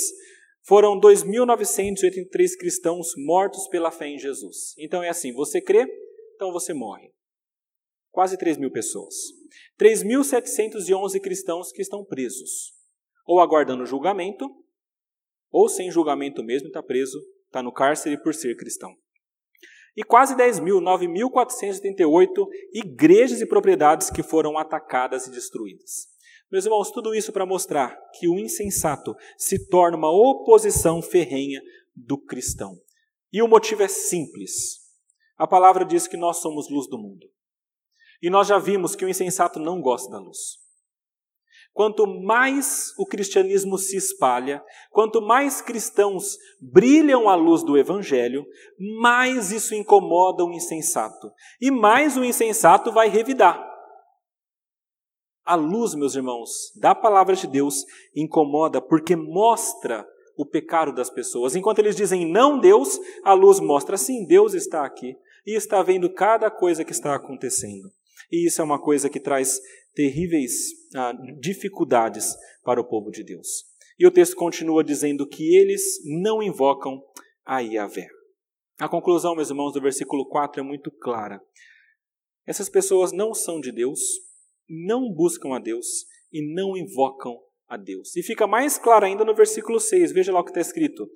Foram 0.64 1.00
2.983 1.00 2.58
cristãos 2.58 3.14
mortos 3.18 3.68
pela 3.68 3.92
fé 3.92 4.08
em 4.08 4.18
Jesus. 4.18 4.74
Então 4.78 5.04
é 5.04 5.10
assim, 5.10 5.34
você 5.34 5.62
crê, 5.62 5.86
então 6.36 6.52
você 6.52 6.74
morre. 6.74 7.12
Quase 8.12 8.38
3 8.38 8.58
mil 8.58 8.72
pessoas. 8.72 9.16
3.711 9.80 11.20
cristãos 11.22 11.72
que 11.72 11.82
estão 11.82 12.04
presos. 12.04 12.74
Ou 13.26 13.40
aguardando 13.40 13.86
julgamento, 13.86 14.50
ou 15.52 15.70
sem 15.70 15.92
julgamento 15.92 16.44
mesmo, 16.44 16.68
está 16.68 16.82
preso, 16.82 17.20
está 17.46 17.62
no 17.62 17.72
cárcere 17.72 18.22
por 18.22 18.34
ser 18.34 18.56
cristão 18.56 18.96
e 20.00 20.04
quase 20.06 20.34
10 20.34 20.62
mil, 20.62 20.80
9.488 20.80 22.48
igrejas 22.74 23.42
e 23.42 23.46
propriedades 23.46 24.10
que 24.10 24.24
foram 24.24 24.58
atacadas 24.58 25.28
e 25.28 25.30
destruídas. 25.30 26.08
Meus 26.50 26.64
irmãos, 26.64 26.90
tudo 26.90 27.14
isso 27.14 27.34
para 27.34 27.46
mostrar 27.46 28.00
que 28.14 28.26
o 28.26 28.40
insensato 28.40 29.14
se 29.38 29.68
torna 29.68 29.98
uma 29.98 30.10
oposição 30.10 31.02
ferrenha 31.02 31.62
do 31.94 32.18
cristão. 32.18 32.80
E 33.30 33.42
o 33.42 33.48
motivo 33.50 33.84
é 33.84 33.90
simples. 33.90 34.80
A 35.38 35.46
palavra 35.46 35.84
diz 35.84 36.08
que 36.08 36.16
nós 36.16 36.38
somos 36.38 36.70
luz 36.70 36.88
do 36.88 36.98
mundo. 36.98 37.28
E 38.22 38.30
nós 38.30 38.48
já 38.48 38.58
vimos 38.58 38.96
que 38.96 39.04
o 39.04 39.10
insensato 39.10 39.60
não 39.60 39.82
gosta 39.82 40.10
da 40.10 40.18
luz. 40.18 40.60
Quanto 41.80 42.06
mais 42.06 42.94
o 42.98 43.06
cristianismo 43.06 43.78
se 43.78 43.96
espalha, 43.96 44.62
quanto 44.92 45.22
mais 45.22 45.62
cristãos 45.62 46.36
brilham 46.60 47.30
à 47.30 47.36
luz 47.36 47.64
do 47.64 47.78
evangelho, 47.78 48.46
mais 49.02 49.50
isso 49.50 49.74
incomoda 49.74 50.44
o 50.44 50.52
insensato. 50.52 51.32
E 51.62 51.72
mais 51.72 52.18
o 52.18 52.24
insensato 52.26 52.92
vai 52.92 53.08
revidar. 53.08 53.66
A 55.46 55.56
luz, 55.56 55.96
meus 55.96 56.16
irmãos, 56.16 56.50
da 56.82 56.94
palavra 56.94 57.34
de 57.34 57.48
Deus 57.48 57.86
incomoda 58.14 58.82
porque 58.82 59.16
mostra 59.16 60.06
o 60.38 60.46
pecado 60.46 60.94
das 60.94 61.10
pessoas. 61.10 61.56
Enquanto 61.56 61.80
eles 61.80 61.96
dizem 61.96 62.30
não 62.30 62.60
Deus, 62.60 63.00
a 63.24 63.32
luz 63.32 63.62
mostra 63.62 63.96
sim, 63.96 64.26
Deus 64.26 64.54
está 64.54 64.86
aqui 64.86 65.16
e 65.48 65.56
está 65.56 65.82
vendo 65.82 66.14
cada 66.14 66.52
coisa 66.52 66.84
que 66.84 66.92
está 66.92 67.16
acontecendo. 67.16 67.90
E 68.32 68.46
isso 68.46 68.62
é 68.62 68.64
uma 68.64 68.80
coisa 68.80 69.10
que 69.10 69.20
traz 69.20 69.60
terríveis 69.94 70.54
ah, 70.96 71.14
dificuldades 71.40 72.36
para 72.64 72.82
o 72.82 72.88
povo 72.88 73.12
de 73.12 73.24
Deus. 73.24 73.48
E 73.98 74.08
o 74.08 74.12
texto 74.12 74.36
continua 74.36 74.84
dizendo 74.84 75.28
que 75.28 75.56
eles 75.56 75.82
não 76.06 76.42
invocam 76.42 77.02
a 77.46 77.60
Yahvé. 77.60 78.08
A 78.78 78.88
conclusão, 78.88 79.36
meus 79.36 79.50
irmãos, 79.50 79.74
do 79.74 79.82
versículo 79.82 80.26
4 80.28 80.62
é 80.62 80.64
muito 80.64 80.90
clara. 80.90 81.42
Essas 82.48 82.70
pessoas 82.70 83.12
não 83.12 83.34
são 83.34 83.60
de 83.60 83.72
Deus, 83.72 84.00
não 84.70 85.14
buscam 85.14 85.54
a 85.54 85.60
Deus 85.60 85.86
e 86.32 86.54
não 86.54 86.78
invocam 86.78 87.38
a 87.68 87.76
Deus. 87.76 88.16
E 88.16 88.24
fica 88.24 88.48
mais 88.48 88.78
claro 88.78 89.06
ainda 89.06 89.26
no 89.26 89.36
versículo 89.36 89.80
6, 89.80 90.12
veja 90.14 90.32
lá 90.32 90.40
o 90.40 90.44
que 90.44 90.52
está 90.52 90.62
escrito. 90.62 91.10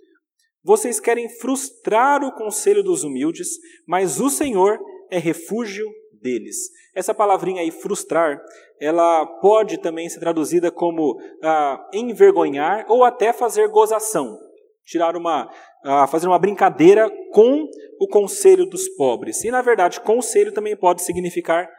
Vocês 0.62 1.00
querem 1.00 1.30
frustrar 1.30 2.24
o 2.24 2.34
conselho 2.34 2.84
dos 2.84 3.04
humildes, 3.04 3.50
mas 3.88 4.20
o 4.20 4.30
Senhor 4.30 4.80
é 5.10 5.18
refúgio 5.18 5.90
deles. 6.24 6.72
Essa 6.96 7.14
palavrinha 7.14 7.62
aí, 7.62 7.70
frustrar, 7.70 8.42
ela 8.80 9.26
pode 9.42 9.78
também 9.78 10.10
ser 10.10 10.20
traduzida 10.20 10.72
como 10.72 11.20
ah, 11.44 11.90
envergonhar 11.94 12.86
ou 12.90 13.04
até 13.04 13.32
fazer 13.32 13.68
gozação. 13.68 14.40
tirar 14.86 15.16
uma, 15.16 15.46
uh, 15.86 16.08
fazer 16.10 16.28
uma 16.28 16.40
brincadeira 16.40 17.10
com 17.32 17.70
o 18.00 18.08
conselho 18.08 18.66
dos 18.66 18.90
pobres. 18.90 19.44
E 19.44 19.52
na 19.52 19.62
verdade, 19.62 20.02
conselho 20.02 20.52
também 20.52 20.76
pode 20.76 21.04
significar 21.04 21.70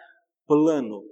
plano. 0.46 1.02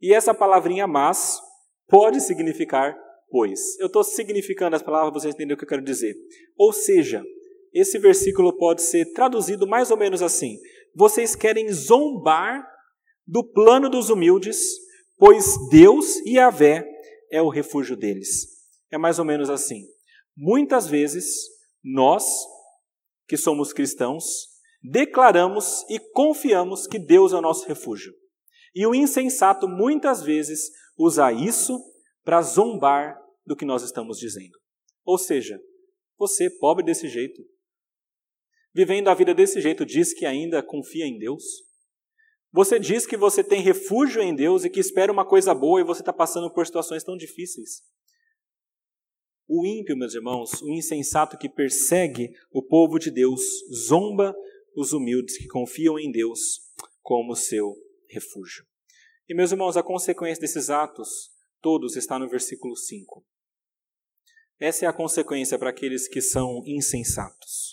E 0.00 0.12
essa 0.12 0.34
palavrinha 0.34 0.86
mas 0.86 1.40
pode 1.88 2.20
significar 2.20 2.94
pois. 3.32 3.78
Eu 3.80 3.86
estou 3.86 4.04
significando 4.04 4.76
as 4.76 4.82
palavras, 4.82 5.14
vocês 5.14 5.34
entenderam 5.34 5.54
o 5.54 5.58
que 5.58 5.64
eu 5.64 5.68
quero 5.68 5.82
dizer. 5.82 6.14
Ou 6.56 6.70
seja, 6.72 7.24
esse 7.72 7.98
versículo 7.98 8.54
pode 8.56 8.82
ser 8.82 9.06
traduzido 9.14 9.66
mais 9.66 9.90
ou 9.90 9.96
menos 9.96 10.22
assim: 10.22 10.58
Vocês 10.94 11.34
querem 11.34 11.72
zombar 11.72 12.66
do 13.26 13.42
plano 13.44 13.88
dos 13.88 14.10
humildes, 14.10 14.58
pois 15.16 15.56
Deus 15.70 16.16
e 16.26 16.38
a 16.38 16.50
Vé 16.50 16.84
é 17.30 17.40
o 17.40 17.48
refúgio 17.48 17.96
deles. 17.96 18.46
É 18.90 18.98
mais 18.98 19.18
ou 19.18 19.24
menos 19.24 19.48
assim. 19.48 19.86
Muitas 20.36 20.86
vezes, 20.86 21.26
nós, 21.82 22.24
que 23.26 23.36
somos 23.36 23.72
cristãos, 23.72 24.24
declaramos 24.82 25.84
e 25.88 25.98
confiamos 26.12 26.86
que 26.86 26.98
Deus 26.98 27.32
é 27.32 27.36
o 27.36 27.42
nosso 27.42 27.66
refúgio. 27.66 28.12
E 28.74 28.86
o 28.86 28.94
insensato 28.94 29.68
muitas 29.68 30.22
vezes 30.22 30.70
usa 30.96 31.32
isso 31.32 31.78
para 32.24 32.42
zombar 32.42 33.18
do 33.46 33.56
que 33.56 33.64
nós 33.64 33.82
estamos 33.82 34.18
dizendo. 34.18 34.58
Ou 35.04 35.18
seja, 35.18 35.60
você, 36.18 36.48
pobre 36.50 36.84
desse 36.84 37.08
jeito, 37.08 37.42
vivendo 38.74 39.08
a 39.08 39.14
vida 39.14 39.34
desse 39.34 39.60
jeito, 39.60 39.84
diz 39.84 40.12
que 40.12 40.24
ainda 40.24 40.62
confia 40.62 41.06
em 41.06 41.18
Deus? 41.18 41.42
Você 42.52 42.78
diz 42.78 43.06
que 43.06 43.16
você 43.16 43.42
tem 43.42 43.62
refúgio 43.62 44.22
em 44.22 44.34
Deus 44.34 44.64
e 44.64 44.70
que 44.70 44.80
espera 44.80 45.10
uma 45.10 45.26
coisa 45.26 45.54
boa 45.54 45.80
e 45.80 45.84
você 45.84 46.02
está 46.02 46.12
passando 46.12 46.52
por 46.52 46.66
situações 46.66 47.02
tão 47.02 47.16
difíceis? 47.16 47.82
O 49.48 49.66
ímpio, 49.66 49.96
meus 49.96 50.14
irmãos, 50.14 50.62
o 50.62 50.68
insensato 50.70 51.36
que 51.38 51.48
persegue 51.48 52.30
o 52.50 52.62
povo 52.62 52.98
de 52.98 53.10
Deus, 53.10 53.40
zomba 53.86 54.34
os 54.76 54.92
humildes 54.92 55.36
que 55.38 55.46
confiam 55.46 55.98
em 55.98 56.10
Deus 56.10 56.60
como 57.00 57.34
seu 57.34 57.74
refúgio. 58.08 58.64
E, 59.28 59.34
meus 59.34 59.50
irmãos, 59.50 59.76
a 59.76 59.82
consequência 59.82 60.40
desses 60.40 60.70
atos 60.70 61.30
todos 61.60 61.96
está 61.96 62.18
no 62.18 62.28
versículo 62.28 62.76
5. 62.76 63.24
Essa 64.58 64.84
é 64.84 64.88
a 64.88 64.92
consequência 64.92 65.58
para 65.58 65.70
aqueles 65.70 66.06
que 66.06 66.20
são 66.20 66.62
insensatos. 66.66 67.71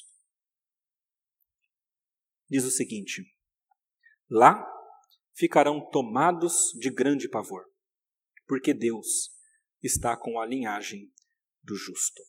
Diz 2.49 2.63
o 2.65 2.71
seguinte: 2.71 3.23
Lá 4.29 4.65
ficarão 5.35 5.79
tomados 5.91 6.71
de 6.79 6.89
grande 6.89 7.29
pavor, 7.29 7.63
porque 8.47 8.73
Deus 8.73 9.29
está 9.81 10.17
com 10.17 10.39
a 10.39 10.45
linhagem 10.45 11.11
do 11.63 11.75
justo. 11.75 12.21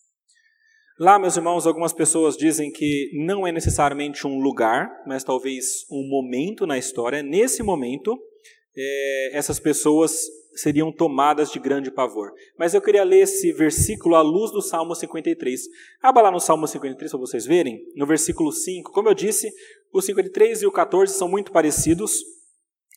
Lá, 0.99 1.19
meus 1.19 1.35
irmãos, 1.37 1.67
algumas 1.67 1.95
pessoas 1.95 2.37
dizem 2.37 2.71
que 2.71 3.11
não 3.25 3.47
é 3.47 3.51
necessariamente 3.51 4.27
um 4.27 4.39
lugar, 4.39 4.87
mas 5.07 5.25
talvez 5.25 5.87
um 5.91 6.07
momento 6.07 6.67
na 6.67 6.77
história. 6.77 7.23
Nesse 7.23 7.63
momento, 7.63 8.19
é, 8.77 9.31
essas 9.33 9.59
pessoas 9.59 10.13
seriam 10.55 10.93
tomadas 10.93 11.51
de 11.51 11.59
grande 11.59 11.91
pavor. 11.91 12.33
Mas 12.59 12.75
eu 12.75 12.83
queria 12.83 13.05
ler 13.05 13.21
esse 13.23 13.53
versículo 13.53 14.15
à 14.15 14.21
luz 14.21 14.51
do 14.51 14.61
Salmo 14.61 14.95
53. 14.95 15.63
Abra 16.03 16.25
lá 16.25 16.31
no 16.31 16.41
Salmo 16.41 16.67
53 16.67 17.11
para 17.11 17.21
vocês 17.21 17.47
verem, 17.47 17.81
no 17.95 18.07
versículo 18.07 18.53
5. 18.53 18.93
Como 18.93 19.09
eu 19.09 19.15
disse, 19.15 19.51
o 19.93 20.01
53 20.01 20.63
e 20.63 20.67
o 20.67 20.73
14 20.73 21.15
são 21.15 21.29
muito 21.29 21.53
parecidos, 21.53 22.23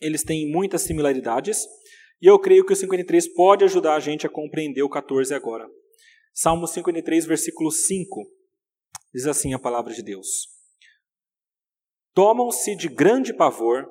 eles 0.02 0.24
têm 0.24 0.52
muitas 0.52 0.82
similaridades, 0.82 1.66
e 2.22 2.28
eu 2.28 2.40
creio 2.40 2.66
que 2.66 2.74
o 2.74 2.76
53 2.76 3.34
pode 3.34 3.64
ajudar 3.64 3.96
a 3.96 4.00
gente 4.00 4.26
a 4.26 4.30
compreender 4.30 4.84
o 4.84 4.90
14 4.90 5.34
agora. 5.34 5.68
Salmo 6.34 6.68
53, 6.68 7.26
versículo 7.26 7.72
5, 7.72 8.26
diz 9.14 9.26
assim 9.28 9.54
a 9.54 9.60
palavra 9.60 9.94
de 9.94 10.02
Deus: 10.02 10.48
Tomam-se 12.14 12.76
de 12.76 12.88
grande 12.88 13.34
pavor, 13.34 13.86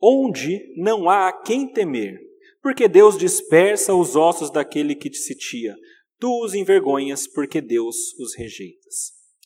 onde 0.00 0.60
não 0.76 1.08
há 1.08 1.28
a 1.28 1.32
quem 1.32 1.70
temer 1.72 2.18
porque 2.64 2.88
Deus 2.88 3.18
dispersa 3.18 3.92
os 3.92 4.16
ossos 4.16 4.50
daquele 4.50 4.94
que 4.94 5.10
te 5.10 5.18
sitia. 5.18 5.76
Tu 6.18 6.42
os 6.42 6.54
envergonhas, 6.54 7.26
porque 7.26 7.60
Deus 7.60 8.18
os 8.18 8.34
rejeita. 8.34 8.88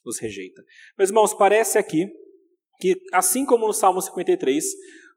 Os 0.07 0.20
rejeita. 0.20 0.62
Meus 0.96 1.11
irmãos, 1.11 1.34
parece 1.34 1.78
aqui 1.78 2.07
que, 2.79 3.01
assim 3.12 3.45
como 3.45 3.66
no 3.66 3.72
Salmo 3.72 4.01
53, 4.01 4.64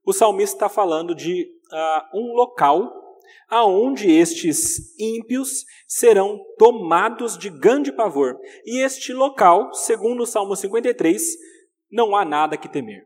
o 0.05 0.13
salmista 0.13 0.55
está 0.55 0.69
falando 0.69 1.13
de 1.13 1.47
uh, 1.71 2.17
um 2.17 2.33
local 2.33 3.01
aonde 3.47 4.09
estes 4.09 4.97
ímpios 4.97 5.65
serão 5.87 6.39
tomados 6.57 7.37
de 7.37 7.49
grande 7.49 7.91
pavor. 7.91 8.37
E 8.65 8.79
este 8.79 9.13
local, 9.13 9.73
segundo 9.73 10.23
o 10.23 10.25
Salmo 10.25 10.55
53, 10.55 11.21
não 11.91 12.15
há 12.15 12.23
nada 12.23 12.57
que 12.57 12.69
temer. 12.69 13.03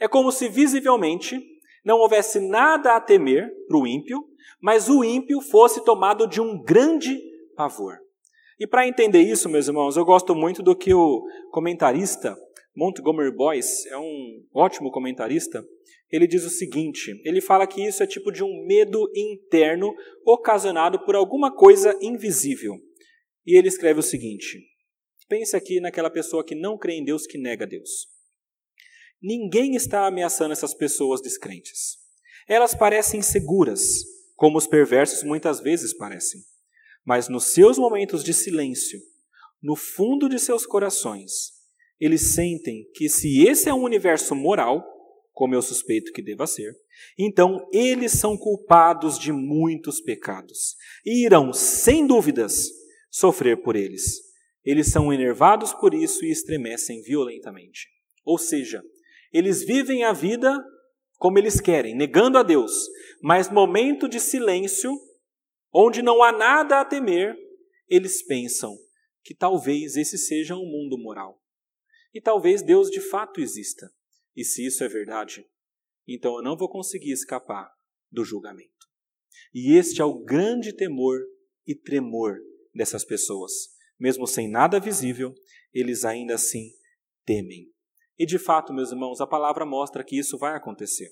É 0.00 0.08
como 0.08 0.32
se 0.32 0.48
visivelmente 0.48 1.40
não 1.84 1.98
houvesse 1.98 2.40
nada 2.40 2.96
a 2.96 3.00
temer 3.00 3.50
para 3.68 3.76
o 3.76 3.86
ímpio, 3.86 4.24
mas 4.60 4.88
o 4.88 5.04
ímpio 5.04 5.40
fosse 5.40 5.84
tomado 5.84 6.26
de 6.26 6.40
um 6.40 6.60
grande 6.62 7.20
pavor. 7.56 7.98
E 8.58 8.66
para 8.66 8.86
entender 8.86 9.20
isso, 9.20 9.48
meus 9.48 9.66
irmãos, 9.66 9.96
eu 9.96 10.04
gosto 10.04 10.34
muito 10.34 10.62
do 10.62 10.74
que 10.74 10.94
o 10.94 11.22
comentarista 11.50 12.36
Montgomery 12.74 13.34
Boyce, 13.34 13.88
é 13.88 13.98
um 13.98 14.46
ótimo 14.54 14.90
comentarista, 14.90 15.62
ele 16.10 16.26
diz 16.26 16.44
o 16.44 16.50
seguinte: 16.50 17.18
ele 17.24 17.40
fala 17.40 17.66
que 17.66 17.82
isso 17.82 18.02
é 18.02 18.06
tipo 18.06 18.30
de 18.30 18.44
um 18.44 18.66
medo 18.66 19.10
interno 19.14 19.94
ocasionado 20.26 21.04
por 21.04 21.14
alguma 21.14 21.54
coisa 21.54 21.98
invisível. 22.02 22.74
E 23.46 23.56
ele 23.56 23.68
escreve 23.68 24.00
o 24.00 24.02
seguinte: 24.02 24.58
pense 25.28 25.56
aqui 25.56 25.80
naquela 25.80 26.10
pessoa 26.10 26.44
que 26.44 26.54
não 26.54 26.76
crê 26.76 26.94
em 26.94 27.04
Deus, 27.04 27.26
que 27.26 27.38
nega 27.38 27.66
Deus. 27.66 28.08
Ninguém 29.22 29.74
está 29.74 30.06
ameaçando 30.06 30.52
essas 30.52 30.74
pessoas 30.74 31.22
descrentes. 31.22 31.96
Elas 32.48 32.74
parecem 32.74 33.22
seguras, 33.22 34.04
como 34.34 34.58
os 34.58 34.66
perversos 34.66 35.22
muitas 35.22 35.60
vezes 35.60 35.96
parecem. 35.96 36.40
Mas 37.04 37.28
nos 37.28 37.52
seus 37.52 37.78
momentos 37.78 38.22
de 38.22 38.34
silêncio, 38.34 39.00
no 39.62 39.76
fundo 39.76 40.28
de 40.28 40.38
seus 40.38 40.66
corações, 40.66 41.61
eles 42.04 42.34
sentem 42.34 42.84
que 42.94 43.08
se 43.08 43.46
esse 43.46 43.68
é 43.68 43.74
um 43.74 43.84
universo 43.84 44.34
moral, 44.34 44.84
como 45.32 45.54
eu 45.54 45.62
suspeito 45.62 46.12
que 46.12 46.20
deva 46.20 46.48
ser, 46.48 46.74
então 47.16 47.64
eles 47.72 48.10
são 48.10 48.36
culpados 48.36 49.16
de 49.16 49.30
muitos 49.30 50.00
pecados 50.00 50.74
e 51.06 51.24
irão, 51.24 51.52
sem 51.52 52.04
dúvidas, 52.04 52.68
sofrer 53.08 53.62
por 53.62 53.76
eles. 53.76 54.20
Eles 54.64 54.88
são 54.88 55.12
enervados 55.12 55.72
por 55.72 55.94
isso 55.94 56.24
e 56.24 56.32
estremecem 56.32 57.00
violentamente. 57.02 57.86
Ou 58.24 58.36
seja, 58.36 58.82
eles 59.32 59.62
vivem 59.62 60.02
a 60.02 60.12
vida 60.12 60.60
como 61.18 61.38
eles 61.38 61.60
querem, 61.60 61.94
negando 61.94 62.36
a 62.36 62.42
Deus, 62.42 62.72
mas 63.22 63.48
momento 63.48 64.08
de 64.08 64.18
silêncio, 64.18 64.92
onde 65.72 66.02
não 66.02 66.20
há 66.20 66.32
nada 66.32 66.80
a 66.80 66.84
temer, 66.84 67.36
eles 67.88 68.26
pensam 68.26 68.76
que 69.22 69.36
talvez 69.36 69.96
esse 69.96 70.18
seja 70.18 70.56
um 70.56 70.66
mundo 70.66 70.98
moral. 70.98 71.41
E 72.14 72.20
talvez 72.20 72.62
Deus 72.62 72.90
de 72.90 73.00
fato 73.00 73.40
exista. 73.40 73.90
E 74.36 74.44
se 74.44 74.66
isso 74.66 74.82
é 74.82 74.88
verdade, 74.88 75.46
então 76.06 76.36
eu 76.36 76.42
não 76.42 76.56
vou 76.56 76.68
conseguir 76.68 77.12
escapar 77.12 77.70
do 78.10 78.24
julgamento. 78.24 78.70
E 79.54 79.76
este 79.76 80.00
é 80.00 80.04
o 80.04 80.22
grande 80.22 80.72
temor 80.72 81.18
e 81.66 81.74
tremor 81.74 82.38
dessas 82.74 83.04
pessoas. 83.04 83.52
Mesmo 83.98 84.26
sem 84.26 84.48
nada 84.48 84.80
visível, 84.80 85.34
eles 85.72 86.04
ainda 86.04 86.34
assim 86.34 86.70
temem. 87.24 87.70
E 88.18 88.26
de 88.26 88.38
fato, 88.38 88.72
meus 88.72 88.90
irmãos, 88.90 89.20
a 89.20 89.26
palavra 89.26 89.64
mostra 89.64 90.04
que 90.04 90.18
isso 90.18 90.38
vai 90.38 90.56
acontecer. 90.56 91.10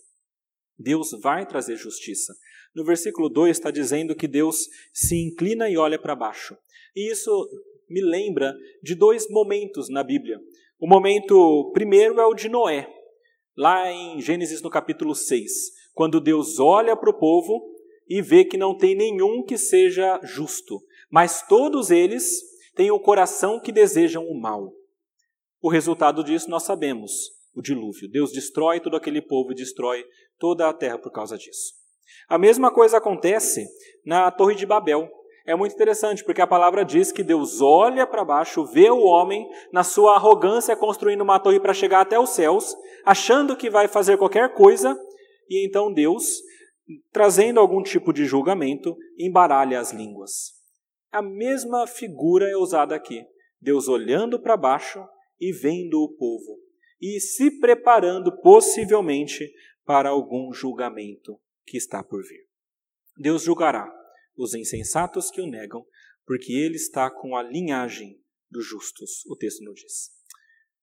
Deus 0.78 1.10
vai 1.20 1.46
trazer 1.46 1.76
justiça. 1.76 2.34
No 2.74 2.84
versículo 2.84 3.28
2 3.28 3.56
está 3.56 3.70
dizendo 3.70 4.14
que 4.14 4.28
Deus 4.28 4.66
se 4.92 5.16
inclina 5.16 5.68
e 5.68 5.76
olha 5.76 6.00
para 6.00 6.16
baixo. 6.16 6.56
E 6.94 7.10
isso 7.10 7.30
me 7.88 8.00
lembra 8.00 8.54
de 8.82 8.94
dois 8.94 9.28
momentos 9.28 9.88
na 9.90 10.02
Bíblia. 10.02 10.40
O 10.80 10.86
momento 10.86 11.70
primeiro 11.74 12.18
é 12.18 12.24
o 12.24 12.32
de 12.32 12.48
Noé, 12.48 12.88
lá 13.54 13.92
em 13.92 14.18
Gênesis 14.18 14.62
no 14.62 14.70
capítulo 14.70 15.14
6, 15.14 15.52
quando 15.92 16.22
Deus 16.22 16.58
olha 16.58 16.96
para 16.96 17.10
o 17.10 17.18
povo 17.18 17.62
e 18.08 18.22
vê 18.22 18.46
que 18.46 18.56
não 18.56 18.74
tem 18.74 18.94
nenhum 18.94 19.44
que 19.44 19.58
seja 19.58 20.18
justo, 20.22 20.80
mas 21.10 21.46
todos 21.46 21.90
eles 21.90 22.40
têm 22.74 22.90
o 22.90 22.98
coração 22.98 23.60
que 23.60 23.70
desejam 23.70 24.24
o 24.24 24.40
mal. 24.40 24.72
O 25.60 25.68
resultado 25.68 26.24
disso 26.24 26.48
nós 26.48 26.62
sabemos, 26.62 27.12
o 27.54 27.60
dilúvio. 27.60 28.10
Deus 28.10 28.32
destrói 28.32 28.80
todo 28.80 28.96
aquele 28.96 29.20
povo 29.20 29.52
e 29.52 29.56
destrói 29.56 30.02
toda 30.38 30.66
a 30.66 30.72
terra 30.72 30.96
por 30.96 31.12
causa 31.12 31.36
disso. 31.36 31.74
A 32.26 32.38
mesma 32.38 32.72
coisa 32.72 32.96
acontece 32.96 33.66
na 34.02 34.30
Torre 34.30 34.54
de 34.54 34.64
Babel. 34.64 35.10
É 35.46 35.54
muito 35.54 35.74
interessante, 35.74 36.24
porque 36.24 36.40
a 36.40 36.46
palavra 36.46 36.84
diz 36.84 37.10
que 37.10 37.22
Deus 37.22 37.60
olha 37.60 38.06
para 38.06 38.24
baixo, 38.24 38.64
vê 38.64 38.90
o 38.90 39.00
homem 39.00 39.48
na 39.72 39.82
sua 39.82 40.14
arrogância 40.14 40.76
construindo 40.76 41.22
uma 41.22 41.38
torre 41.38 41.58
para 41.58 41.74
chegar 41.74 42.00
até 42.00 42.18
os 42.18 42.30
céus, 42.30 42.76
achando 43.04 43.56
que 43.56 43.70
vai 43.70 43.88
fazer 43.88 44.16
qualquer 44.18 44.54
coisa, 44.54 44.98
e 45.48 45.66
então 45.66 45.92
Deus, 45.92 46.40
trazendo 47.12 47.58
algum 47.58 47.82
tipo 47.82 48.12
de 48.12 48.24
julgamento, 48.24 48.96
embaralha 49.18 49.80
as 49.80 49.92
línguas. 49.92 50.52
A 51.10 51.22
mesma 51.22 51.86
figura 51.86 52.48
é 52.48 52.56
usada 52.56 52.94
aqui. 52.94 53.24
Deus 53.60 53.88
olhando 53.88 54.40
para 54.40 54.56
baixo 54.56 55.04
e 55.40 55.52
vendo 55.52 56.00
o 56.02 56.16
povo 56.16 56.58
e 57.00 57.18
se 57.18 57.58
preparando 57.58 58.30
possivelmente 58.40 59.50
para 59.84 60.10
algum 60.10 60.52
julgamento 60.52 61.40
que 61.66 61.76
está 61.76 62.04
por 62.04 62.22
vir. 62.22 62.46
Deus 63.16 63.42
julgará 63.42 63.90
os 64.40 64.54
insensatos 64.54 65.30
que 65.30 65.40
o 65.40 65.46
negam, 65.46 65.84
porque 66.26 66.52
ele 66.52 66.76
está 66.76 67.10
com 67.10 67.36
a 67.36 67.42
linhagem 67.42 68.18
dos 68.50 68.66
justos, 68.66 69.24
o 69.26 69.36
texto 69.36 69.62
nos 69.62 69.74
diz. 69.74 70.10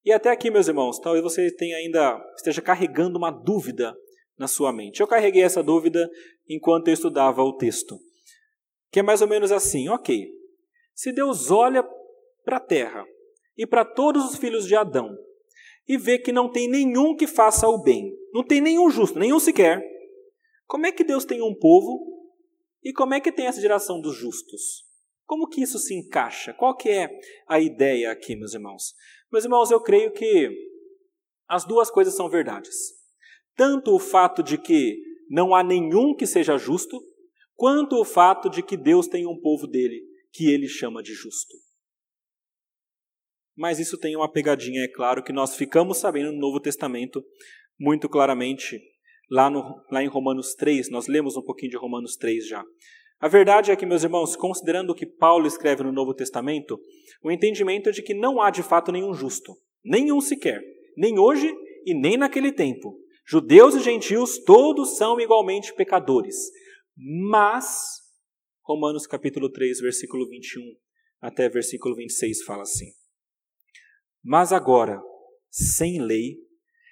E 0.06 0.12
até 0.12 0.30
aqui, 0.30 0.50
meus 0.50 0.68
irmãos, 0.68 1.00
talvez 1.00 1.24
você 1.24 1.52
tenha 1.54 1.76
ainda 1.78 2.18
esteja 2.36 2.62
carregando 2.62 3.18
uma 3.18 3.32
dúvida 3.32 3.96
na 4.38 4.48
sua 4.48 4.72
mente. 4.72 5.02
Eu 5.02 5.08
carreguei 5.08 5.42
essa 5.42 5.64
dúvida 5.64 6.10
enquanto 6.48 6.88
eu 6.88 6.94
estudava 6.94 7.44
o 7.44 7.58
texto, 7.58 8.00
que 8.92 9.00
é 9.00 9.04
mais 9.04 9.22
ou 9.22 9.28
menos 9.28 9.52
assim: 9.52 9.90
ok, 9.90 10.30
se 10.94 11.12
Deus 11.12 11.50
olha 11.52 11.84
para 12.46 12.58
a 12.58 12.62
terra 12.62 13.06
e 13.58 13.66
para 13.66 13.84
todos 13.84 14.24
os 14.32 14.38
filhos 14.38 14.66
de 14.66 14.76
Adão 14.76 15.10
e 15.88 15.98
vê 15.98 16.20
que 16.20 16.32
não 16.32 16.50
tem 16.50 16.70
nenhum 16.70 17.16
que 17.16 17.28
faça 17.28 17.68
o 17.68 17.82
bem, 17.82 18.14
não 18.34 18.46
tem 18.46 18.62
nenhum 18.62 18.90
justo, 18.90 19.18
nenhum 19.18 19.40
sequer, 19.40 19.82
como 20.66 20.86
é 20.86 20.92
que 20.92 21.04
Deus 21.04 21.26
tem 21.26 21.42
um 21.42 21.56
povo 21.56 22.17
e 22.88 22.94
como 22.94 23.14
é 23.14 23.20
que 23.20 23.34
tem 23.34 23.48
essa 23.48 23.60
geração 23.60 24.00
dos 24.00 24.16
justos? 24.16 24.86
Como 25.26 25.50
que 25.50 25.62
isso 25.62 25.78
se 25.78 25.94
encaixa? 25.94 26.54
Qual 26.54 26.74
que 26.74 26.88
é 26.88 27.10
a 27.46 27.60
ideia 27.60 28.10
aqui, 28.10 28.34
meus 28.34 28.54
irmãos? 28.54 28.94
Meus 29.30 29.44
irmãos, 29.44 29.70
eu 29.70 29.82
creio 29.82 30.14
que 30.14 30.50
as 31.50 31.66
duas 31.66 31.92
coisas 31.92 32.16
são 32.16 32.30
verdades. 32.30 32.74
Tanto 33.58 33.94
o 33.94 34.00
fato 34.00 34.42
de 34.42 34.58
que 34.58 35.04
não 35.30 35.54
há 35.54 35.62
nenhum 35.62 36.16
que 36.16 36.26
seja 36.26 36.58
justo, 36.58 36.98
quanto 37.56 38.00
o 38.00 38.06
fato 38.06 38.50
de 38.50 38.64
que 38.64 38.78
Deus 38.78 39.06
tem 39.06 39.28
um 39.28 39.38
povo 39.38 39.68
dele 39.68 40.02
que 40.32 40.50
ele 40.50 40.70
chama 40.70 41.04
de 41.04 41.14
justo. 41.14 41.58
Mas 43.54 43.80
isso 43.80 43.98
tem 43.98 44.16
uma 44.16 44.32
pegadinha, 44.32 44.86
é 44.86 44.88
claro, 44.88 45.22
que 45.22 45.34
nós 45.34 45.58
ficamos 45.58 45.98
sabendo 45.98 46.32
no 46.32 46.40
Novo 46.40 46.62
Testamento 46.62 47.22
muito 47.78 48.08
claramente 48.08 48.80
lá, 49.30 49.50
no, 49.50 49.82
lá 49.92 50.04
em 50.04 50.08
Romanos 50.08 50.54
3, 50.56 50.90
nós 50.90 51.08
lemos 51.08 51.36
um 51.36 51.42
pouquinho 51.42 51.72
de 51.72 51.78
Romanos 51.78 52.16
3 52.16 52.48
já. 52.48 52.64
A 53.20 53.28
verdade 53.28 53.72
é 53.72 53.76
que, 53.76 53.86
meus 53.86 54.04
irmãos, 54.04 54.36
considerando 54.36 54.92
o 54.92 54.96
que 54.96 55.06
Paulo 55.06 55.48
escreve 55.48 55.84
no 55.84 55.92
Novo 55.92 56.14
Testamento, 56.14 56.80
o 57.24 57.32
entendimento 57.32 57.90
é 57.90 57.92
de 57.92 58.04
que 58.04 58.14
não 58.14 58.42
há 58.42 58.52
de 58.52 58.62
fato 58.62 58.92
nenhum 58.92 59.14
justo, 59.14 59.56
nenhum 59.84 60.22
sequer, 60.22 60.62
nem 60.96 61.18
hoje 61.18 61.52
e 61.86 61.94
nem 61.94 62.16
naquele 62.16 62.52
tempo. 62.52 63.00
Judeus 63.26 63.76
e 63.76 63.80
gentios 63.80 64.38
todos 64.44 64.98
são 64.98 65.20
igualmente 65.20 65.74
pecadores. 65.74 66.36
Mas, 66.96 68.00
Romanos 68.64 69.08
capítulo 69.08 69.52
3, 69.52 69.82
versículo 69.82 70.28
21 70.30 70.62
até 71.22 71.50
versículo 71.50 71.96
26 71.96 72.44
fala 72.44 72.64
assim: 72.64 72.92
Mas 74.24 74.54
agora, 74.54 75.02
sem 75.50 76.02
lei, 76.02 76.38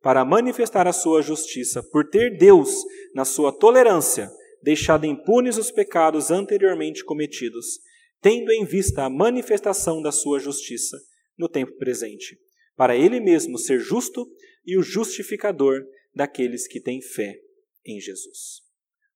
para 0.00 0.24
manifestar 0.24 0.86
a 0.86 0.92
sua 0.92 1.22
justiça, 1.22 1.82
por 1.82 2.08
ter 2.08 2.36
Deus, 2.38 2.70
na 3.14 3.24
sua 3.24 3.52
tolerância, 3.52 4.30
deixado 4.62 5.06
impunes 5.06 5.56
os 5.56 5.70
pecados 5.70 6.30
anteriormente 6.30 7.04
cometidos, 7.04 7.80
tendo 8.20 8.50
em 8.52 8.64
vista 8.64 9.04
a 9.04 9.10
manifestação 9.10 10.02
da 10.02 10.12
sua 10.12 10.38
justiça 10.38 10.98
no 11.36 11.48
tempo 11.48 11.76
presente, 11.76 12.38
para 12.76 12.96
ele 12.96 13.20
mesmo 13.20 13.58
ser 13.58 13.78
justo 13.78 14.26
e 14.64 14.78
o 14.78 14.82
justificador 14.82 15.82
daqueles 16.14 16.66
que 16.66 16.80
têm 16.80 17.00
fé 17.00 17.38
em 17.84 18.00
Jesus. 18.00 18.62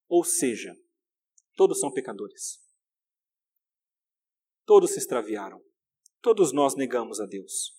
Ou 0.08 0.24
seja, 0.24 0.74
todos 1.56 1.80
são 1.80 1.92
pecadores. 1.92 2.58
Todos 4.64 4.92
se 4.92 4.98
extraviaram. 4.98 5.62
Todos 6.22 6.52
nós 6.52 6.74
negamos 6.74 7.20
a 7.20 7.26
Deus. 7.26 7.72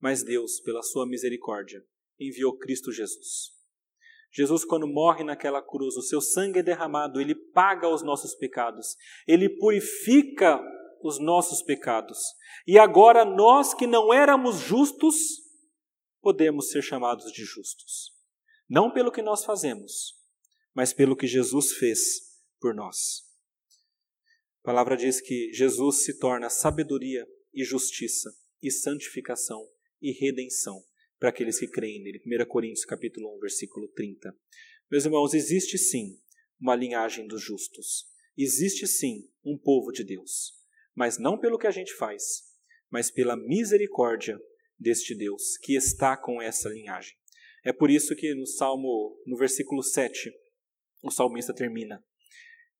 Mas 0.00 0.22
Deus, 0.22 0.60
pela 0.60 0.82
sua 0.82 1.06
misericórdia, 1.06 1.84
enviou 2.18 2.56
Cristo 2.56 2.92
Jesus. 2.92 3.58
Jesus, 4.30 4.64
quando 4.64 4.86
morre 4.86 5.24
naquela 5.24 5.62
cruz, 5.62 5.96
o 5.96 6.02
seu 6.02 6.20
sangue 6.20 6.58
é 6.58 6.62
derramado, 6.62 7.20
ele 7.20 7.34
paga 7.34 7.88
os 7.88 8.02
nossos 8.02 8.34
pecados, 8.34 8.96
ele 9.26 9.48
purifica 9.48 10.60
os 11.02 11.18
nossos 11.18 11.62
pecados. 11.62 12.18
E 12.66 12.78
agora 12.78 13.24
nós 13.24 13.72
que 13.72 13.86
não 13.86 14.12
éramos 14.12 14.58
justos, 14.58 15.16
podemos 16.20 16.70
ser 16.70 16.82
chamados 16.82 17.32
de 17.32 17.44
justos. 17.44 18.12
Não 18.68 18.92
pelo 18.92 19.10
que 19.10 19.22
nós 19.22 19.44
fazemos, 19.44 20.14
mas 20.74 20.92
pelo 20.92 21.16
que 21.16 21.26
Jesus 21.26 21.72
fez 21.72 21.98
por 22.60 22.74
nós. 22.74 23.22
A 24.62 24.66
palavra 24.66 24.96
diz 24.96 25.20
que 25.20 25.50
Jesus 25.54 26.04
se 26.04 26.18
torna 26.18 26.50
sabedoria 26.50 27.26
e 27.54 27.64
justiça 27.64 28.30
e 28.62 28.70
santificação 28.70 29.66
e 30.02 30.12
redenção 30.12 30.84
para 31.18 31.30
aqueles 31.30 31.58
que 31.58 31.68
creem 31.68 32.02
nele. 32.02 32.22
1 32.24 32.46
Coríntios 32.46 32.84
capítulo 32.84 33.34
1, 33.36 33.40
versículo 33.40 33.88
30. 33.88 34.34
Meus 34.90 35.04
irmãos, 35.04 35.34
existe 35.34 35.76
sim 35.76 36.18
uma 36.60 36.74
linhagem 36.74 37.26
dos 37.26 37.42
justos. 37.42 38.06
Existe 38.36 38.86
sim 38.86 39.28
um 39.44 39.58
povo 39.58 39.90
de 39.90 40.04
Deus. 40.04 40.52
Mas 40.94 41.18
não 41.18 41.38
pelo 41.38 41.58
que 41.58 41.66
a 41.66 41.70
gente 41.70 41.92
faz, 41.94 42.42
mas 42.90 43.10
pela 43.10 43.36
misericórdia 43.36 44.38
deste 44.78 45.14
Deus 45.14 45.56
que 45.58 45.74
está 45.74 46.16
com 46.16 46.40
essa 46.40 46.68
linhagem. 46.68 47.16
É 47.64 47.72
por 47.72 47.90
isso 47.90 48.14
que 48.14 48.34
no 48.34 48.46
Salmo, 48.46 49.20
no 49.26 49.36
versículo 49.36 49.82
7, 49.82 50.32
o 51.02 51.10
salmista 51.10 51.52
termina: 51.52 52.02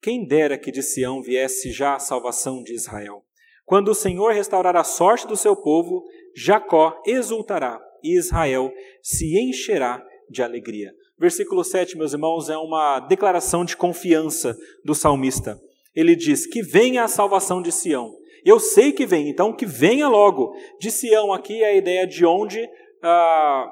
Quem 0.01 0.25
dera 0.25 0.57
que 0.57 0.71
de 0.71 0.81
Sião 0.81 1.21
viesse 1.21 1.71
já 1.71 1.95
a 1.95 1.99
salvação 1.99 2.63
de 2.63 2.73
Israel. 2.73 3.25
Quando 3.65 3.89
o 3.89 3.95
Senhor 3.95 4.33
restaurar 4.33 4.75
a 4.75 4.83
sorte 4.83 5.27
do 5.27 5.37
seu 5.37 5.55
povo, 5.55 6.03
Jacó 6.35 6.99
exultará 7.05 7.79
e 8.03 8.17
Israel 8.17 8.71
se 9.01 9.39
encherá 9.39 10.03
de 10.29 10.43
alegria. 10.43 10.93
Versículo 11.17 11.63
7, 11.63 11.97
meus 11.97 12.13
irmãos, 12.13 12.49
é 12.49 12.57
uma 12.57 12.99
declaração 13.01 13.65
de 13.65 13.75
confiança 13.75 14.55
do 14.85 14.95
salmista. 14.95 15.59
Ele 15.93 16.15
diz: 16.15 16.45
Que 16.45 16.61
venha 16.61 17.03
a 17.03 17.07
salvação 17.07 17.61
de 17.61 17.71
Sião. 17.71 18.13
Eu 18.45 18.59
sei 18.59 18.93
que 18.93 19.05
vem, 19.05 19.29
então 19.29 19.53
que 19.53 19.65
venha 19.65 20.07
logo. 20.07 20.53
De 20.79 20.89
Sião 20.89 21.33
aqui 21.33 21.61
é 21.61 21.67
a 21.67 21.75
ideia 21.75 22.07
de 22.07 22.25
onde 22.25 22.65
ah, 23.03 23.69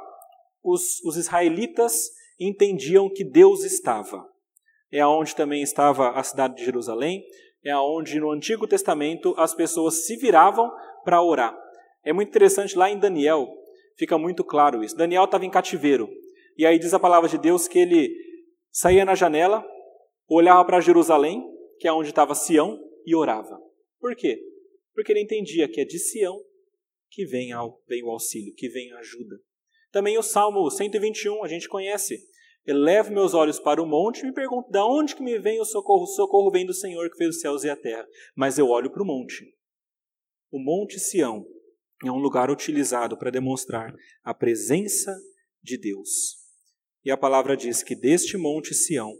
os, 0.64 1.02
os 1.06 1.16
israelitas 1.16 2.10
entendiam 2.40 3.10
que 3.10 3.24
Deus 3.24 3.64
estava. 3.64 4.26
É 4.92 5.00
aonde 5.00 5.36
também 5.36 5.62
estava 5.62 6.12
a 6.12 6.24
cidade 6.24 6.56
de 6.56 6.66
Jerusalém, 6.66 7.24
é 7.64 7.72
aonde 7.72 8.20
no 8.20 8.32
Antigo 8.32 8.68
Testamento 8.68 9.34
as 9.38 9.54
pessoas 9.54 10.06
se 10.06 10.16
viravam 10.18 10.70
para 11.04 11.22
orar. 11.22 11.58
É 12.04 12.14
muito 12.14 12.30
interessante 12.30 12.78
lá 12.78 12.90
em 12.90 12.98
Daniel, 13.00 13.48
fica 13.98 14.18
muito 14.18 14.44
claro 14.44 14.84
isso. 14.84 14.96
Daniel 14.96 15.26
estava 15.26 15.46
em 15.46 15.50
cativeiro. 15.50 16.10
E 16.58 16.66
aí 16.66 16.80
diz 16.80 16.94
a 16.94 17.00
palavra 17.00 17.30
de 17.30 17.38
Deus 17.38 17.68
que 17.68 17.80
ele 17.80 18.10
saía 18.72 19.06
na 19.06 19.16
janela, 19.16 19.66
olhava 20.28 20.64
para 20.66 20.80
Jerusalém, 20.80 21.44
que 21.80 21.88
é 21.88 21.92
onde 21.92 22.10
estava 22.10 22.36
Sião, 22.36 22.80
e 23.06 23.16
orava. 23.16 23.60
Por 24.00 24.16
quê? 24.16 24.40
Porque 24.94 25.12
ele 25.12 25.22
entendia 25.22 25.68
que 25.68 25.82
é 25.82 25.86
de 25.86 26.00
Sião 26.00 26.38
que 27.10 27.26
vem, 27.26 27.52
ao, 27.52 27.82
vem 27.88 28.04
o 28.04 28.10
auxílio, 28.10 28.54
que 28.56 28.68
vem 28.70 28.92
a 28.92 29.00
ajuda. 29.00 29.38
Também 29.92 30.18
o 30.18 30.24
Salmo 30.24 30.70
121, 30.70 31.44
a 31.44 31.48
gente 31.48 31.70
conhece. 31.70 32.20
Elevo 32.66 33.14
meus 33.14 33.34
olhos 33.34 33.60
para 33.60 33.82
o 33.82 33.86
monte 33.86 34.20
e 34.20 34.26
me 34.26 34.34
pergunto, 34.34 34.70
de 34.70 34.80
onde 34.80 35.16
que 35.16 35.24
me 35.24 35.40
vem 35.40 35.60
o 35.62 35.66
socorro? 35.66 36.04
O 36.04 36.08
socorro 36.08 36.52
vem 36.52 36.66
do 36.66 36.74
Senhor 36.74 37.10
que 37.10 37.16
fez 37.16 37.36
os 37.36 37.40
céus 37.40 37.64
e 37.64 37.70
a 37.70 37.78
terra. 37.78 38.06
Mas 38.36 38.58
eu 38.58 38.68
olho 38.68 38.92
para 38.92 39.02
o 39.02 39.06
monte. 39.06 39.46
O 40.52 40.60
monte 40.60 41.00
Sião 41.00 41.46
é 42.04 42.12
um 42.12 42.18
lugar 42.18 42.52
utilizado 42.52 43.18
para 43.18 43.32
demonstrar 43.32 43.94
a 44.24 44.34
presença 44.34 45.16
de 45.62 45.78
Deus. 45.78 46.38
E 47.04 47.12
a 47.12 47.18
palavra 47.18 47.56
diz 47.56 47.82
que 47.82 47.96
deste 47.96 48.38
monte 48.38 48.74
Sião, 48.74 49.14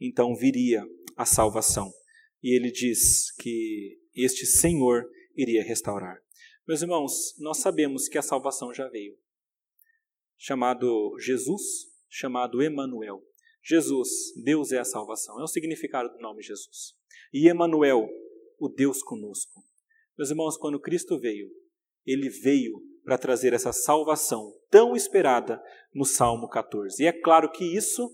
então 0.00 0.34
viria 0.34 0.84
a 1.16 1.24
salvação. 1.24 1.92
E 2.42 2.56
ele 2.56 2.70
diz 2.70 3.30
que 3.36 3.98
este 4.14 4.46
Senhor 4.46 5.08
iria 5.36 5.62
restaurar. 5.62 6.18
Meus 6.66 6.82
irmãos, 6.82 7.34
nós 7.38 7.58
sabemos 7.58 8.08
que 8.08 8.18
a 8.18 8.22
salvação 8.22 8.74
já 8.74 8.88
veio. 8.88 9.16
Chamado 10.36 11.16
Jesus, 11.18 11.62
chamado 12.08 12.62
Emanuel. 12.62 13.22
Jesus, 13.62 14.08
Deus 14.44 14.72
é 14.72 14.78
a 14.78 14.84
salvação. 14.84 15.38
É 15.40 15.42
o 15.42 15.48
significado 15.48 16.08
do 16.08 16.18
nome 16.18 16.42
Jesus. 16.42 16.94
E 17.32 17.48
Emanuel, 17.48 18.08
o 18.58 18.68
Deus 18.68 19.02
conosco. 19.02 19.62
Meus 20.16 20.30
irmãos, 20.30 20.56
quando 20.56 20.80
Cristo 20.80 21.18
veio, 21.18 21.50
ele 22.06 22.28
veio 22.28 22.80
para 23.06 23.16
trazer 23.16 23.52
essa 23.52 23.72
salvação 23.72 24.52
tão 24.70 24.96
esperada 24.96 25.62
no 25.94 26.04
Salmo 26.04 26.48
14. 26.48 27.02
E 27.02 27.06
é 27.06 27.12
claro 27.12 27.50
que 27.50 27.64
isso 27.64 28.10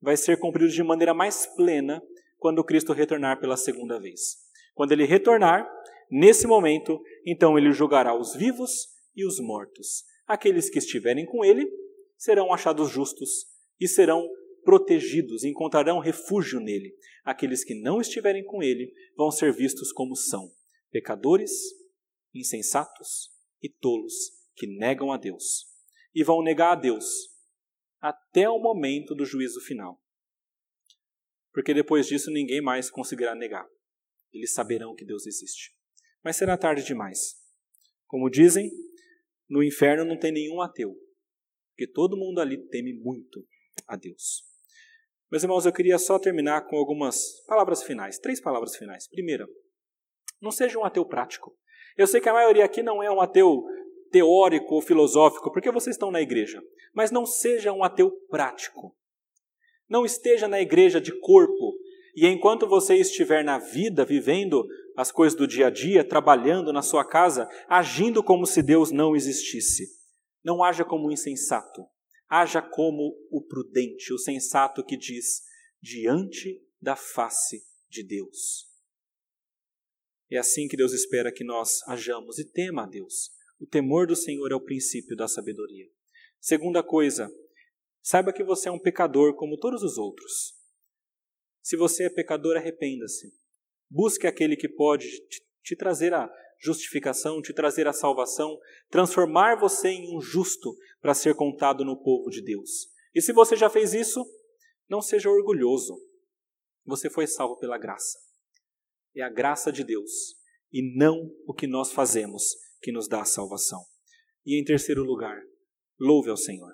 vai 0.00 0.16
ser 0.16 0.38
cumprido 0.38 0.70
de 0.70 0.82
maneira 0.82 1.12
mais 1.12 1.46
plena 1.46 2.02
quando 2.38 2.64
Cristo 2.64 2.92
retornar 2.92 3.40
pela 3.40 3.56
segunda 3.56 3.98
vez. 3.98 4.36
Quando 4.74 4.92
ele 4.92 5.04
retornar, 5.04 5.68
nesse 6.10 6.46
momento, 6.46 7.00
então 7.26 7.58
ele 7.58 7.72
julgará 7.72 8.16
os 8.16 8.34
vivos 8.34 8.88
e 9.16 9.26
os 9.26 9.40
mortos. 9.40 10.04
Aqueles 10.26 10.70
que 10.70 10.78
estiverem 10.78 11.26
com 11.26 11.44
ele 11.44 11.68
serão 12.16 12.52
achados 12.52 12.90
justos 12.90 13.46
e 13.80 13.88
serão 13.88 14.28
protegidos, 14.64 15.44
encontrarão 15.44 15.98
refúgio 15.98 16.60
nele. 16.60 16.94
Aqueles 17.24 17.64
que 17.64 17.74
não 17.74 18.00
estiverem 18.00 18.44
com 18.44 18.62
ele 18.62 18.92
vão 19.16 19.30
ser 19.30 19.52
vistos 19.52 19.92
como 19.92 20.14
são: 20.14 20.50
pecadores, 20.90 21.52
insensatos 22.34 23.35
e 23.66 23.68
tolos 23.68 24.14
que 24.54 24.66
negam 24.66 25.10
a 25.10 25.16
Deus. 25.16 25.66
E 26.14 26.22
vão 26.22 26.42
negar 26.42 26.72
a 26.72 26.80
Deus 26.80 27.04
até 28.00 28.48
o 28.48 28.60
momento 28.60 29.14
do 29.14 29.24
juízo 29.24 29.60
final. 29.60 30.00
Porque 31.52 31.74
depois 31.74 32.06
disso 32.06 32.30
ninguém 32.30 32.60
mais 32.60 32.88
conseguirá 32.88 33.34
negar. 33.34 33.66
Eles 34.32 34.52
saberão 34.52 34.94
que 34.94 35.04
Deus 35.04 35.26
existe. 35.26 35.74
Mas 36.22 36.36
será 36.36 36.56
tarde 36.56 36.84
demais. 36.84 37.34
Como 38.06 38.30
dizem, 38.30 38.70
no 39.48 39.62
inferno 39.62 40.04
não 40.04 40.18
tem 40.18 40.32
nenhum 40.32 40.60
ateu, 40.60 40.94
porque 41.70 41.90
todo 41.90 42.16
mundo 42.16 42.40
ali 42.40 42.58
teme 42.68 42.92
muito 42.92 43.44
a 43.86 43.96
Deus. 43.96 44.44
Meus 45.30 45.42
irmãos, 45.42 45.66
eu 45.66 45.72
queria 45.72 45.98
só 45.98 46.18
terminar 46.18 46.66
com 46.66 46.76
algumas 46.76 47.44
palavras 47.46 47.82
finais, 47.82 48.18
três 48.18 48.40
palavras 48.40 48.76
finais. 48.76 49.08
Primeira, 49.08 49.48
não 50.40 50.52
seja 50.52 50.78
um 50.78 50.84
ateu 50.84 51.04
prático. 51.04 51.56
Eu 51.96 52.06
sei 52.06 52.20
que 52.20 52.28
a 52.28 52.34
maioria 52.34 52.64
aqui 52.64 52.82
não 52.82 53.02
é 53.02 53.10
um 53.10 53.20
ateu 53.20 53.64
teórico 54.10 54.74
ou 54.74 54.82
filosófico, 54.82 55.50
porque 55.50 55.70
vocês 55.70 55.96
estão 55.96 56.10
na 56.10 56.20
igreja. 56.20 56.62
Mas 56.94 57.10
não 57.10 57.26
seja 57.26 57.72
um 57.72 57.82
ateu 57.82 58.10
prático. 58.28 58.94
Não 59.88 60.04
esteja 60.04 60.48
na 60.48 60.60
igreja 60.60 61.00
de 61.00 61.12
corpo 61.20 61.74
e 62.16 62.26
enquanto 62.26 62.66
você 62.66 62.94
estiver 62.94 63.44
na 63.44 63.58
vida, 63.58 64.02
vivendo 64.02 64.66
as 64.96 65.12
coisas 65.12 65.38
do 65.38 65.46
dia 65.46 65.66
a 65.66 65.70
dia, 65.70 66.02
trabalhando 66.02 66.72
na 66.72 66.80
sua 66.80 67.04
casa, 67.04 67.46
agindo 67.68 68.24
como 68.24 68.46
se 68.46 68.62
Deus 68.62 68.90
não 68.90 69.14
existisse. 69.14 69.86
Não 70.42 70.64
haja 70.64 70.82
como 70.82 71.08
um 71.08 71.12
insensato. 71.12 71.84
Haja 72.26 72.62
como 72.62 73.14
o 73.30 73.42
prudente, 73.42 74.14
o 74.14 74.18
sensato 74.18 74.82
que 74.82 74.96
diz: 74.96 75.42
diante 75.82 76.58
da 76.80 76.96
face 76.96 77.60
de 77.90 78.02
Deus. 78.02 78.64
É 80.30 80.38
assim 80.38 80.66
que 80.66 80.76
Deus 80.76 80.92
espera 80.92 81.32
que 81.32 81.44
nós 81.44 81.80
hajamos 81.86 82.38
e 82.38 82.44
tema 82.44 82.82
a 82.82 82.86
Deus. 82.86 83.30
O 83.60 83.66
temor 83.66 84.06
do 84.06 84.16
Senhor 84.16 84.50
é 84.50 84.54
o 84.54 84.60
princípio 84.60 85.16
da 85.16 85.28
sabedoria. 85.28 85.88
Segunda 86.40 86.82
coisa, 86.82 87.30
saiba 88.02 88.32
que 88.32 88.44
você 88.44 88.68
é 88.68 88.72
um 88.72 88.78
pecador 88.78 89.34
como 89.34 89.58
todos 89.58 89.82
os 89.82 89.96
outros. 89.96 90.54
Se 91.62 91.76
você 91.76 92.04
é 92.04 92.10
pecador, 92.10 92.56
arrependa-se. 92.56 93.32
Busque 93.90 94.26
aquele 94.26 94.56
que 94.56 94.68
pode 94.68 95.06
te, 95.62 95.76
trazer 95.76 96.12
a 96.12 96.30
justificação, 96.60 97.40
te 97.40 97.52
trazer 97.52 97.86
a 97.86 97.92
salvação, 97.92 98.58
transformar 98.90 99.56
você 99.56 99.88
em 99.88 100.16
um 100.16 100.20
justo 100.20 100.76
para 101.00 101.14
ser 101.14 101.34
contado 101.34 101.84
no 101.84 102.00
povo 102.02 102.30
de 102.30 102.42
Deus. 102.42 102.88
E 103.14 103.22
se 103.22 103.32
você 103.32 103.56
já 103.56 103.70
fez 103.70 103.94
isso, 103.94 104.24
não 104.88 105.00
seja 105.00 105.30
orgulhoso. 105.30 105.96
Você 106.84 107.08
foi 107.10 107.26
salvo 107.26 107.56
pela 107.58 107.78
graça. 107.78 108.18
É 109.16 109.22
a 109.22 109.30
graça 109.30 109.72
de 109.72 109.82
Deus 109.82 110.36
e 110.70 110.94
não 110.94 111.34
o 111.46 111.54
que 111.54 111.66
nós 111.66 111.90
fazemos 111.90 112.42
que 112.82 112.92
nos 112.92 113.08
dá 113.08 113.22
a 113.22 113.24
salvação. 113.24 113.82
E 114.44 114.60
em 114.60 114.64
terceiro 114.64 115.02
lugar, 115.02 115.42
louve 115.98 116.28
ao 116.28 116.36
Senhor. 116.36 116.72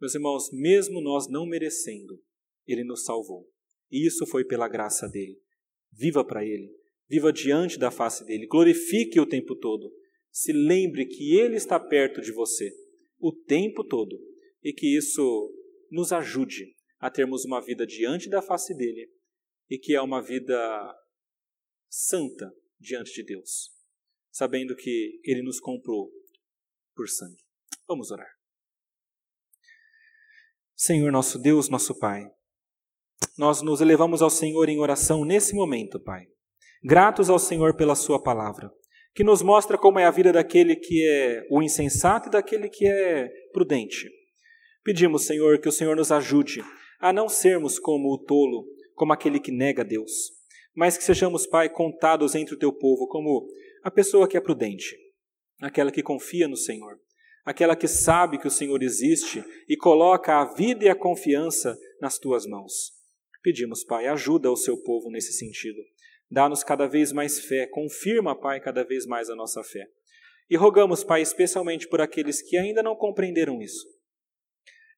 Meus 0.00 0.14
irmãos, 0.16 0.50
mesmo 0.52 1.00
nós 1.00 1.28
não 1.30 1.46
merecendo, 1.46 2.20
Ele 2.66 2.82
nos 2.82 3.04
salvou. 3.04 3.48
E 3.88 4.04
isso 4.04 4.26
foi 4.26 4.44
pela 4.44 4.68
graça 4.68 5.08
dele. 5.08 5.40
Viva 5.92 6.24
para 6.24 6.44
Ele, 6.44 6.74
viva 7.08 7.32
diante 7.32 7.78
da 7.78 7.90
face 7.90 8.24
dele, 8.24 8.48
glorifique 8.48 9.20
o 9.20 9.26
tempo 9.26 9.54
todo. 9.54 9.94
Se 10.30 10.52
lembre 10.52 11.06
que 11.06 11.36
Ele 11.36 11.54
está 11.54 11.78
perto 11.78 12.20
de 12.20 12.32
você 12.32 12.72
o 13.20 13.32
tempo 13.32 13.84
todo 13.84 14.18
e 14.60 14.72
que 14.72 14.96
isso 14.96 15.54
nos 15.88 16.12
ajude 16.12 16.74
a 16.98 17.08
termos 17.08 17.44
uma 17.44 17.60
vida 17.60 17.86
diante 17.86 18.28
da 18.28 18.42
face 18.42 18.76
dele 18.76 19.08
e 19.70 19.78
que 19.78 19.94
é 19.94 20.02
uma 20.02 20.20
vida 20.20 20.58
santa 21.92 22.50
diante 22.80 23.12
de 23.12 23.24
Deus 23.24 23.72
sabendo 24.32 24.74
que 24.74 25.20
Ele 25.22 25.42
nos 25.42 25.60
comprou 25.60 26.10
por 26.96 27.08
sangue. 27.08 27.36
Vamos 27.86 28.10
orar. 28.10 28.28
Senhor, 30.74 31.12
nosso 31.12 31.38
Deus, 31.38 31.68
nosso 31.68 31.96
Pai, 31.98 32.24
nós 33.36 33.62
nos 33.62 33.80
elevamos 33.80 34.22
ao 34.22 34.30
Senhor 34.30 34.68
em 34.68 34.80
oração 34.80 35.24
nesse 35.24 35.54
momento, 35.54 36.00
Pai. 36.00 36.26
Gratos 36.82 37.28
ao 37.30 37.38
Senhor 37.38 37.76
pela 37.76 37.94
Sua 37.94 38.20
palavra, 38.20 38.72
que 39.14 39.22
nos 39.22 39.42
mostra 39.42 39.78
como 39.78 39.98
é 39.98 40.04
a 40.04 40.10
vida 40.10 40.32
daquele 40.32 40.74
que 40.74 41.06
é 41.06 41.46
o 41.50 41.62
insensato 41.62 42.28
e 42.28 42.32
daquele 42.32 42.68
que 42.68 42.86
é 42.86 43.28
prudente. 43.52 44.10
Pedimos, 44.82 45.26
Senhor, 45.26 45.60
que 45.60 45.68
o 45.68 45.72
Senhor 45.72 45.94
nos 45.94 46.10
ajude 46.10 46.64
a 46.98 47.12
não 47.12 47.28
sermos 47.28 47.78
como 47.78 48.12
o 48.12 48.18
tolo, 48.18 48.66
como 48.94 49.12
aquele 49.12 49.38
que 49.38 49.52
nega 49.52 49.84
Deus, 49.84 50.10
mas 50.74 50.96
que 50.96 51.04
sejamos, 51.04 51.46
Pai, 51.46 51.68
contados 51.68 52.34
entre 52.34 52.54
o 52.54 52.58
teu 52.58 52.72
povo 52.72 53.06
como 53.06 53.46
a 53.82 53.90
pessoa 53.90 54.28
que 54.28 54.36
é 54.36 54.40
prudente, 54.40 54.96
aquela 55.60 55.90
que 55.90 56.02
confia 56.02 56.48
no 56.48 56.56
Senhor, 56.56 56.98
aquela 57.44 57.76
que 57.76 57.88
sabe 57.88 58.38
que 58.38 58.46
o 58.46 58.50
Senhor 58.50 58.82
existe 58.82 59.44
e 59.68 59.76
coloca 59.76 60.40
a 60.40 60.54
vida 60.54 60.84
e 60.84 60.88
a 60.88 60.94
confiança 60.94 61.76
nas 62.00 62.18
tuas 62.18 62.46
mãos. 62.46 62.92
Pedimos, 63.42 63.84
Pai, 63.84 64.06
ajuda 64.06 64.50
o 64.50 64.56
seu 64.56 64.80
povo 64.82 65.10
nesse 65.10 65.32
sentido. 65.32 65.82
Dá-nos 66.30 66.62
cada 66.62 66.86
vez 66.86 67.12
mais 67.12 67.40
fé, 67.40 67.66
confirma, 67.66 68.38
Pai, 68.38 68.60
cada 68.60 68.84
vez 68.84 69.04
mais 69.04 69.28
a 69.28 69.34
nossa 69.34 69.62
fé. 69.62 69.84
E 70.48 70.56
rogamos, 70.56 71.02
Pai, 71.04 71.20
especialmente 71.22 71.88
por 71.88 72.00
aqueles 72.00 72.40
que 72.40 72.56
ainda 72.56 72.82
não 72.82 72.94
compreenderam 72.94 73.60
isso. 73.60 73.84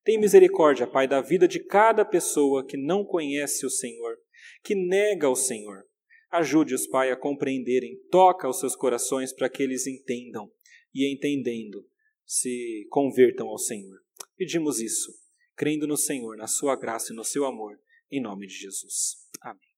Tem 0.05 0.19
misericórdia, 0.19 0.87
Pai, 0.87 1.09
da 1.09 1.23
vida 1.23 1.49
de 1.49 1.59
cada 1.59 2.05
pessoa 2.05 2.65
que 2.65 2.77
não 2.77 3.05
conhece 3.05 3.65
o 3.65 3.71
Senhor, 3.71 4.19
que 4.65 4.75
nega 4.75 5.29
o 5.29 5.37
Senhor. 5.37 5.85
Ajude-os, 6.31 6.87
Pai, 6.89 7.13
a 7.13 7.17
compreenderem, 7.17 8.01
toca 8.11 8.49
os 8.49 8.59
seus 8.59 8.75
corações 8.75 9.33
para 9.33 9.49
que 9.49 9.63
eles 9.63 9.87
entendam 9.87 10.51
e, 10.93 11.13
entendendo, 11.13 11.87
se 12.27 12.87
convertam 12.91 13.47
ao 13.47 13.59
Senhor. 13.59 14.01
Pedimos 14.37 14.81
isso, 14.81 15.13
crendo 15.55 15.87
no 15.87 15.97
Senhor, 15.97 16.37
na 16.37 16.49
Sua 16.49 16.75
graça 16.75 17.13
e 17.13 17.17
no 17.17 17.23
Seu 17.23 17.45
amor, 17.45 17.79
em 18.11 18.21
nome 18.21 18.47
de 18.47 18.55
Jesus. 18.55 19.29
Amém. 19.43 19.74